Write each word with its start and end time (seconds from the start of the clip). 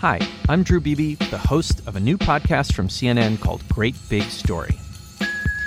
Hi, 0.00 0.20
I'm 0.50 0.62
Drew 0.62 0.78
Beebe, 0.78 1.14
the 1.14 1.38
host 1.38 1.80
of 1.88 1.96
a 1.96 2.00
new 2.00 2.18
podcast 2.18 2.74
from 2.74 2.88
CNN 2.88 3.40
called 3.40 3.66
Great 3.70 3.94
Big 4.10 4.24
Story. 4.24 4.78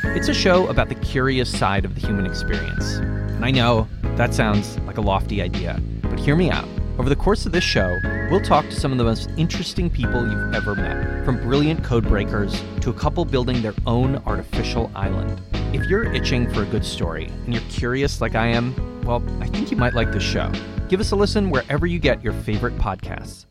It's 0.03 0.27
a 0.27 0.35
show 0.35 0.67
about 0.67 0.87
the 0.87 0.93
curious 0.93 1.49
side 1.49 1.83
of 1.83 1.95
the 1.95 2.01
human 2.01 2.27
experience. 2.27 2.97
And 2.97 3.43
I 3.43 3.49
know 3.49 3.87
that 4.03 4.35
sounds 4.35 4.77
like 4.81 4.99
a 4.99 5.01
lofty 5.01 5.41
idea, 5.41 5.81
but 6.03 6.19
hear 6.19 6.35
me 6.35 6.51
out. 6.51 6.67
Over 6.99 7.09
the 7.09 7.15
course 7.15 7.47
of 7.47 7.53
this 7.53 7.63
show, 7.63 7.97
we'll 8.29 8.39
talk 8.39 8.65
to 8.65 8.79
some 8.79 8.91
of 8.91 8.99
the 8.99 9.03
most 9.03 9.31
interesting 9.35 9.89
people 9.89 10.29
you've 10.29 10.53
ever 10.53 10.75
met, 10.75 11.25
from 11.25 11.41
brilliant 11.41 11.83
code 11.83 12.07
breakers 12.07 12.63
to 12.81 12.91
a 12.91 12.93
couple 12.93 13.25
building 13.25 13.63
their 13.63 13.73
own 13.87 14.17
artificial 14.27 14.91
island. 14.93 15.41
If 15.73 15.87
you're 15.87 16.13
itching 16.13 16.53
for 16.53 16.61
a 16.61 16.67
good 16.67 16.85
story 16.85 17.31
and 17.45 17.53
you're 17.53 17.63
curious 17.63 18.21
like 18.21 18.35
I 18.35 18.45
am, 18.45 18.75
well, 19.01 19.23
I 19.41 19.47
think 19.47 19.71
you 19.71 19.77
might 19.77 19.95
like 19.95 20.11
this 20.11 20.21
show. 20.21 20.51
Give 20.87 20.99
us 20.99 21.09
a 21.09 21.15
listen 21.15 21.49
wherever 21.49 21.87
you 21.87 21.97
get 21.97 22.23
your 22.23 22.33
favorite 22.33 22.77
podcasts. 22.77 23.45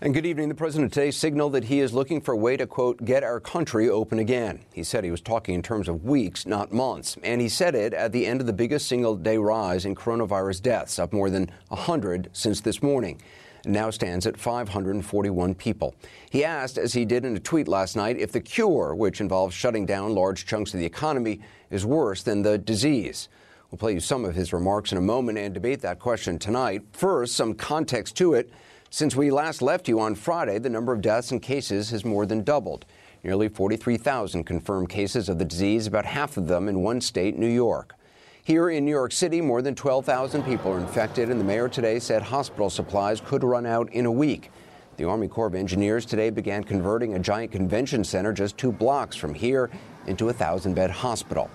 And 0.00 0.12
good 0.12 0.26
evening. 0.26 0.48
The 0.48 0.56
president 0.56 0.92
today 0.92 1.12
signaled 1.12 1.52
that 1.52 1.64
he 1.64 1.78
is 1.78 1.92
looking 1.92 2.20
for 2.20 2.34
a 2.34 2.36
way 2.36 2.56
to, 2.56 2.66
quote, 2.66 3.04
get 3.04 3.22
our 3.22 3.38
country 3.38 3.88
open 3.88 4.18
again. 4.18 4.58
He 4.72 4.82
said 4.82 5.04
he 5.04 5.12
was 5.12 5.20
talking 5.20 5.54
in 5.54 5.62
terms 5.62 5.88
of 5.88 6.04
weeks, 6.04 6.46
not 6.46 6.72
months. 6.72 7.16
And 7.22 7.40
he 7.40 7.48
said 7.48 7.76
it 7.76 7.94
at 7.94 8.10
the 8.10 8.26
end 8.26 8.40
of 8.40 8.48
the 8.48 8.52
biggest 8.52 8.88
single 8.88 9.14
day 9.14 9.38
rise 9.38 9.84
in 9.84 9.94
coronavirus 9.94 10.62
deaths, 10.62 10.98
up 10.98 11.12
more 11.12 11.30
than 11.30 11.48
100 11.68 12.28
since 12.32 12.60
this 12.60 12.82
morning. 12.82 13.20
now 13.66 13.88
stands 13.88 14.26
at 14.26 14.36
541 14.36 15.54
people. 15.54 15.94
He 16.28 16.44
asked, 16.44 16.76
as 16.76 16.92
he 16.92 17.04
did 17.04 17.24
in 17.24 17.36
a 17.36 17.40
tweet 17.40 17.68
last 17.68 17.94
night, 17.96 18.18
if 18.18 18.32
the 18.32 18.40
cure, 18.40 18.94
which 18.94 19.20
involves 19.20 19.54
shutting 19.54 19.86
down 19.86 20.14
large 20.14 20.44
chunks 20.44 20.74
of 20.74 20.80
the 20.80 20.86
economy, 20.86 21.40
is 21.70 21.86
worse 21.86 22.22
than 22.22 22.42
the 22.42 22.58
disease. 22.58 23.28
We'll 23.70 23.78
play 23.78 23.94
you 23.94 24.00
some 24.00 24.24
of 24.24 24.34
his 24.34 24.52
remarks 24.52 24.92
in 24.92 24.98
a 24.98 25.00
moment 25.00 25.38
and 25.38 25.54
debate 25.54 25.80
that 25.80 25.98
question 25.98 26.38
tonight. 26.38 26.82
First, 26.92 27.36
some 27.36 27.54
context 27.54 28.16
to 28.16 28.34
it. 28.34 28.50
Since 28.94 29.16
we 29.16 29.32
last 29.32 29.60
left 29.60 29.88
you 29.88 29.98
on 29.98 30.14
Friday, 30.14 30.60
the 30.60 30.70
number 30.70 30.92
of 30.92 31.00
deaths 31.00 31.32
and 31.32 31.42
cases 31.42 31.90
has 31.90 32.04
more 32.04 32.26
than 32.26 32.44
doubled. 32.44 32.86
Nearly 33.24 33.48
43,000 33.48 34.44
confirmed 34.44 34.88
cases 34.88 35.28
of 35.28 35.40
the 35.40 35.44
disease, 35.44 35.88
about 35.88 36.04
half 36.04 36.36
of 36.36 36.46
them 36.46 36.68
in 36.68 36.80
one 36.80 37.00
state, 37.00 37.36
New 37.36 37.48
York. 37.48 37.96
Here 38.44 38.70
in 38.70 38.84
New 38.84 38.92
York 38.92 39.10
City, 39.10 39.40
more 39.40 39.62
than 39.62 39.74
12,000 39.74 40.44
people 40.44 40.70
are 40.70 40.78
infected, 40.78 41.28
and 41.28 41.40
the 41.40 41.44
mayor 41.44 41.68
today 41.68 41.98
said 41.98 42.22
hospital 42.22 42.70
supplies 42.70 43.20
could 43.20 43.42
run 43.42 43.66
out 43.66 43.92
in 43.92 44.06
a 44.06 44.12
week. 44.12 44.52
The 44.96 45.08
Army 45.08 45.26
Corps 45.26 45.48
of 45.48 45.56
Engineers 45.56 46.06
today 46.06 46.30
began 46.30 46.62
converting 46.62 47.14
a 47.14 47.18
giant 47.18 47.50
convention 47.50 48.04
center 48.04 48.32
just 48.32 48.56
two 48.56 48.70
blocks 48.70 49.16
from 49.16 49.34
here 49.34 49.70
into 50.06 50.28
a 50.28 50.32
thousand 50.32 50.74
bed 50.74 50.92
hospital. 50.92 51.50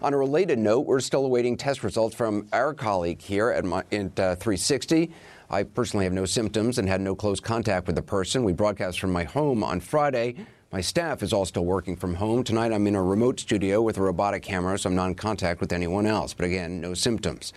On 0.00 0.12
a 0.12 0.18
related 0.18 0.58
note, 0.58 0.80
we're 0.80 1.00
still 1.00 1.24
awaiting 1.24 1.56
test 1.56 1.82
results 1.82 2.14
from 2.14 2.46
our 2.52 2.74
colleague 2.74 3.22
here 3.22 3.50
at, 3.50 3.64
my, 3.64 3.82
at 3.90 4.20
uh, 4.20 4.36
360. 4.36 5.10
I 5.54 5.62
personally 5.62 6.04
have 6.04 6.12
no 6.12 6.24
symptoms 6.24 6.78
and 6.78 6.88
had 6.88 7.00
no 7.00 7.14
close 7.14 7.38
contact 7.38 7.86
with 7.86 7.94
the 7.94 8.02
person. 8.02 8.42
We 8.42 8.52
broadcast 8.52 8.98
from 8.98 9.12
my 9.12 9.22
home 9.22 9.62
on 9.62 9.78
Friday. 9.78 10.34
My 10.72 10.80
staff 10.80 11.22
is 11.22 11.32
all 11.32 11.44
still 11.44 11.64
working 11.64 11.94
from 11.94 12.14
home. 12.14 12.42
Tonight 12.42 12.72
I'm 12.72 12.88
in 12.88 12.96
a 12.96 13.02
remote 13.02 13.38
studio 13.38 13.80
with 13.80 13.96
a 13.96 14.02
robotic 14.02 14.42
camera, 14.42 14.76
so 14.76 14.90
I'm 14.90 14.96
not 14.96 15.06
in 15.06 15.14
contact 15.14 15.60
with 15.60 15.72
anyone 15.72 16.06
else. 16.06 16.34
But 16.34 16.46
again, 16.46 16.80
no 16.80 16.92
symptoms. 16.92 17.52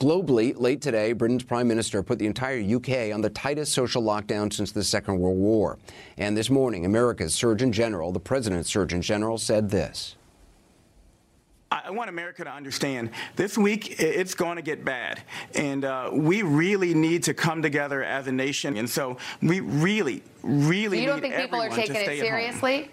Globally, 0.00 0.58
late 0.58 0.80
today, 0.80 1.12
Britain's 1.12 1.44
Prime 1.44 1.68
Minister 1.68 2.02
put 2.02 2.18
the 2.18 2.24
entire 2.24 2.62
UK 2.62 3.12
on 3.12 3.20
the 3.20 3.28
tightest 3.28 3.74
social 3.74 4.02
lockdown 4.02 4.50
since 4.50 4.72
the 4.72 4.82
Second 4.82 5.18
World 5.18 5.36
War. 5.36 5.78
And 6.16 6.34
this 6.34 6.48
morning, 6.48 6.86
America's 6.86 7.34
Surgeon 7.34 7.72
General, 7.72 8.10
the 8.10 8.20
President's 8.20 8.70
Surgeon 8.70 9.02
General, 9.02 9.36
said 9.36 9.68
this. 9.68 10.16
I 11.84 11.90
want 11.90 12.08
America 12.08 12.44
to 12.44 12.50
understand 12.50 13.10
this 13.34 13.58
week 13.58 14.00
it's 14.00 14.34
going 14.34 14.56
to 14.56 14.62
get 14.62 14.84
bad, 14.84 15.22
and 15.54 15.84
uh, 15.84 16.10
we 16.12 16.42
really 16.42 16.94
need 16.94 17.24
to 17.24 17.34
come 17.34 17.62
together 17.62 18.04
as 18.04 18.26
a 18.26 18.32
nation. 18.32 18.76
And 18.76 18.88
so 18.88 19.16
we 19.42 19.60
really, 19.60 20.22
really. 20.42 21.00
You 21.00 21.06
don't 21.06 21.20
think 21.20 21.34
people 21.34 21.60
are 21.60 21.68
taking 21.68 21.96
it 21.96 22.20
seriously? 22.20 22.90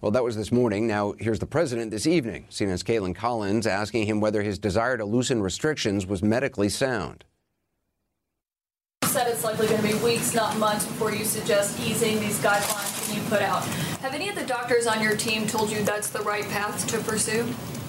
Well, 0.00 0.12
that 0.12 0.24
was 0.24 0.36
this 0.36 0.50
morning. 0.50 0.86
Now, 0.86 1.14
here's 1.18 1.40
the 1.40 1.46
president 1.46 1.90
this 1.90 2.06
evening. 2.06 2.46
CNN's 2.50 2.82
Kaitlan 2.82 3.14
Collins 3.14 3.66
asking 3.66 4.06
him 4.06 4.20
whether 4.20 4.42
his 4.42 4.58
desire 4.58 4.96
to 4.96 5.04
loosen 5.04 5.42
restrictions 5.42 6.06
was 6.06 6.22
medically 6.22 6.68
sound 6.68 7.24
said 9.10 9.26
it's 9.26 9.42
likely 9.42 9.66
going 9.66 9.82
to 9.82 9.88
be 9.88 9.94
weeks, 10.04 10.34
not 10.34 10.56
months, 10.56 10.86
before 10.86 11.12
you 11.12 11.24
suggest 11.24 11.80
easing 11.80 12.20
these 12.20 12.38
guidelines 12.38 13.08
that 13.08 13.16
you 13.16 13.20
put 13.28 13.42
out. 13.42 13.66
Have 14.00 14.14
any 14.14 14.30
of 14.30 14.34
the 14.34 14.46
doctors 14.46 14.86
on 14.86 15.02
your 15.02 15.14
team 15.14 15.46
told 15.46 15.70
you 15.70 15.82
that's 15.82 16.08
the 16.08 16.22
right 16.22 16.48
path 16.48 16.86
to 16.88 16.98
pursue? 17.00 17.46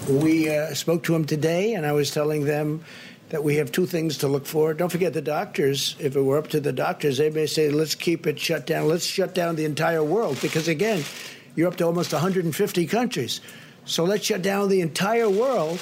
We 0.10 0.50
uh, 0.50 0.74
spoke 0.74 1.04
to 1.04 1.14
them 1.14 1.24
today, 1.24 1.74
and 1.74 1.86
I 1.86 1.94
was 1.94 2.12
telling 2.12 2.44
them 2.44 2.84
that 3.30 3.46
we 3.46 3.56
have 3.56 3.72
two 3.72 3.86
things 3.86 4.18
to 4.18 4.28
look 4.28 4.46
for. 4.46 4.74
Don't 4.74 4.92
forget 4.92 5.14
the 5.14 5.22
doctors. 5.22 5.96
If 6.00 6.18
it 6.18 6.22
were 6.22 6.38
up 6.38 6.50
to 6.50 6.60
the 6.60 6.74
doctors, 6.74 7.18
they 7.18 7.30
may 7.30 7.46
say, 7.46 7.70
let's 7.70 7.96
keep 7.96 8.28
it 8.28 8.38
shut 8.38 8.68
down. 8.68 8.90
Let's 8.90 9.06
shut 9.06 9.34
down 9.34 9.56
the 9.56 9.64
entire 9.64 10.04
world. 10.04 10.38
Because 10.42 10.68
again, 10.68 11.02
you're 11.56 11.70
up 11.70 11.78
to 11.78 11.86
almost 11.86 12.12
150 12.12 12.88
countries. 12.88 13.40
So 13.86 14.04
let's 14.04 14.26
shut 14.26 14.42
down 14.42 14.68
the 14.68 14.82
entire 14.82 15.30
world. 15.30 15.80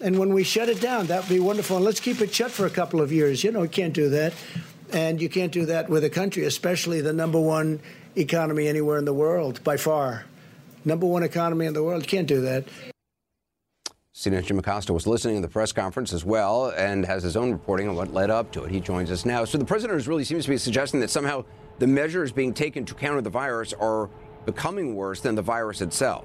And 0.00 0.18
when 0.18 0.32
we 0.32 0.44
shut 0.44 0.70
it 0.70 0.80
down, 0.80 1.08
that 1.08 1.24
would 1.24 1.28
be 1.28 1.40
wonderful. 1.40 1.76
And 1.76 1.84
let's 1.84 2.00
keep 2.00 2.22
it 2.22 2.34
shut 2.34 2.50
for 2.50 2.64
a 2.64 2.70
couple 2.70 3.02
of 3.02 3.12
years. 3.12 3.44
You 3.44 3.52
know, 3.52 3.60
we 3.60 3.68
can't 3.68 3.92
do 3.92 4.08
that. 4.08 4.32
And 4.94 5.20
you 5.20 5.28
can't 5.28 5.52
do 5.52 5.66
that 5.66 5.90
with 5.90 6.04
a 6.04 6.10
country, 6.10 6.44
especially 6.44 7.02
the 7.02 7.12
number 7.12 7.38
one 7.38 7.80
economy 8.18 8.68
anywhere 8.68 8.98
in 8.98 9.04
the 9.04 9.14
world 9.14 9.62
by 9.64 9.76
far. 9.76 10.24
Number 10.84 11.06
one 11.06 11.22
economy 11.22 11.66
in 11.66 11.74
the 11.74 11.82
world. 11.82 12.06
Can't 12.06 12.26
do 12.26 12.40
that. 12.42 12.64
CNN's 14.14 14.46
Jim 14.46 14.58
Acosta 14.58 14.92
was 14.92 15.06
listening 15.06 15.36
to 15.36 15.42
the 15.42 15.48
press 15.48 15.70
conference 15.70 16.12
as 16.12 16.24
well 16.24 16.72
and 16.76 17.06
has 17.06 17.22
his 17.22 17.36
own 17.36 17.52
reporting 17.52 17.88
on 17.88 17.94
what 17.94 18.12
led 18.12 18.30
up 18.30 18.50
to 18.50 18.64
it. 18.64 18.70
He 18.70 18.80
joins 18.80 19.12
us 19.12 19.24
now. 19.24 19.44
So 19.44 19.58
the 19.58 19.64
president 19.64 20.04
really 20.08 20.24
seems 20.24 20.44
to 20.44 20.50
be 20.50 20.58
suggesting 20.58 20.98
that 21.00 21.10
somehow 21.10 21.44
the 21.78 21.86
measures 21.86 22.32
being 22.32 22.52
taken 22.52 22.84
to 22.86 22.94
counter 22.94 23.20
the 23.20 23.30
virus 23.30 23.72
are 23.74 24.10
becoming 24.44 24.96
worse 24.96 25.20
than 25.20 25.36
the 25.36 25.42
virus 25.42 25.80
itself. 25.80 26.24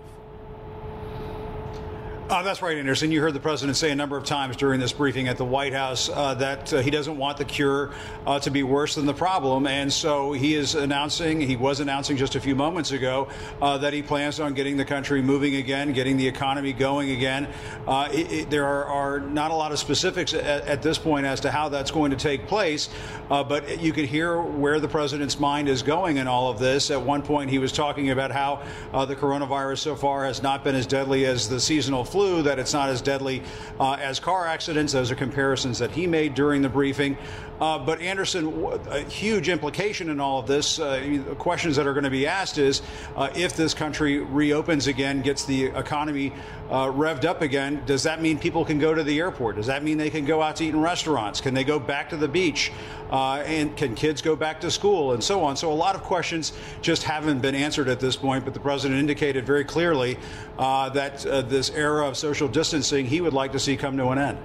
Uh, 2.30 2.42
that's 2.42 2.62
right, 2.62 2.78
Anderson. 2.78 3.12
You 3.12 3.20
heard 3.20 3.34
the 3.34 3.40
president 3.42 3.76
say 3.76 3.92
a 3.92 3.96
number 3.96 4.16
of 4.16 4.24
times 4.24 4.56
during 4.56 4.80
this 4.80 4.94
briefing 4.94 5.28
at 5.28 5.36
the 5.36 5.44
White 5.44 5.74
House 5.74 6.10
uh, 6.10 6.34
that 6.36 6.74
uh, 6.74 6.82
he 6.82 6.90
doesn't 6.90 7.18
want 7.18 7.38
the 7.38 7.44
cure 7.44 7.92
uh, 8.26 8.40
to 8.40 8.50
be 8.50 8.64
worse 8.64 8.96
than 8.96 9.06
the 9.06 9.14
problem. 9.14 9.68
And 9.68 9.92
so 9.92 10.32
he 10.32 10.56
is 10.56 10.74
announcing, 10.74 11.42
he 11.42 11.58
was 11.58 11.82
announcing 11.82 12.16
just 12.16 12.36
a 12.36 12.40
few 12.40 12.56
moments 12.56 12.92
ago, 12.92 13.28
uh, 13.62 13.78
that 13.80 13.92
he 13.92 14.02
plans 14.02 14.40
on 14.40 14.54
getting 14.54 14.78
the 14.78 14.86
country 14.86 15.22
moving 15.22 15.56
again, 15.56 15.92
getting 15.92 16.16
the 16.16 16.26
economy 16.26 16.72
going 16.72 17.12
again. 17.12 17.50
Uh, 17.86 18.08
it, 18.14 18.32
it, 18.32 18.50
there 18.50 18.66
are, 18.66 18.86
are, 18.86 19.20
not 19.20 19.52
a 19.52 19.54
lot 19.54 19.74
of 19.74 19.80
specifics 19.80 20.34
at, 20.34 20.66
at, 20.66 20.82
this 20.82 20.98
point 20.98 21.26
as 21.26 21.42
to 21.42 21.52
how 21.52 21.68
that's 21.68 21.92
going 21.92 22.12
to 22.12 22.18
take 22.18 22.48
place, 22.48 22.90
but 23.30 23.82
you 23.82 23.92
could 23.92 24.06
hear 24.06 24.42
where 24.42 24.80
the 24.80 24.88
president's 24.88 25.40
mind 25.40 25.68
is 25.68 25.82
going 25.82 26.18
in 26.18 26.28
all 26.28 26.50
of 26.50 26.58
this. 26.58 26.90
At 26.90 27.02
one 27.02 27.22
point, 27.22 27.50
he 27.50 27.60
was 27.60 27.72
talking 27.72 28.12
about 28.12 28.32
how 28.32 28.64
the 29.06 29.16
coronavirus 29.16 29.80
so 29.80 29.96
far 29.96 30.26
has 30.26 30.42
not 30.42 30.64
been 30.64 30.76
as 30.76 30.86
deadly 30.86 31.26
as 31.26 31.50
the 31.50 31.60
seasonal 31.60 32.04
flu, 32.14 32.23
that 32.44 32.60
it's 32.60 32.74
not 32.74 32.90
as 32.90 33.02
deadly 33.02 33.44
uh, 33.80 33.94
as 33.94 34.20
car 34.20 34.48
accidents. 34.48 34.94
Those 34.94 35.12
are 35.12 35.16
comparisons 35.16 35.80
that 35.80 35.92
he 35.92 36.08
made 36.08 36.36
during 36.36 36.62
the 36.62 36.70
briefing. 36.70 37.18
Uh, 37.60 37.78
but 37.80 38.02
Anderson, 38.02 38.66
a 38.90 39.02
huge 39.02 39.48
implication 39.48 40.10
in 40.10 40.20
all 40.20 40.40
of 40.40 40.48
this, 40.48 40.80
uh, 40.80 41.24
questions 41.38 41.76
that 41.76 41.86
are 41.86 41.94
going 41.94 42.04
to 42.04 42.10
be 42.10 42.28
asked 42.28 42.58
is 42.58 42.82
uh, 43.16 43.30
if 43.36 43.56
this 43.56 43.74
country 43.74 44.20
reopens 44.20 44.88
again, 44.88 45.22
gets 45.22 45.46
the 45.46 45.66
economy 45.66 46.34
uh, 46.74 46.92
revved 46.92 47.24
up 47.24 47.44
again, 47.44 47.84
does 47.86 48.02
that 48.02 48.20
mean 48.20 48.40
people 48.40 48.66
can 48.66 48.80
go 48.80 48.96
to 48.96 49.04
the 49.04 49.20
airport? 49.20 49.58
Does 49.58 49.68
that 49.68 49.84
mean 49.84 50.00
they 50.00 50.10
can 50.10 50.26
go 50.26 50.42
out 50.42 50.56
to 50.56 50.66
eat 50.66 50.70
in 50.70 50.82
restaurants? 50.82 51.40
Can 51.40 51.54
they 51.54 51.64
go 51.64 51.78
back 51.78 52.10
to 52.10 52.18
the 52.18 52.28
beach? 52.28 52.72
Uh, 53.12 53.44
and 53.46 53.78
can 53.78 53.94
kids 53.94 54.24
go 54.24 54.36
back 54.36 54.60
to 54.62 54.72
school 54.72 55.12
and 55.14 55.24
so 55.24 55.44
on? 55.44 55.56
So 55.56 55.72
a 55.72 55.74
lot 55.74 55.94
of 55.94 56.02
questions 56.02 56.52
just 56.82 57.04
haven't 57.04 57.42
been 57.42 57.54
answered 57.54 57.90
at 57.90 58.00
this 58.00 58.16
point, 58.16 58.44
but 58.44 58.56
the 58.56 58.60
president 58.60 59.00
indicated 59.00 59.46
very 59.46 59.64
clearly 59.64 60.18
uh, 60.58 60.90
that 60.90 61.20
this 61.48 61.70
era 61.70 62.08
of 62.08 62.18
social 62.18 62.48
distancing 62.48 63.06
he 63.06 63.22
would 63.22 63.34
like 63.34 63.52
to 63.52 63.60
see 63.60 63.78
come 63.78 63.96
to 63.98 64.08
an 64.08 64.18
end. 64.18 64.40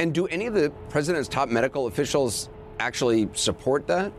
And 0.00 0.12
do 0.12 0.26
any 0.26 0.46
of 0.46 0.54
the 0.54 0.72
president's 0.88 1.28
top 1.28 1.48
medical 1.48 1.86
officials 1.86 2.48
actually 2.80 3.28
support 3.34 3.86
that? 3.86 4.12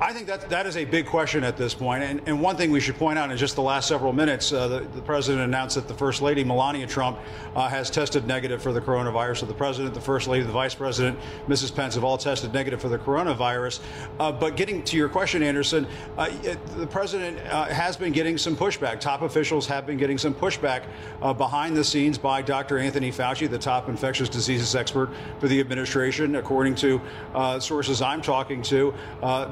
I 0.00 0.12
think 0.12 0.28
that 0.28 0.48
that 0.50 0.64
is 0.64 0.76
a 0.76 0.84
big 0.84 1.06
question 1.06 1.42
at 1.42 1.56
this 1.56 1.74
point. 1.74 2.04
And, 2.04 2.20
and 2.26 2.40
one 2.40 2.56
thing 2.56 2.70
we 2.70 2.78
should 2.78 2.96
point 2.96 3.18
out 3.18 3.32
in 3.32 3.36
just 3.36 3.56
the 3.56 3.62
last 3.62 3.88
several 3.88 4.12
minutes, 4.12 4.52
uh, 4.52 4.68
the, 4.68 4.80
the, 4.94 5.02
president 5.02 5.42
announced 5.42 5.74
that 5.74 5.88
the 5.88 5.94
First 5.94 6.22
Lady, 6.22 6.44
Melania 6.44 6.86
Trump, 6.86 7.18
uh, 7.56 7.68
has 7.68 7.90
tested 7.90 8.24
negative 8.24 8.62
for 8.62 8.72
the 8.72 8.80
coronavirus. 8.80 9.38
So 9.38 9.46
the 9.46 9.54
president, 9.54 9.94
the 9.94 10.00
First 10.00 10.28
Lady, 10.28 10.44
the 10.44 10.52
Vice 10.52 10.74
President, 10.74 11.18
Mrs. 11.48 11.74
Pence 11.74 11.96
have 11.96 12.04
all 12.04 12.16
tested 12.16 12.52
negative 12.52 12.80
for 12.80 12.88
the 12.88 12.98
coronavirus. 12.98 13.80
Uh, 14.20 14.30
but 14.30 14.54
getting 14.54 14.84
to 14.84 14.96
your 14.96 15.08
question, 15.08 15.42
Anderson, 15.42 15.84
uh, 16.16 16.28
the 16.76 16.86
president 16.86 17.38
uh, 17.48 17.64
has 17.64 17.96
been 17.96 18.12
getting 18.12 18.38
some 18.38 18.54
pushback. 18.54 19.00
Top 19.00 19.22
officials 19.22 19.66
have 19.66 19.84
been 19.84 19.96
getting 19.96 20.18
some 20.18 20.32
pushback 20.32 20.84
uh, 21.22 21.32
behind 21.32 21.76
the 21.76 21.82
scenes 21.82 22.18
by 22.18 22.40
Dr. 22.40 22.78
Anthony 22.78 23.10
Fauci, 23.10 23.50
the 23.50 23.58
top 23.58 23.88
infectious 23.88 24.28
diseases 24.28 24.76
expert 24.76 25.10
for 25.40 25.48
the 25.48 25.58
administration. 25.58 26.36
According 26.36 26.76
to 26.76 27.00
sources 27.58 28.00
I'm 28.00 28.22
talking 28.22 28.62
to, 28.62 28.94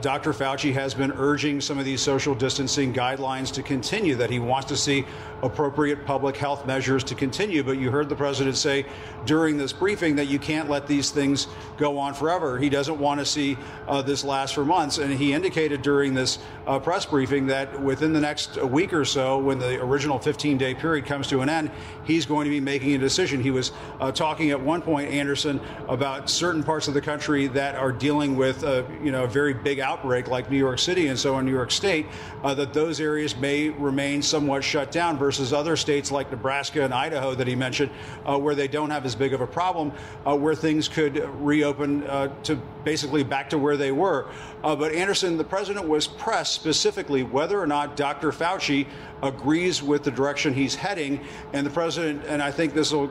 Dr. 0.00 0.35
Fauci 0.36 0.72
has 0.74 0.92
been 0.94 1.12
urging 1.12 1.60
some 1.60 1.78
of 1.78 1.84
these 1.84 2.00
social 2.00 2.34
distancing 2.34 2.92
guidelines 2.92 3.50
to 3.52 3.62
continue, 3.62 4.14
that 4.16 4.28
he 4.28 4.38
wants 4.38 4.68
to 4.68 4.76
see 4.76 5.06
appropriate 5.42 6.04
public 6.06 6.36
health 6.36 6.66
measures 6.66 7.04
to 7.04 7.14
continue. 7.14 7.62
But 7.62 7.78
you 7.78 7.90
heard 7.90 8.08
the 8.08 8.16
president 8.16 8.56
say 8.56 8.86
during 9.26 9.56
this 9.56 9.72
briefing 9.72 10.16
that 10.16 10.26
you 10.26 10.38
can't 10.38 10.70
let 10.70 10.86
these 10.86 11.10
things 11.10 11.46
go 11.76 11.98
on 11.98 12.14
forever. 12.14 12.58
He 12.58 12.68
doesn't 12.68 12.98
want 12.98 13.20
to 13.20 13.26
see 13.26 13.58
uh, 13.86 14.02
this 14.02 14.24
last 14.24 14.54
for 14.54 14.64
months. 14.64 14.98
And 14.98 15.12
he 15.12 15.32
indicated 15.32 15.82
during 15.82 16.14
this 16.14 16.38
uh, 16.66 16.78
press 16.78 17.04
briefing 17.04 17.46
that 17.48 17.80
within 17.80 18.12
the 18.12 18.20
next 18.20 18.56
week 18.62 18.92
or 18.92 19.04
so, 19.04 19.38
when 19.38 19.58
the 19.58 19.82
original 19.82 20.18
15 20.18 20.58
day 20.58 20.74
period 20.74 21.06
comes 21.06 21.26
to 21.28 21.40
an 21.40 21.48
end, 21.48 21.70
he's 22.04 22.24
going 22.24 22.44
to 22.44 22.50
be 22.50 22.60
making 22.60 22.94
a 22.94 22.98
decision. 22.98 23.42
He 23.42 23.50
was 23.50 23.72
uh, 24.00 24.12
talking 24.12 24.50
at 24.50 24.60
one 24.60 24.80
point, 24.80 25.10
Anderson, 25.10 25.60
about 25.88 26.30
certain 26.30 26.62
parts 26.62 26.88
of 26.88 26.94
the 26.94 27.00
country 27.00 27.46
that 27.48 27.74
are 27.74 27.92
dealing 27.92 28.36
with, 28.36 28.64
uh, 28.64 28.84
you 29.02 29.12
know, 29.12 29.24
a 29.24 29.28
very 29.28 29.54
big 29.54 29.80
outbreak 29.80 30.28
like 30.28 30.50
New 30.50 30.58
York 30.58 30.78
City 30.78 31.08
and 31.08 31.18
so 31.18 31.38
in 31.38 31.44
New 31.44 31.52
York 31.52 31.70
State, 31.70 32.06
uh, 32.42 32.54
that 32.54 32.72
those 32.72 33.00
areas 33.00 33.36
may 33.36 33.68
remain 33.70 34.22
somewhat 34.22 34.64
shut 34.64 34.90
down 34.90 35.18
versus 35.26 35.52
other 35.52 35.74
states 35.74 36.12
like 36.12 36.30
Nebraska 36.30 36.84
and 36.84 36.94
Idaho 36.94 37.34
that 37.34 37.48
he 37.48 37.56
mentioned, 37.56 37.90
uh, 38.24 38.38
where 38.38 38.54
they 38.54 38.68
don't 38.68 38.90
have 38.90 39.04
as 39.04 39.16
big 39.16 39.32
of 39.32 39.40
a 39.40 39.46
problem, 39.46 39.90
uh, 40.24 40.36
where 40.36 40.54
things 40.54 40.86
could 40.86 41.16
reopen 41.40 42.04
uh, 42.04 42.28
to 42.44 42.54
basically 42.84 43.24
back 43.24 43.50
to 43.50 43.58
where 43.58 43.76
they 43.76 43.90
were. 43.90 44.28
but 44.62 44.92
Anderson, 44.92 45.36
the 45.36 45.42
president 45.42 45.88
was 45.88 46.06
pressed 46.06 46.54
specifically 46.54 47.24
whether 47.24 47.60
or 47.60 47.66
not 47.66 47.96
Dr. 47.96 48.30
Fauci 48.30 48.86
agrees 49.20 49.82
with 49.82 50.04
the 50.04 50.12
direction 50.12 50.54
he's 50.54 50.76
heading, 50.76 51.18
and 51.52 51.66
the 51.66 51.70
president, 51.70 52.24
and 52.28 52.40
I 52.40 52.52
think 52.52 52.72
this 52.72 52.92
will 52.92 53.08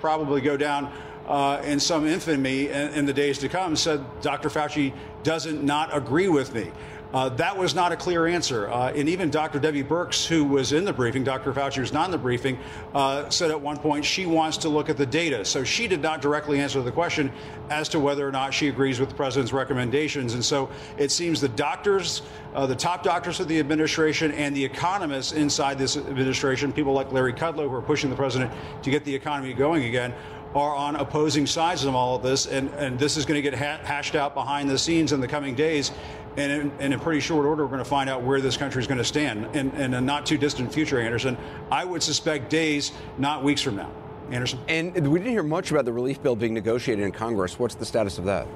probably 0.00 0.40
go 0.40 0.56
down 0.56 0.90
uh, 1.26 1.60
in 1.64 1.78
some 1.78 2.06
infamy 2.06 2.68
in, 2.68 2.88
in, 2.94 3.06
the 3.06 3.12
days 3.12 3.38
to 3.38 3.48
come, 3.50 3.76
said 3.76 4.02
Dr. 4.22 4.48
Fauci 4.48 4.94
doesn't 5.22 5.62
not 5.62 5.94
agree 5.94 6.28
with 6.28 6.54
me. 6.54 6.72
Uh, 7.12 7.28
that 7.30 7.56
was 7.56 7.74
not 7.74 7.90
a 7.90 7.96
clear 7.96 8.26
answer. 8.26 8.70
Uh, 8.70 8.92
and 8.92 9.08
even 9.08 9.30
Dr. 9.30 9.58
Debbie 9.58 9.82
Birx, 9.82 10.26
who 10.26 10.44
was 10.44 10.72
in 10.72 10.84
the 10.84 10.92
briefing, 10.92 11.24
Dr. 11.24 11.52
Fauci 11.52 11.78
was 11.78 11.92
not 11.92 12.04
in 12.04 12.12
the 12.12 12.18
briefing, 12.18 12.56
uh, 12.94 13.28
said 13.30 13.50
at 13.50 13.60
one 13.60 13.76
point 13.76 14.04
she 14.04 14.26
wants 14.26 14.56
to 14.58 14.68
look 14.68 14.88
at 14.88 14.96
the 14.96 15.06
data. 15.06 15.44
So 15.44 15.64
she 15.64 15.88
did 15.88 16.02
not 16.02 16.22
directly 16.22 16.60
answer 16.60 16.80
the 16.82 16.92
question 16.92 17.32
as 17.68 17.88
to 17.90 18.00
whether 18.00 18.26
or 18.26 18.30
not 18.30 18.54
she 18.54 18.68
agrees 18.68 19.00
with 19.00 19.08
the 19.08 19.14
president's 19.16 19.52
recommendations. 19.52 20.34
And 20.34 20.44
so 20.44 20.70
it 20.98 21.10
seems 21.10 21.40
the 21.40 21.48
doctors, 21.48 22.22
uh, 22.54 22.66
the 22.66 22.76
top 22.76 23.02
doctors 23.02 23.40
of 23.40 23.48
the 23.48 23.58
administration, 23.58 24.30
and 24.32 24.54
the 24.54 24.64
economists 24.64 25.32
inside 25.32 25.78
this 25.78 25.96
administration, 25.96 26.72
people 26.72 26.92
like 26.92 27.10
Larry 27.10 27.32
Kudlow, 27.32 27.68
who 27.68 27.74
are 27.74 27.82
pushing 27.82 28.08
the 28.08 28.16
president 28.16 28.52
to 28.82 28.90
get 28.90 29.04
the 29.04 29.14
economy 29.14 29.52
going 29.52 29.84
again, 29.84 30.14
are 30.54 30.74
on 30.74 30.96
opposing 30.96 31.46
sides 31.46 31.84
of 31.84 31.94
all 31.94 32.16
of 32.16 32.22
this, 32.22 32.46
and, 32.46 32.68
and 32.70 32.98
this 32.98 33.16
is 33.16 33.24
going 33.24 33.40
to 33.40 33.50
get 33.50 33.56
ha- 33.56 33.78
hashed 33.84 34.16
out 34.16 34.34
behind 34.34 34.68
the 34.68 34.76
scenes 34.76 35.12
in 35.12 35.20
the 35.20 35.28
coming 35.28 35.54
days. 35.54 35.92
And 36.40 36.52
in, 36.52 36.80
in, 36.80 36.92
a 36.94 36.98
pretty 36.98 37.20
short 37.20 37.44
order, 37.44 37.64
we're 37.64 37.70
going 37.70 37.84
to 37.84 37.88
find 37.88 38.08
out 38.08 38.22
where 38.22 38.40
this 38.40 38.56
country 38.56 38.80
is 38.80 38.86
going 38.86 38.98
to 38.98 39.04
stand 39.04 39.54
in, 39.54 39.70
in 39.72 39.92
a 39.92 40.00
not 40.00 40.24
too 40.24 40.38
distant 40.38 40.72
future, 40.72 40.98
Anderson. 40.98 41.36
I 41.70 41.84
would 41.84 42.02
suspect 42.02 42.48
days, 42.48 42.92
not 43.18 43.44
weeks 43.44 43.60
from 43.60 43.76
now. 43.76 43.92
Anderson. 44.30 44.58
And 44.68 44.94
we 45.08 45.18
didn't 45.18 45.32
hear 45.32 45.42
much 45.42 45.70
about 45.70 45.84
the 45.84 45.92
relief 45.92 46.22
bill 46.22 46.36
being 46.36 46.54
negotiated 46.54 47.04
in 47.04 47.12
Congress. 47.12 47.58
What's 47.58 47.74
the 47.74 47.84
status 47.84 48.16
of 48.16 48.24
that? 48.24 48.46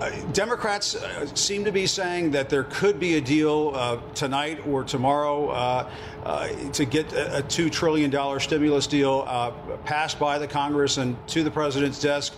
Uh, 0.00 0.10
Democrats 0.32 0.96
uh, 0.96 1.26
seem 1.34 1.64
to 1.64 1.72
be 1.72 1.86
saying 1.86 2.30
that 2.30 2.48
there 2.48 2.64
could 2.64 2.98
be 2.98 3.16
a 3.16 3.20
deal 3.20 3.72
uh, 3.74 4.00
tonight 4.14 4.64
or 4.66 4.84
tomorrow 4.84 5.48
uh, 5.48 5.90
uh 6.24 6.48
to 6.70 6.84
get 6.84 7.12
a, 7.12 7.38
a 7.38 7.42
$2 7.42 7.70
trillion 7.70 8.40
stimulus 8.40 8.86
deal 8.86 9.24
uh, 9.26 9.50
passed 9.84 10.18
by 10.18 10.38
the 10.38 10.46
Congress 10.46 10.98
and 10.98 11.16
to 11.28 11.42
the 11.42 11.50
president's 11.50 12.00
desk 12.00 12.34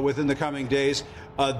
within 0.00 0.26
the 0.26 0.34
coming 0.34 0.66
days. 0.68 1.04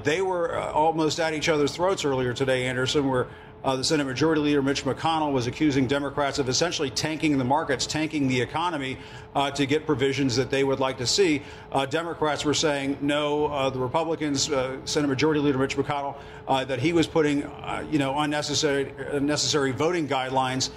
They 0.02 0.22
were 0.22 0.58
almost 0.58 1.20
at 1.20 1.34
each 1.34 1.48
other's 1.48 1.74
throats 1.74 2.04
earlier 2.04 2.32
today, 2.32 2.66
Anderson, 2.66 3.08
where 3.08 3.28
uh, 3.64 3.76
the 3.76 3.84
Senate 3.84 4.04
Majority 4.04 4.40
Leader 4.40 4.62
Mitch 4.62 4.84
McConnell 4.84 5.32
was 5.32 5.46
accusing 5.46 5.86
Democrats 5.86 6.38
of 6.38 6.48
essentially 6.48 6.90
tanking 6.90 7.38
the 7.38 7.44
markets, 7.44 7.86
tanking 7.86 8.26
the 8.26 8.40
economy 8.40 8.98
uh, 9.34 9.50
to 9.52 9.66
get 9.66 9.86
provisions 9.86 10.36
that 10.36 10.50
they 10.50 10.64
would 10.64 10.80
like 10.80 10.98
to 10.98 11.06
see. 11.06 11.42
Uh, 11.70 11.86
Democrats 11.86 12.44
were 12.44 12.54
saying 12.54 12.98
no. 13.00 13.46
Uh, 13.46 13.70
the 13.70 13.78
Republicans, 13.78 14.50
uh, 14.50 14.76
Senate 14.84 15.06
Majority 15.06 15.40
Leader 15.40 15.58
Mitch 15.58 15.76
McConnell, 15.76 16.16
uh, 16.48 16.64
that 16.64 16.80
he 16.80 16.92
was 16.92 17.06
putting, 17.06 17.48
you 17.90 17.98
know, 17.98 18.18
unnecessary, 18.18 18.92
unnecessary 19.12 19.70
voting 19.70 20.08
guidelines 20.08 20.70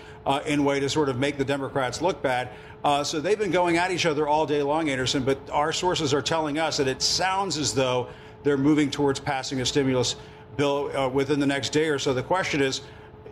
in 0.46 0.64
way 0.64 0.80
to 0.80 0.90
sort 0.90 1.10
of 1.10 1.18
make 1.18 1.38
the 1.38 1.46
Democrats 1.46 2.02
look 2.02 2.22
bad. 2.22 2.50
so 3.04 3.20
they've 3.20 3.40
been 3.40 3.52
going 3.52 3.78
at 3.78 3.92
each 3.92 4.06
other 4.06 4.28
all 4.28 4.46
day 4.46 4.62
long, 4.62 4.90
Anderson. 4.90 5.24
But 5.24 5.40
our 5.52 5.72
sources 5.72 6.14
are 6.14 6.22
telling 6.22 6.60
us 6.60 6.78
that 6.78 6.88
it 6.88 7.02
sounds 7.02 7.58
as 7.58 7.74
though 7.74 8.10
they're 8.46 8.58
moving 8.58 8.90
towards 8.90 9.20
passing 9.20 9.60
a 9.60 9.66
stimulus 9.66 10.16
bill 10.56 10.96
uh, 10.96 11.10
within 11.10 11.40
the 11.40 11.46
next 11.46 11.72
day 11.72 11.90
or 11.90 12.00
so. 12.00 12.14
The 12.14 12.24
question 12.24 12.62
is, 12.62 12.82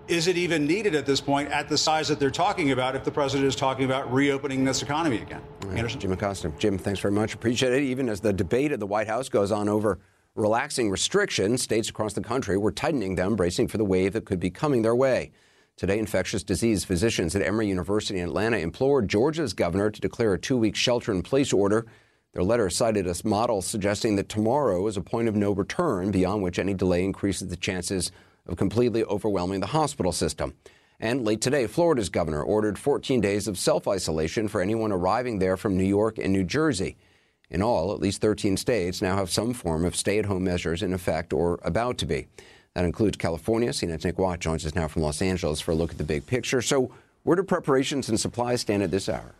is 0.10 0.28
it 0.28 0.36
even 0.36 0.66
needed 0.66 0.96
at 0.96 1.06
this 1.06 1.22
point 1.22 1.50
at 1.50 1.70
the 1.70 1.78
size 1.78 2.10
that 2.10 2.20
they're 2.20 2.32
talking 2.32 2.72
about 2.72 2.96
if 2.96 3.06
the 3.06 3.12
president 3.12 3.48
is 3.48 3.56
talking 3.56 3.86
about 3.86 4.12
reopening 4.12 4.66
this 4.66 4.82
economy 4.82 5.20
again? 5.20 5.42
Right. 5.62 5.78
Anderson? 5.78 6.02
Jim 6.02 6.12
Acosta. 6.12 6.52
Jim, 6.58 6.78
thanks 6.78 7.00
very 7.00 7.14
much. 7.14 7.34
Appreciate 7.34 7.72
it. 7.72 7.84
Even 7.84 8.10
as 8.10 8.20
the 8.20 8.34
debate 8.34 8.74
at 8.74 8.82
the 8.82 8.88
White 8.88 9.08
House 9.08 9.30
goes 9.30 9.52
on 9.52 9.70
over 9.70 10.00
relaxing 10.36 10.90
restrictions, 10.90 11.62
states 11.62 11.90
across 11.90 12.14
the 12.14 12.22
country 12.22 12.58
were 12.58 12.72
tightening 12.72 13.16
them, 13.16 13.38
bracing 13.38 13.68
for 13.68 13.78
the 13.78 13.86
wave 13.86 14.14
that 14.14 14.26
could 14.26 14.40
be 14.40 14.50
coming 14.50 14.82
their 14.82 14.96
way. 14.96 15.32
Today, 15.78 16.00
infectious 16.00 16.44
disease 16.44 16.84
physicians 16.84 17.36
at 17.36 17.42
Emory 17.44 17.68
University 17.68 18.20
in 18.20 18.26
Atlanta 18.26 18.58
implored 18.58 19.08
Georgia's 19.08 19.54
governor 19.54 19.90
to 19.90 20.02
declare 20.02 20.34
a 20.34 20.40
two 20.40 20.58
week 20.58 20.76
shelter 20.76 21.12
in 21.12 21.22
place 21.22 21.54
order 21.54 21.86
their 22.34 22.44
letter 22.44 22.70
cited 22.70 23.08
a 23.08 23.16
model 23.28 23.62
suggesting 23.62 24.16
that 24.16 24.28
tomorrow 24.28 24.88
is 24.88 24.98
a 24.98 25.02
point 25.02 25.28
of 25.28 25.36
no 25.36 25.52
return 25.52 26.10
beyond 26.12 26.42
which 26.42 26.60
any 26.60 26.74
delay 26.74 27.04
increases 27.04 27.48
the 27.48 27.56
chances 27.56 28.12
of 28.48 28.58
completely 28.58 29.04
overwhelming 29.04 29.60
the 29.60 29.68
hospital 29.68 30.12
system. 30.12 30.54
And 31.00 31.24
late 31.24 31.42
today, 31.42 31.68
Florida's 31.68 32.10
governor 32.10 32.42
ordered 32.42 32.80
14 32.80 33.22
days 33.22 33.48
of 33.48 33.58
self 33.58 33.88
isolation 33.88 34.48
for 34.48 34.62
anyone 34.62 34.92
arriving 34.92 35.40
there 35.40 35.58
from 35.58 35.78
New 35.78 35.84
York 35.84 36.18
and 36.18 36.34
New 36.34 36.44
Jersey. 36.44 36.98
In 37.50 37.62
all, 37.62 37.94
at 37.94 38.00
least 38.00 38.22
13 38.22 38.58
states 38.58 39.02
now 39.02 39.16
have 39.16 39.30
some 39.30 39.54
form 39.54 39.86
of 39.86 39.96
stay 39.96 40.18
at 40.18 40.26
home 40.26 40.44
measures 40.44 40.82
in 40.82 40.94
effect 40.94 41.34
or 41.34 41.60
about 41.64 42.00
to 42.00 42.06
be. 42.06 42.28
That 42.74 42.86
includes 42.86 43.18
California. 43.18 43.70
CNN's 43.70 44.06
Nick 44.06 44.18
Watt 44.18 44.40
joins 44.40 44.66
us 44.66 44.74
now 44.74 44.88
from 44.88 45.04
Los 45.04 45.22
Angeles 45.22 45.62
for 45.62 45.72
a 45.72 45.76
look 45.76 45.92
at 45.92 46.00
the 46.00 46.04
big 46.04 46.26
picture. 46.26 46.62
So, 46.62 46.92
where 47.22 47.36
do 47.36 47.44
preparations 47.44 48.10
and 48.10 48.20
supplies 48.20 48.62
stand 48.62 48.82
at 48.82 48.90
this 48.90 49.08
hour? 49.08 49.34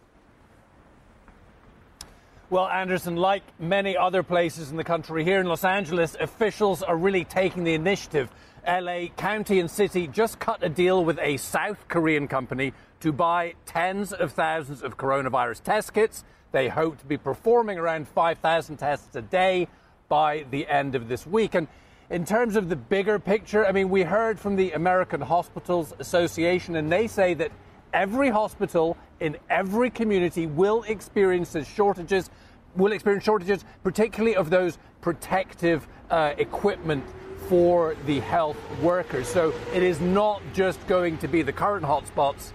Well, 2.54 2.70
Anderson, 2.70 3.16
like 3.16 3.42
many 3.58 3.98
other 3.98 4.22
places 4.22 4.70
in 4.70 4.78
the 4.78 4.84
country, 4.84 5.24
here 5.24 5.40
in 5.40 5.48
Los 5.48 5.64
Angeles, 5.64 6.16
officials 6.20 6.84
are 6.84 6.96
really 6.96 7.26
taking 7.26 7.64
the 7.64 7.74
initiative. 7.74 8.30
LA 8.64 9.08
County 9.18 9.60
and 9.60 9.72
City 9.72 10.06
just 10.06 10.38
cut 10.38 10.62
a 10.62 10.70
deal 10.70 11.04
with 11.04 11.18
a 11.18 11.38
South 11.38 11.88
Korean 11.88 12.28
company 12.28 12.74
to 13.00 13.12
buy 13.12 13.56
tens 13.66 14.14
of 14.14 14.34
thousands 14.34 14.84
of 14.84 15.00
coronavirus 15.00 15.64
test 15.64 15.96
kits. 15.96 16.24
They 16.52 16.68
hope 16.68 17.00
to 17.00 17.06
be 17.08 17.18
performing 17.18 17.80
around 17.80 18.08
5,000 18.08 18.78
tests 18.78 19.16
a 19.16 19.24
day 19.24 19.68
by 20.08 20.46
the 20.52 20.68
end 20.68 20.94
of 20.94 21.08
this 21.08 21.26
week. 21.26 21.56
And 21.56 21.68
in 22.12 22.24
terms 22.24 22.56
of 22.56 22.70
the 22.70 22.76
bigger 22.76 23.18
picture, 23.18 23.66
I 23.66 23.72
mean, 23.72 23.90
we 23.90 24.04
heard 24.04 24.40
from 24.40 24.58
the 24.58 24.74
American 24.74 25.22
Hospitals 25.22 25.96
Association, 25.98 26.76
and 26.76 26.92
they 26.92 27.08
say 27.08 27.34
that 27.34 27.52
every 27.94 28.30
hospital 28.30 28.98
in 29.20 29.38
every 29.50 29.90
community 29.90 30.48
will 30.48 30.84
experience 30.84 31.56
shortages 31.68 32.30
will 32.76 32.92
experience 32.92 33.24
shortages, 33.24 33.66
particularly 33.84 34.36
of 34.36 34.50
those 34.50 34.78
protective 35.02 35.88
uh, 36.10 36.34
equipment 36.38 37.04
for 37.48 37.96
the 38.06 38.20
health 38.22 38.58
workers. 38.82 39.28
So 39.28 39.54
it 39.74 39.84
is 39.84 40.00
not 40.00 40.42
just 40.54 40.86
going 40.88 41.18
to 41.20 41.28
be 41.28 41.42
the 41.42 41.54
current 41.54 41.86
hotspots 41.86 42.52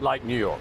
like 0.00 0.24
New 0.24 0.38
York. 0.38 0.60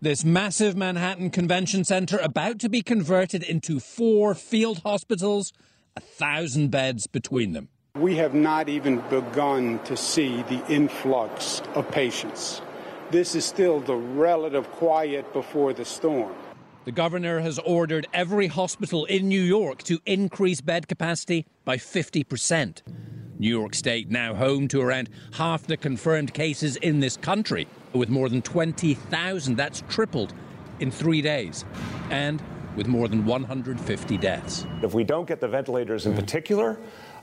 This 0.00 0.24
massive 0.24 0.76
Manhattan 0.76 1.30
Convention 1.30 1.84
Center 1.84 2.18
about 2.18 2.60
to 2.60 2.68
be 2.68 2.82
converted 2.82 3.42
into 3.42 3.80
four 3.80 4.34
field 4.34 4.82
hospitals, 4.84 5.52
a 5.96 6.00
thousand 6.00 6.70
beds 6.70 7.06
between 7.06 7.52
them. 7.52 7.68
We 7.96 8.16
have 8.16 8.34
not 8.34 8.68
even 8.68 9.02
begun 9.10 9.80
to 9.84 9.96
see 9.96 10.42
the 10.42 10.64
influx 10.68 11.62
of 11.74 11.90
patients. 11.90 12.62
This 13.10 13.34
is 13.34 13.44
still 13.44 13.80
the 13.80 13.96
relative 13.96 14.70
quiet 14.72 15.32
before 15.32 15.72
the 15.72 15.84
storm. 15.84 16.34
The 16.84 16.92
governor 16.92 17.40
has 17.40 17.58
ordered 17.58 18.06
every 18.14 18.46
hospital 18.46 19.04
in 19.06 19.28
New 19.28 19.42
York 19.42 19.82
to 19.84 19.98
increase 20.06 20.60
bed 20.60 20.86
capacity 20.86 21.46
by 21.64 21.76
50%. 21.76 22.82
New 23.38 23.48
York 23.48 23.74
State 23.74 24.10
now 24.10 24.34
home 24.34 24.68
to 24.68 24.80
around 24.80 25.10
half 25.32 25.66
the 25.66 25.76
confirmed 25.76 26.32
cases 26.32 26.76
in 26.76 27.00
this 27.00 27.16
country, 27.16 27.66
with 27.92 28.08
more 28.08 28.28
than 28.28 28.42
20,000. 28.42 29.56
That's 29.56 29.82
tripled 29.88 30.32
in 30.78 30.90
three 30.90 31.20
days. 31.20 31.64
And 32.10 32.42
with 32.78 32.86
more 32.86 33.08
than 33.08 33.26
150 33.26 34.16
deaths. 34.18 34.64
If 34.82 34.94
we 34.94 35.02
don't 35.02 35.26
get 35.26 35.40
the 35.40 35.48
ventilators 35.48 36.06
in 36.06 36.14
particular, 36.14 36.78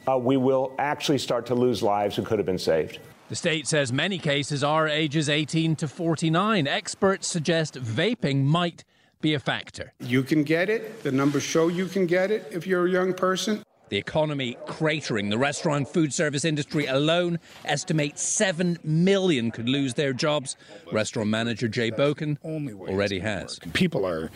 uh, 0.08 0.18
we 0.18 0.38
will 0.38 0.74
actually 0.78 1.18
start 1.18 1.46
to 1.48 1.56
lose 1.56 1.82
lives 1.82 2.16
who 2.16 2.24
could 2.24 2.40
have 2.40 2.46
been 2.46 2.60
saved. 2.60 3.00
The 3.30 3.36
state 3.36 3.68
says 3.68 3.92
many 3.92 4.20
cases 4.20 4.64
are 4.64 4.88
ages 4.88 5.30
18 5.30 5.76
to 5.78 5.88
49. 5.88 6.68
Experts 6.68 7.28
suggest 7.28 7.74
vaping 7.74 8.44
might 8.44 8.84
be 9.20 9.34
a 9.34 9.40
factor. 9.40 9.94
You 10.00 10.22
can 10.22 10.44
get 10.44 10.70
it. 10.70 11.02
The 11.02 11.12
numbers 11.12 11.42
show 11.42 11.68
you 11.68 11.88
can 11.88 12.06
get 12.06 12.30
it 12.30 12.48
if 12.52 12.68
you're 12.68 12.86
a 12.86 12.90
young 12.92 13.14
person. 13.14 13.64
The 13.90 13.98
economy 13.98 14.58
cratering. 14.68 15.32
The 15.32 15.38
restaurant 15.38 15.88
food 15.88 16.14
service 16.14 16.46
industry 16.46 16.86
alone 16.86 17.40
estimates 17.66 18.22
7 18.22 18.78
million 18.84 19.50
could 19.50 19.70
lose 19.70 19.96
their 19.96 20.14
jobs. 20.14 20.56
Restaurant 20.92 21.30
manager 21.30 21.68
Jay 21.68 21.90
Boken 21.90 22.38
already 22.44 23.20
has. 23.20 23.60
People 23.74 24.06
are 24.06 24.30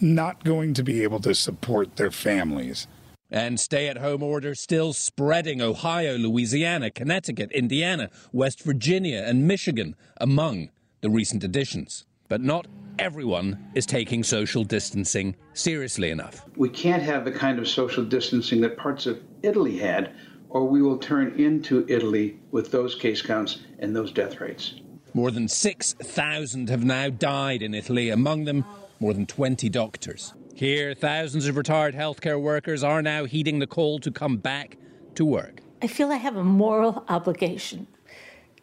not 0.00 0.42
going 0.44 0.74
to 0.74 0.82
be 0.82 1.02
able 1.02 1.20
to 1.20 1.34
support 1.34 1.96
their 1.96 2.10
families. 2.10 2.86
And 3.32 3.58
stay 3.58 3.88
at 3.88 3.96
home 3.96 4.22
orders 4.22 4.60
still 4.60 4.92
spreading. 4.92 5.62
Ohio, 5.62 6.18
Louisiana, 6.18 6.90
Connecticut, 6.90 7.50
Indiana, 7.52 8.10
West 8.30 8.62
Virginia, 8.62 9.24
and 9.26 9.48
Michigan 9.48 9.96
among 10.18 10.70
the 11.00 11.08
recent 11.08 11.42
additions. 11.42 12.04
But 12.28 12.42
not 12.42 12.66
everyone 12.98 13.70
is 13.74 13.86
taking 13.86 14.22
social 14.22 14.64
distancing 14.64 15.34
seriously 15.54 16.10
enough. 16.10 16.44
We 16.56 16.68
can't 16.68 17.02
have 17.02 17.24
the 17.24 17.32
kind 17.32 17.58
of 17.58 17.66
social 17.66 18.04
distancing 18.04 18.60
that 18.60 18.76
parts 18.76 19.06
of 19.06 19.22
Italy 19.42 19.78
had, 19.78 20.12
or 20.50 20.64
we 20.68 20.82
will 20.82 20.98
turn 20.98 21.32
into 21.40 21.86
Italy 21.88 22.38
with 22.50 22.70
those 22.70 22.94
case 22.94 23.22
counts 23.22 23.60
and 23.78 23.96
those 23.96 24.12
death 24.12 24.42
rates. 24.42 24.74
More 25.14 25.30
than 25.30 25.48
6,000 25.48 26.68
have 26.68 26.84
now 26.84 27.08
died 27.08 27.62
in 27.62 27.72
Italy, 27.72 28.10
among 28.10 28.44
them 28.44 28.66
more 29.00 29.14
than 29.14 29.24
20 29.24 29.70
doctors. 29.70 30.34
Here, 30.54 30.94
thousands 30.94 31.46
of 31.46 31.56
retired 31.56 31.94
healthcare 31.94 32.40
workers 32.40 32.84
are 32.84 33.00
now 33.00 33.24
heeding 33.24 33.58
the 33.58 33.66
call 33.66 33.98
to 34.00 34.10
come 34.10 34.36
back 34.36 34.76
to 35.14 35.24
work. 35.24 35.60
I 35.80 35.86
feel 35.86 36.12
I 36.12 36.16
have 36.16 36.36
a 36.36 36.44
moral 36.44 37.04
obligation 37.08 37.86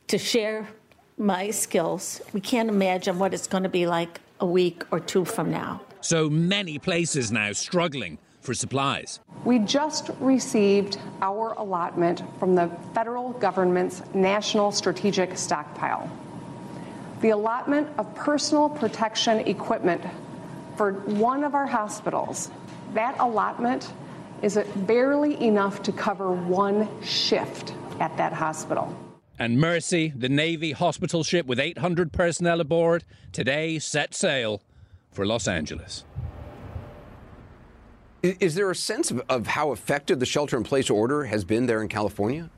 to 0.07 0.17
share 0.17 0.67
my 1.17 1.49
skills. 1.49 2.21
We 2.31 2.41
can't 2.41 2.69
imagine 2.69 3.17
what 3.19 3.33
it's 3.33 3.47
going 3.47 3.63
to 3.63 3.69
be 3.69 3.87
like 3.87 4.21
a 4.39 4.45
week 4.45 4.83
or 4.91 4.99
two 4.99 5.25
from 5.25 5.51
now. 5.51 5.81
So 6.01 6.29
many 6.29 6.79
places 6.79 7.31
now 7.31 7.51
struggling 7.53 8.19
for 8.39 8.53
supplies. 8.53 9.19
We 9.43 9.59
just 9.59 10.11
received 10.19 10.97
our 11.21 11.53
allotment 11.53 12.23
from 12.39 12.55
the 12.55 12.69
federal 12.93 13.31
government's 13.33 14.01
National 14.13 14.71
Strategic 14.71 15.37
Stockpile. 15.37 16.09
The 17.21 17.31
allotment 17.31 17.89
of 17.97 18.13
personal 18.15 18.69
protection 18.69 19.39
equipment 19.39 20.01
for 20.79 20.93
one 20.93 21.43
of 21.43 21.55
our 21.55 21.65
hospitals, 21.67 22.49
that 22.93 23.13
allotment 23.19 23.91
is 24.41 24.57
barely 24.87 25.35
enough 25.43 25.83
to 25.83 25.91
cover 25.91 26.31
one 26.31 26.87
shift 27.03 27.73
at 27.99 28.15
that 28.15 28.31
hospital. 28.31 28.97
And 29.37 29.59
Mercy, 29.59 30.13
the 30.15 30.29
Navy 30.29 30.71
hospital 30.71 31.21
ship 31.25 31.47
with 31.47 31.59
800 31.59 32.13
personnel 32.13 32.61
aboard, 32.61 33.03
today 33.33 33.77
set 33.77 34.15
sail 34.15 34.61
for 35.11 35.25
Los 35.25 35.49
Angeles. 35.49 36.05
Is 38.23 38.55
there 38.55 38.71
a 38.71 38.75
sense 38.75 39.11
of, 39.11 39.21
of 39.27 39.47
how 39.47 39.73
effective 39.73 40.21
the 40.21 40.25
shelter 40.25 40.55
in 40.55 40.63
place 40.63 40.89
order 40.89 41.25
has 41.25 41.43
been 41.43 41.65
there 41.65 41.81
in 41.81 41.89
California? 41.89 42.49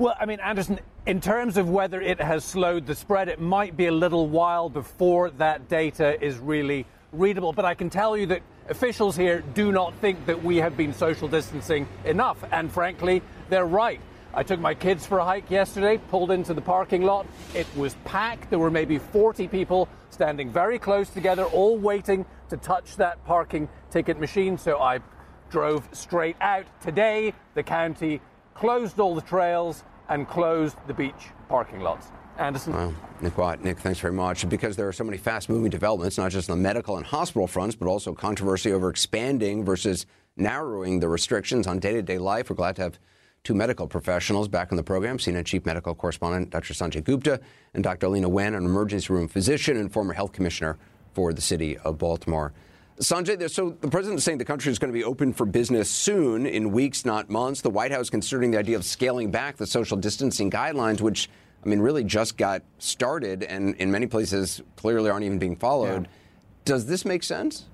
Well, 0.00 0.16
I 0.18 0.24
mean, 0.24 0.40
Anderson, 0.40 0.80
in 1.04 1.20
terms 1.20 1.58
of 1.58 1.68
whether 1.68 2.00
it 2.00 2.22
has 2.22 2.42
slowed 2.42 2.86
the 2.86 2.94
spread, 2.94 3.28
it 3.28 3.38
might 3.38 3.76
be 3.76 3.84
a 3.84 3.92
little 3.92 4.28
while 4.28 4.70
before 4.70 5.28
that 5.32 5.68
data 5.68 6.18
is 6.24 6.38
really 6.38 6.86
readable. 7.12 7.52
But 7.52 7.66
I 7.66 7.74
can 7.74 7.90
tell 7.90 8.16
you 8.16 8.24
that 8.28 8.40
officials 8.70 9.14
here 9.14 9.44
do 9.52 9.70
not 9.70 9.92
think 9.96 10.24
that 10.24 10.42
we 10.42 10.56
have 10.56 10.74
been 10.74 10.94
social 10.94 11.28
distancing 11.28 11.86
enough. 12.06 12.42
And 12.50 12.72
frankly, 12.72 13.20
they're 13.50 13.66
right. 13.66 14.00
I 14.32 14.42
took 14.42 14.58
my 14.58 14.72
kids 14.72 15.04
for 15.04 15.18
a 15.18 15.24
hike 15.26 15.50
yesterday, 15.50 15.98
pulled 16.08 16.30
into 16.30 16.54
the 16.54 16.62
parking 16.62 17.02
lot. 17.02 17.26
It 17.54 17.66
was 17.76 17.94
packed. 18.06 18.48
There 18.48 18.58
were 18.58 18.70
maybe 18.70 18.96
40 18.96 19.48
people 19.48 19.86
standing 20.08 20.50
very 20.50 20.78
close 20.78 21.10
together, 21.10 21.44
all 21.44 21.76
waiting 21.76 22.24
to 22.48 22.56
touch 22.56 22.96
that 22.96 23.22
parking 23.26 23.68
ticket 23.90 24.18
machine. 24.18 24.56
So 24.56 24.78
I 24.78 25.00
drove 25.50 25.86
straight 25.92 26.36
out. 26.40 26.64
Today, 26.80 27.34
the 27.52 27.62
county 27.62 28.22
closed 28.54 28.98
all 28.98 29.14
the 29.14 29.20
trails 29.20 29.84
and 30.10 30.28
closed 30.28 30.76
the 30.86 30.94
beach 30.94 31.28
parking 31.48 31.80
lots. 31.80 32.08
Anderson. 32.38 32.96
Nick 33.20 33.36
Watt. 33.36 33.62
Nick, 33.62 33.78
thanks 33.78 34.00
very 34.00 34.14
much. 34.14 34.48
Because 34.48 34.76
there 34.76 34.88
are 34.88 34.92
so 34.92 35.04
many 35.04 35.18
fast 35.18 35.48
moving 35.48 35.70
developments, 35.70 36.16
not 36.16 36.30
just 36.30 36.50
on 36.50 36.58
the 36.58 36.62
medical 36.62 36.96
and 36.96 37.06
hospital 37.06 37.46
fronts, 37.46 37.76
but 37.76 37.86
also 37.86 38.14
controversy 38.14 38.72
over 38.72 38.88
expanding 38.88 39.64
versus 39.64 40.06
narrowing 40.36 41.00
the 41.00 41.08
restrictions 41.08 41.66
on 41.66 41.78
day 41.78 41.92
to 41.92 42.02
day 42.02 42.18
life. 42.18 42.50
We're 42.50 42.56
glad 42.56 42.76
to 42.76 42.82
have 42.82 42.98
two 43.44 43.54
medical 43.54 43.86
professionals 43.86 44.48
back 44.48 44.72
on 44.72 44.76
the 44.76 44.82
program 44.82 45.18
CNN 45.18 45.44
Chief 45.44 45.64
Medical 45.64 45.94
Correspondent 45.94 46.50
Dr. 46.50 46.74
Sanjay 46.74 47.04
Gupta 47.04 47.40
and 47.74 47.84
Dr. 47.84 48.08
Leana 48.08 48.28
Wen, 48.28 48.54
an 48.54 48.64
emergency 48.64 49.12
room 49.12 49.28
physician 49.28 49.76
and 49.76 49.92
former 49.92 50.14
health 50.14 50.32
commissioner 50.32 50.78
for 51.12 51.32
the 51.32 51.40
city 51.40 51.76
of 51.78 51.98
Baltimore. 51.98 52.52
Sanjay, 53.00 53.48
so 53.48 53.70
the 53.80 53.88
president 53.88 54.18
is 54.18 54.24
saying 54.24 54.36
the 54.36 54.44
country 54.44 54.70
is 54.70 54.78
going 54.78 54.92
to 54.92 54.98
be 54.98 55.04
open 55.04 55.32
for 55.32 55.46
business 55.46 55.90
soon, 55.90 56.44
in 56.44 56.70
weeks, 56.70 57.06
not 57.06 57.30
months. 57.30 57.62
The 57.62 57.70
White 57.70 57.92
House 57.92 58.10
considering 58.10 58.50
the 58.50 58.58
idea 58.58 58.76
of 58.76 58.84
scaling 58.84 59.30
back 59.30 59.56
the 59.56 59.66
social 59.66 59.96
distancing 59.96 60.50
guidelines, 60.50 61.00
which, 61.00 61.30
I 61.64 61.68
mean, 61.68 61.80
really 61.80 62.04
just 62.04 62.36
got 62.36 62.62
started 62.78 63.42
and 63.42 63.74
in 63.76 63.90
many 63.90 64.06
places 64.06 64.60
clearly 64.76 65.08
aren't 65.08 65.24
even 65.24 65.38
being 65.38 65.56
followed. 65.56 66.02
Yeah. 66.02 66.10
Does 66.66 66.84
this 66.84 67.06
make 67.06 67.22
sense? 67.22 67.64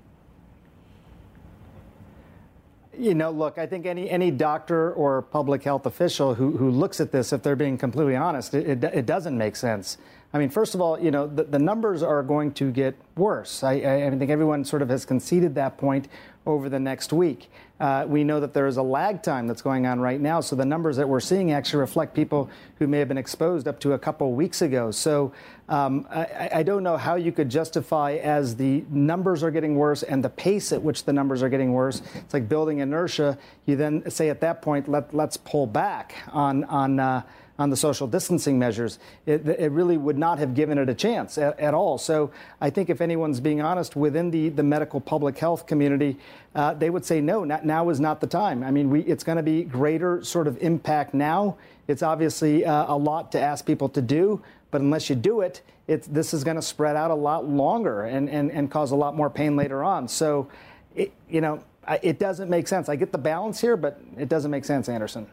You 2.97 3.13
know, 3.13 3.29
look, 3.29 3.57
I 3.57 3.67
think 3.67 3.85
any, 3.85 4.09
any 4.09 4.31
doctor 4.31 4.93
or 4.93 5.21
public 5.21 5.61
health 5.61 5.85
official 5.85 6.35
who, 6.35 6.55
who 6.55 6.71
looks 6.71 7.01
at 7.01 7.11
this, 7.11 7.33
if 7.33 7.43
they're 7.43 7.57
being 7.57 7.77
completely 7.77 8.15
honest, 8.15 8.53
it, 8.53 8.81
it, 8.81 8.83
it 8.85 9.05
doesn't 9.05 9.37
make 9.37 9.57
sense. 9.57 9.97
I 10.33 10.39
mean, 10.39 10.49
first 10.49 10.75
of 10.75 10.81
all, 10.81 10.99
you 10.99 11.09
know, 11.09 11.25
the, 11.25 11.45
the 11.45 11.59
numbers 11.59 12.03
are 12.03 12.21
going 12.21 12.51
to 12.53 12.69
get 12.69 12.95
worse. 13.15 13.63
I, 13.63 13.73
I, 13.73 14.09
think 14.09 14.29
everyone 14.29 14.65
sort 14.65 14.81
of 14.81 14.89
has 14.89 15.05
conceded 15.05 15.55
that 15.55 15.77
point 15.77 16.09
over 16.45 16.67
the 16.67 16.79
next 16.79 17.13
week. 17.13 17.49
Uh, 17.79 18.05
we 18.07 18.23
know 18.23 18.39
that 18.39 18.53
there 18.53 18.67
is 18.67 18.77
a 18.77 18.81
lag 18.81 19.23
time 19.23 19.47
that's 19.47 19.61
going 19.61 19.85
on 19.85 19.99
right 20.01 20.19
now, 20.19 20.41
so 20.41 20.55
the 20.55 20.65
numbers 20.65 20.97
that 20.97 21.07
we're 21.07 21.19
seeing 21.21 21.51
actually 21.51 21.79
reflect 21.79 22.13
people 22.13 22.49
who 22.79 22.87
may 22.87 22.99
have 22.99 23.07
been 23.07 23.17
exposed 23.17 23.67
up 23.67 23.79
to 23.79 23.93
a 23.93 23.99
couple 23.99 24.33
weeks 24.33 24.61
ago. 24.61 24.91
So 24.91 25.31
um, 25.69 26.05
I, 26.09 26.49
I, 26.55 26.63
don't 26.63 26.83
know 26.83 26.97
how 26.97 27.15
you 27.15 27.31
could 27.31 27.49
justify 27.49 28.13
as 28.13 28.55
the 28.55 28.83
numbers 28.89 29.43
are 29.43 29.51
getting 29.51 29.75
worse 29.75 30.03
and 30.03 30.23
the 30.23 30.29
pace 30.29 30.71
at 30.71 30.81
which 30.81 31.03
the 31.05 31.13
numbers 31.13 31.43
are 31.43 31.49
getting 31.49 31.73
worse. 31.73 32.01
It's 32.15 32.33
like 32.33 32.49
building 32.49 32.79
inertia. 32.79 33.37
You 33.65 33.75
then 33.75 34.09
say 34.09 34.29
at 34.29 34.41
that 34.41 34.61
point, 34.61 34.87
let, 34.87 35.13
let's 35.13 35.37
pull 35.37 35.67
back 35.67 36.15
on 36.31 36.63
on. 36.65 36.99
Uh, 36.99 37.21
on 37.59 37.69
the 37.69 37.77
social 37.77 38.07
distancing 38.07 38.59
measures, 38.59 38.99
it, 39.25 39.47
it 39.47 39.71
really 39.71 39.97
would 39.97 40.17
not 40.17 40.37
have 40.37 40.53
given 40.53 40.77
it 40.77 40.89
a 40.89 40.93
chance 40.93 41.37
at, 41.37 41.59
at, 41.59 41.73
all. 41.73 41.97
So 41.97 42.31
I 42.61 42.69
think 42.69 42.89
if 42.89 43.01
anyone's 43.01 43.39
being 43.39 43.61
honest 43.61 43.95
within 43.95 44.29
the, 44.29 44.49
the 44.49 44.63
medical 44.63 45.01
public 45.01 45.37
health 45.37 45.65
community, 45.65 46.17
uh, 46.53 46.73
they 46.75 46.89
would 46.89 47.05
say 47.05 47.19
no, 47.19 47.43
not, 47.43 47.65
now 47.65 47.89
is 47.89 47.99
not 47.99 48.21
the 48.21 48.27
time. 48.27 48.63
I 48.63 48.71
mean, 48.71 48.89
we, 48.89 49.01
it's 49.01 49.23
going 49.23 49.37
to 49.37 49.43
be 49.43 49.63
greater 49.63 50.23
sort 50.23 50.47
of 50.47 50.57
impact 50.59 51.13
now. 51.13 51.57
It's 51.87 52.03
obviously 52.03 52.65
uh, 52.65 52.93
a 52.93 52.97
lot 52.97 53.31
to 53.31 53.41
ask 53.41 53.65
people 53.65 53.89
to 53.89 54.01
do, 54.01 54.41
but 54.69 54.81
unless 54.81 55.09
you 55.09 55.15
do 55.15 55.41
it, 55.41 55.61
this 55.87 56.33
is 56.33 56.43
going 56.43 56.57
to 56.57 56.61
spread 56.61 56.95
out 56.95 57.11
a 57.11 57.15
lot 57.15 57.47
longer 57.47 58.03
and, 58.03 58.29
and, 58.29 58.51
and 58.51 58.69
cause 58.69 58.91
a 58.91 58.95
lot 58.95 59.15
more 59.15 59.29
pain 59.29 59.55
later 59.55 59.83
on. 59.83 60.07
So, 60.07 60.49
it, 60.95 61.13
you 61.29 61.41
know, 61.41 61.63
it 62.03 62.19
doesn't 62.19 62.49
make 62.49 62.67
sense. 62.67 62.89
I 62.89 62.97
get 62.97 63.11
the 63.11 63.17
balance 63.17 63.61
here, 63.61 63.77
but 63.77 63.99
it 64.17 64.27
doesn't 64.27 64.51
make 64.51 64.65
sense, 64.65 64.89
Anderson. 64.89 65.27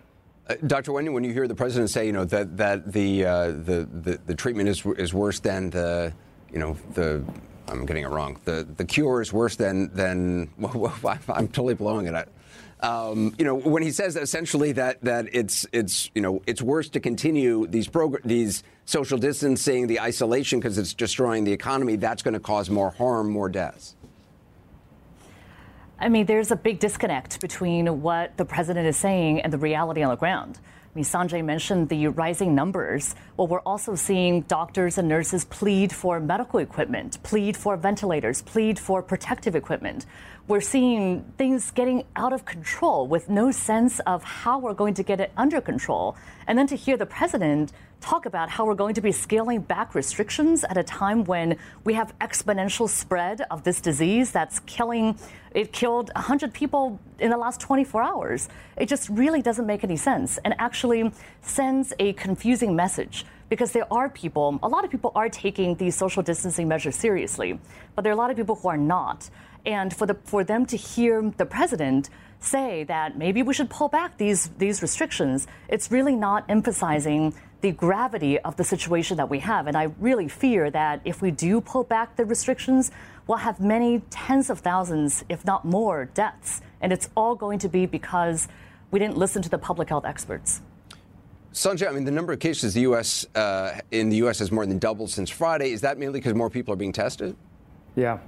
Uh, 0.47 0.55
Dr. 0.67 0.93
Wendy, 0.93 1.11
when 1.11 1.25
you 1.25 1.33
hear 1.33 1.49
the 1.49 1.55
president 1.55 1.91
say, 1.91 2.07
you 2.07 2.13
know, 2.13 2.25
that 2.27 2.57
that 2.57 2.93
the 2.93 3.25
uh, 3.25 3.47
the, 3.47 3.89
the, 3.93 4.21
the 4.27 4.35
treatment 4.35 4.69
is 4.69 4.85
is 4.99 5.15
worse 5.15 5.41
than 5.41 5.71
the, 5.71 6.13
you 6.53 6.59
know, 6.59 6.77
the 6.95 7.25
I'm 7.69 7.87
getting 7.87 8.05
it 8.05 8.11
wrong. 8.11 8.39
The 8.45 8.67
the 8.77 8.85
cure 8.85 9.23
is 9.23 9.33
worse 9.33 9.57
than 9.57 9.95
than 9.95 10.51
well, 10.59 10.95
I'm 11.29 11.49
totally 11.49 11.75
blowing 11.75 12.07
it. 12.07 12.29
Um, 12.81 13.35
you 13.39 13.47
know, 13.47 13.55
when 13.55 13.83
he 13.83 13.91
says 13.91 14.17
essentially 14.17 14.73
that 14.73 15.03
that 15.03 15.29
it's 15.33 15.67
it's 15.73 16.11
you 16.15 16.21
know 16.21 16.43
it's 16.47 16.61
worse 16.61 16.91
to 16.91 17.01
continue 17.01 17.67
these 17.67 17.89
progr- 17.89 18.23
these 18.25 18.63
social 18.85 19.17
distancing, 19.17 19.87
the 19.87 20.01
isolation 20.01 20.61
because 20.61 20.77
it's 20.77 20.93
destroying 20.93 21.45
the 21.45 21.53
economy. 21.53 21.97
That's 21.97 22.23
going 22.23 22.35
to 22.35 22.41
cause 22.41 22.69
more 22.69 22.91
harm, 22.91 23.31
more 23.31 23.49
deaths. 23.49 23.97
I 25.99 26.09
mean, 26.09 26.27
there's 26.27 26.51
a 26.51 26.57
big 26.57 26.81
disconnect 26.81 27.41
between 27.41 28.03
what 28.03 28.37
the 28.37 28.45
president 28.45 28.87
is 28.87 28.97
saying 28.97 29.41
and 29.41 29.53
the 29.53 29.59
reality 29.59 30.03
on 30.03 30.11
the 30.11 30.17
ground. 30.17 30.59
I 30.65 30.99
mean, 30.99 31.05
Sanjay 31.05 31.45
mentioned 31.45 31.89
the 31.89 32.09
rising 32.09 32.55
numbers. 32.55 33.15
Well, 33.37 33.49
we're 33.49 33.61
also 33.61 33.95
seeing 33.95 34.43
doctors 34.43 34.99
and 34.99 35.09
nurses 35.09 35.45
plead 35.45 35.93
for 35.93 36.21
medical 36.21 36.61
equipment, 36.61 37.21
plead 37.23 37.57
for 37.57 37.77
ventilators, 37.77 38.43
plead 38.43 38.79
for 38.79 39.03
protective 39.03 39.57
equipment. 39.57 40.07
We're 40.47 40.61
seeing 40.61 41.25
things 41.39 41.71
getting 41.71 42.05
out 42.15 42.33
of 42.33 42.45
control 42.45 43.09
with 43.09 43.29
no 43.29 43.51
sense 43.51 43.99
of 44.01 44.23
how 44.23 44.59
we're 44.59 44.75
going 44.75 44.95
to 44.95 45.03
get 45.03 45.21
it 45.21 45.33
under 45.37 45.61
control. 45.61 46.17
And 46.47 46.57
then 46.59 46.67
to 46.69 46.77
hear 46.77 46.97
the 46.97 47.07
president 47.07 47.73
talk 48.05 48.27
about 48.27 48.51
how 48.51 48.67
we're 48.67 48.75
going 48.75 48.95
to 48.95 49.01
be 49.01 49.13
scaling 49.13 49.61
back 49.61 49.95
restrictions 49.95 50.63
at 50.63 50.77
a 50.77 50.83
time 50.83 51.25
when 51.25 51.57
we 51.85 51.95
have 51.95 52.13
exponential 52.19 52.87
spread 52.87 53.41
of 53.51 53.65
this 53.65 53.81
disease 53.81 54.31
that's 54.31 54.61
killing 54.61 55.19
it 55.55 55.73
killed 55.73 56.11
100 56.15 56.53
people 56.53 57.01
in 57.19 57.31
the 57.31 57.37
last 57.39 57.61
24 57.61 58.03
hours. 58.03 58.49
It 58.77 58.91
just 58.91 59.09
really 59.09 59.41
doesn't 59.41 59.67
make 59.67 59.85
any 59.85 59.97
sense 59.97 60.39
and 60.45 60.55
actually 60.59 61.13
sends 61.41 61.95
a 61.99 62.13
confusing 62.13 62.77
message 62.77 63.25
because 63.49 63.73
there 63.73 63.91
are 63.91 64.11
people, 64.11 64.59
a 64.63 64.69
lot 64.69 64.85
of 64.85 64.91
people 64.91 65.13
are 65.15 65.31
taking 65.31 65.77
these 65.77 65.97
social 65.97 66.23
distancing 66.23 66.69
measures 66.69 66.97
seriously, 66.97 67.59
but 67.95 68.03
there 68.03 68.13
are 68.13 68.19
a 68.19 68.19
lot 68.19 68.31
of 68.31 68.37
people 68.37 68.57
who 68.57 68.69
are 68.69 68.77
not. 68.77 69.31
And 69.65 69.95
for, 69.97 70.07
the, 70.07 70.15
for 70.25 70.45
them 70.45 70.67
to 70.67 70.77
hear 70.77 71.33
the 71.39 71.47
president 71.47 72.11
say 72.41 72.85
that 72.85 73.17
maybe 73.17 73.43
we 73.43 73.55
should 73.55 73.71
pull 73.71 73.89
back 73.89 74.19
these, 74.19 74.51
these 74.59 74.83
restrictions, 74.83 75.47
it's 75.69 75.91
really 75.91 76.15
not 76.15 76.45
emphasizing 76.51 77.33
the 77.65 77.73
gravity 77.73 78.39
of 78.41 78.59
the 78.59 78.63
situation 78.63 79.17
that 79.17 79.31
we 79.31 79.39
have. 79.39 79.67
And 79.67 79.75
I 79.75 79.85
really 79.99 80.29
fear 80.29 80.71
that 80.73 81.01
if 81.07 81.23
we 81.23 81.31
do 81.31 81.63
pull 81.63 81.83
back 81.83 82.15
the 82.15 82.27
restrictions, 82.27 82.91
we'll 83.27 83.39
have 83.39 83.59
many 83.59 84.01
tens 84.11 84.51
of 84.51 84.59
thousands, 84.59 85.25
if 85.31 85.47
not 85.47 85.65
more, 85.65 86.05
deaths. 86.05 86.61
And 86.83 86.93
it's 86.93 87.09
all 87.17 87.35
going 87.35 87.59
to 87.61 87.71
be 87.71 87.87
because 87.87 88.49
we 88.91 88.99
didn't 88.99 89.17
listen 89.17 89.41
to 89.41 89.49
the 89.49 89.57
public 89.57 89.89
health 89.89 90.05
experts. 90.05 90.61
Sanjay, 91.55 91.89
I 91.89 91.93
mean, 91.93 92.05
the 92.05 92.11
number 92.11 92.35
of 92.35 92.39
cases 92.39 92.75
the 92.75 92.83
U.S. 92.83 93.25
Uh, 93.35 93.81
in 93.91 94.11
the 94.11 94.17
U.S. 94.17 94.41
has 94.41 94.53
more 94.53 94.67
than 94.67 94.79
doubled 94.79 95.09
since 95.09 95.31
Friday. 95.31 95.73
Is 95.73 95.81
that 95.81 95.97
mainly 95.97 96.21
because 96.21 96.35
more 96.35 96.51
people 96.51 96.75
are 96.75 96.77
being 96.77 96.93
tested? 96.93 97.35
Yeah. 97.97 98.19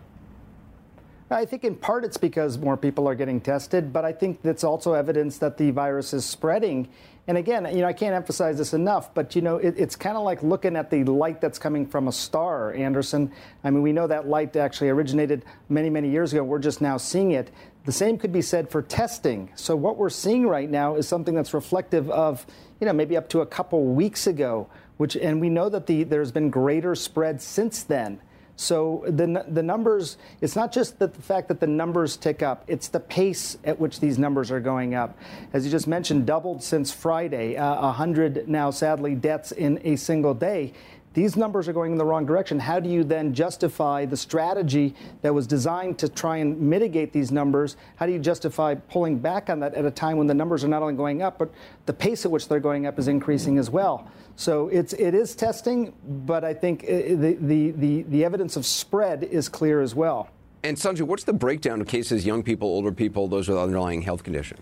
I 1.31 1.45
think 1.45 1.64
in 1.64 1.75
part 1.75 2.05
it's 2.05 2.16
because 2.16 2.57
more 2.57 2.76
people 2.76 3.09
are 3.09 3.14
getting 3.14 3.40
tested, 3.40 3.93
but 3.93 4.05
I 4.05 4.12
think 4.12 4.40
that's 4.43 4.64
also 4.64 4.95
evidence 4.95 5.38
that 5.38 5.59
the 5.59 5.73
virus 5.73 6.14
is 6.14 6.25
spreading. 6.25 6.88
And 7.28 7.37
again, 7.37 7.66
you 7.75 7.80
know, 7.80 7.88
I 7.88 7.92
can't 7.92 8.14
emphasize 8.14 8.56
this 8.56 8.73
enough, 8.73 9.12
but 9.12 9.35
you 9.35 9.42
know, 9.42 9.56
it, 9.56 9.75
it's 9.76 9.97
kind 9.97 10.16
of 10.16 10.23
like 10.23 10.45
looking 10.45 10.76
at 10.76 10.90
the 10.90 11.02
light 11.02 11.40
that's 11.40 11.59
coming 11.59 11.85
from 11.85 12.06
a 12.06 12.12
star, 12.12 12.73
Anderson. 12.73 13.33
I 13.64 13.71
mean, 13.71 13.83
we 13.83 13.92
know 13.92 14.06
that 14.06 14.28
light 14.28 14.54
actually 14.54 14.90
originated 14.90 15.45
many, 15.68 15.90
many 15.90 16.09
years 16.09 16.33
ago. 16.33 16.45
We're 16.45 16.61
just 16.61 16.80
now 16.80 16.97
seeing 16.99 17.33
it. 17.33 17.50
The 17.85 17.90
same 17.92 18.16
could 18.16 18.33
be 18.33 18.42
said 18.42 18.71
for 18.71 18.80
testing. 18.80 19.50
So 19.56 19.75
what 19.75 19.97
we're 19.97 20.11
seeing 20.11 20.47
right 20.47 20.71
now 20.71 20.95
is 20.95 21.09
something 21.09 21.35
that's 21.35 21.52
reflective 21.52 22.09
of, 22.11 22.47
you 22.80 22.87
know, 22.87 22.92
maybe 22.92 23.16
up 23.16 23.28
to 23.30 23.40
a 23.40 23.47
couple 23.47 23.85
weeks 23.85 24.28
ago, 24.28 24.68
which, 24.97 25.16
and 25.16 25.40
we 25.40 25.49
know 25.49 25.68
that 25.68 25.87
the 25.87 26.04
there's 26.04 26.33
been 26.33 26.50
greater 26.50 26.95
spread 26.95 27.42
since 27.42 27.83
then. 27.83 28.21
So 28.57 29.05
the, 29.07 29.45
the 29.49 29.63
numbers, 29.63 30.17
it's 30.41 30.57
not 30.57 30.73
just 30.73 30.99
that 30.99 31.13
the 31.15 31.23
fact 31.23 31.49
that 31.49 31.61
the 31.61 31.67
numbers 31.67 32.17
tick 32.17 32.43
up, 32.43 32.65
it's 32.67 32.89
the 32.89 33.01
pace 33.01 33.59
at 33.65 33.79
which 33.79 34.01
these 34.01 34.19
numbers 34.19 34.51
are 34.51 34.61
going 34.61 34.95
up. 34.95 35.19
As 35.53 35.65
you 35.65 35.71
just 35.71 35.87
mentioned, 35.87 36.27
doubled 36.27 36.63
since 36.63 36.91
Friday, 36.91 37.57
uh, 37.57 37.83
100 37.83 38.49
now, 38.49 38.71
sadly, 38.71 39.15
deaths 39.15 39.53
in 39.53 39.79
a 39.85 39.97
single 39.97 40.33
day 40.33 40.73
these 41.17 41.35
numbers 41.35 41.67
are 41.67 41.73
going 41.73 41.93
in 41.93 41.99
the 41.99 42.05
wrong 42.05 42.27
direction. 42.27 42.59
How 42.59 42.79
do 42.79 42.91
you 42.91 43.03
then 43.03 43.33
justify 43.33 44.05
the 44.05 44.19
strategy 44.19 44.95
that 45.23 45.33
was 45.33 45.47
designed 45.47 45.99
to 46.01 46.11
try 46.11 46.37
and 46.37 46.61
mitigate 46.61 47.11
these 47.11 47.33
numbers? 47.33 47.79
How 47.97 48.05
do 48.05 48.13
you 48.13 48.19
justify 48.19 48.75
pulling 48.75 49.19
back 49.19 49.49
on 49.49 49.59
that 49.61 49.73
at 49.73 49.87
a 49.87 49.91
time 49.91 50.19
when 50.19 50.27
the 50.27 50.35
numbers 50.35 50.63
are 50.63 50.69
not 50.69 50.83
only 50.83 50.93
going 50.93 51.23
up, 51.23 51.39
but 51.39 51.51
the 51.87 51.95
pace 51.95 52.27
at 52.27 52.31
which 52.31 52.49
they're 52.49 52.61
going 52.61 52.85
up 52.87 52.99
is 52.99 53.09
increasing 53.09 53.57
as 53.57 53.71
well? 53.71 54.11
So 54.37 54.69
it's 54.69 54.93
it 54.93 55.14
is 55.14 55.35
testing, 55.35 55.95
but 56.26 56.45
I 56.45 56.52
think 56.52 56.85
uh, 56.85 56.87
the 56.87 57.38
the 57.40 57.71
the, 57.73 58.02
the 58.02 58.25
evidence 58.25 58.57
of 58.57 58.66
spread 58.66 59.25
is 59.25 59.49
clear 59.49 59.81
as 59.81 59.95
well. 59.95 60.28
And 60.62 60.76
Sanjay, 60.76 61.02
what's 61.02 61.25
the 61.25 61.33
breakdown 61.33 61.81
of 61.81 61.87
cases, 61.87 62.26
young 62.26 62.43
people, 62.43 62.69
older 62.69 62.93
people, 62.93 63.28
those 63.28 63.49
with 63.49 63.57
underlying 63.57 64.02
health 64.02 64.23
conditions? 64.23 64.61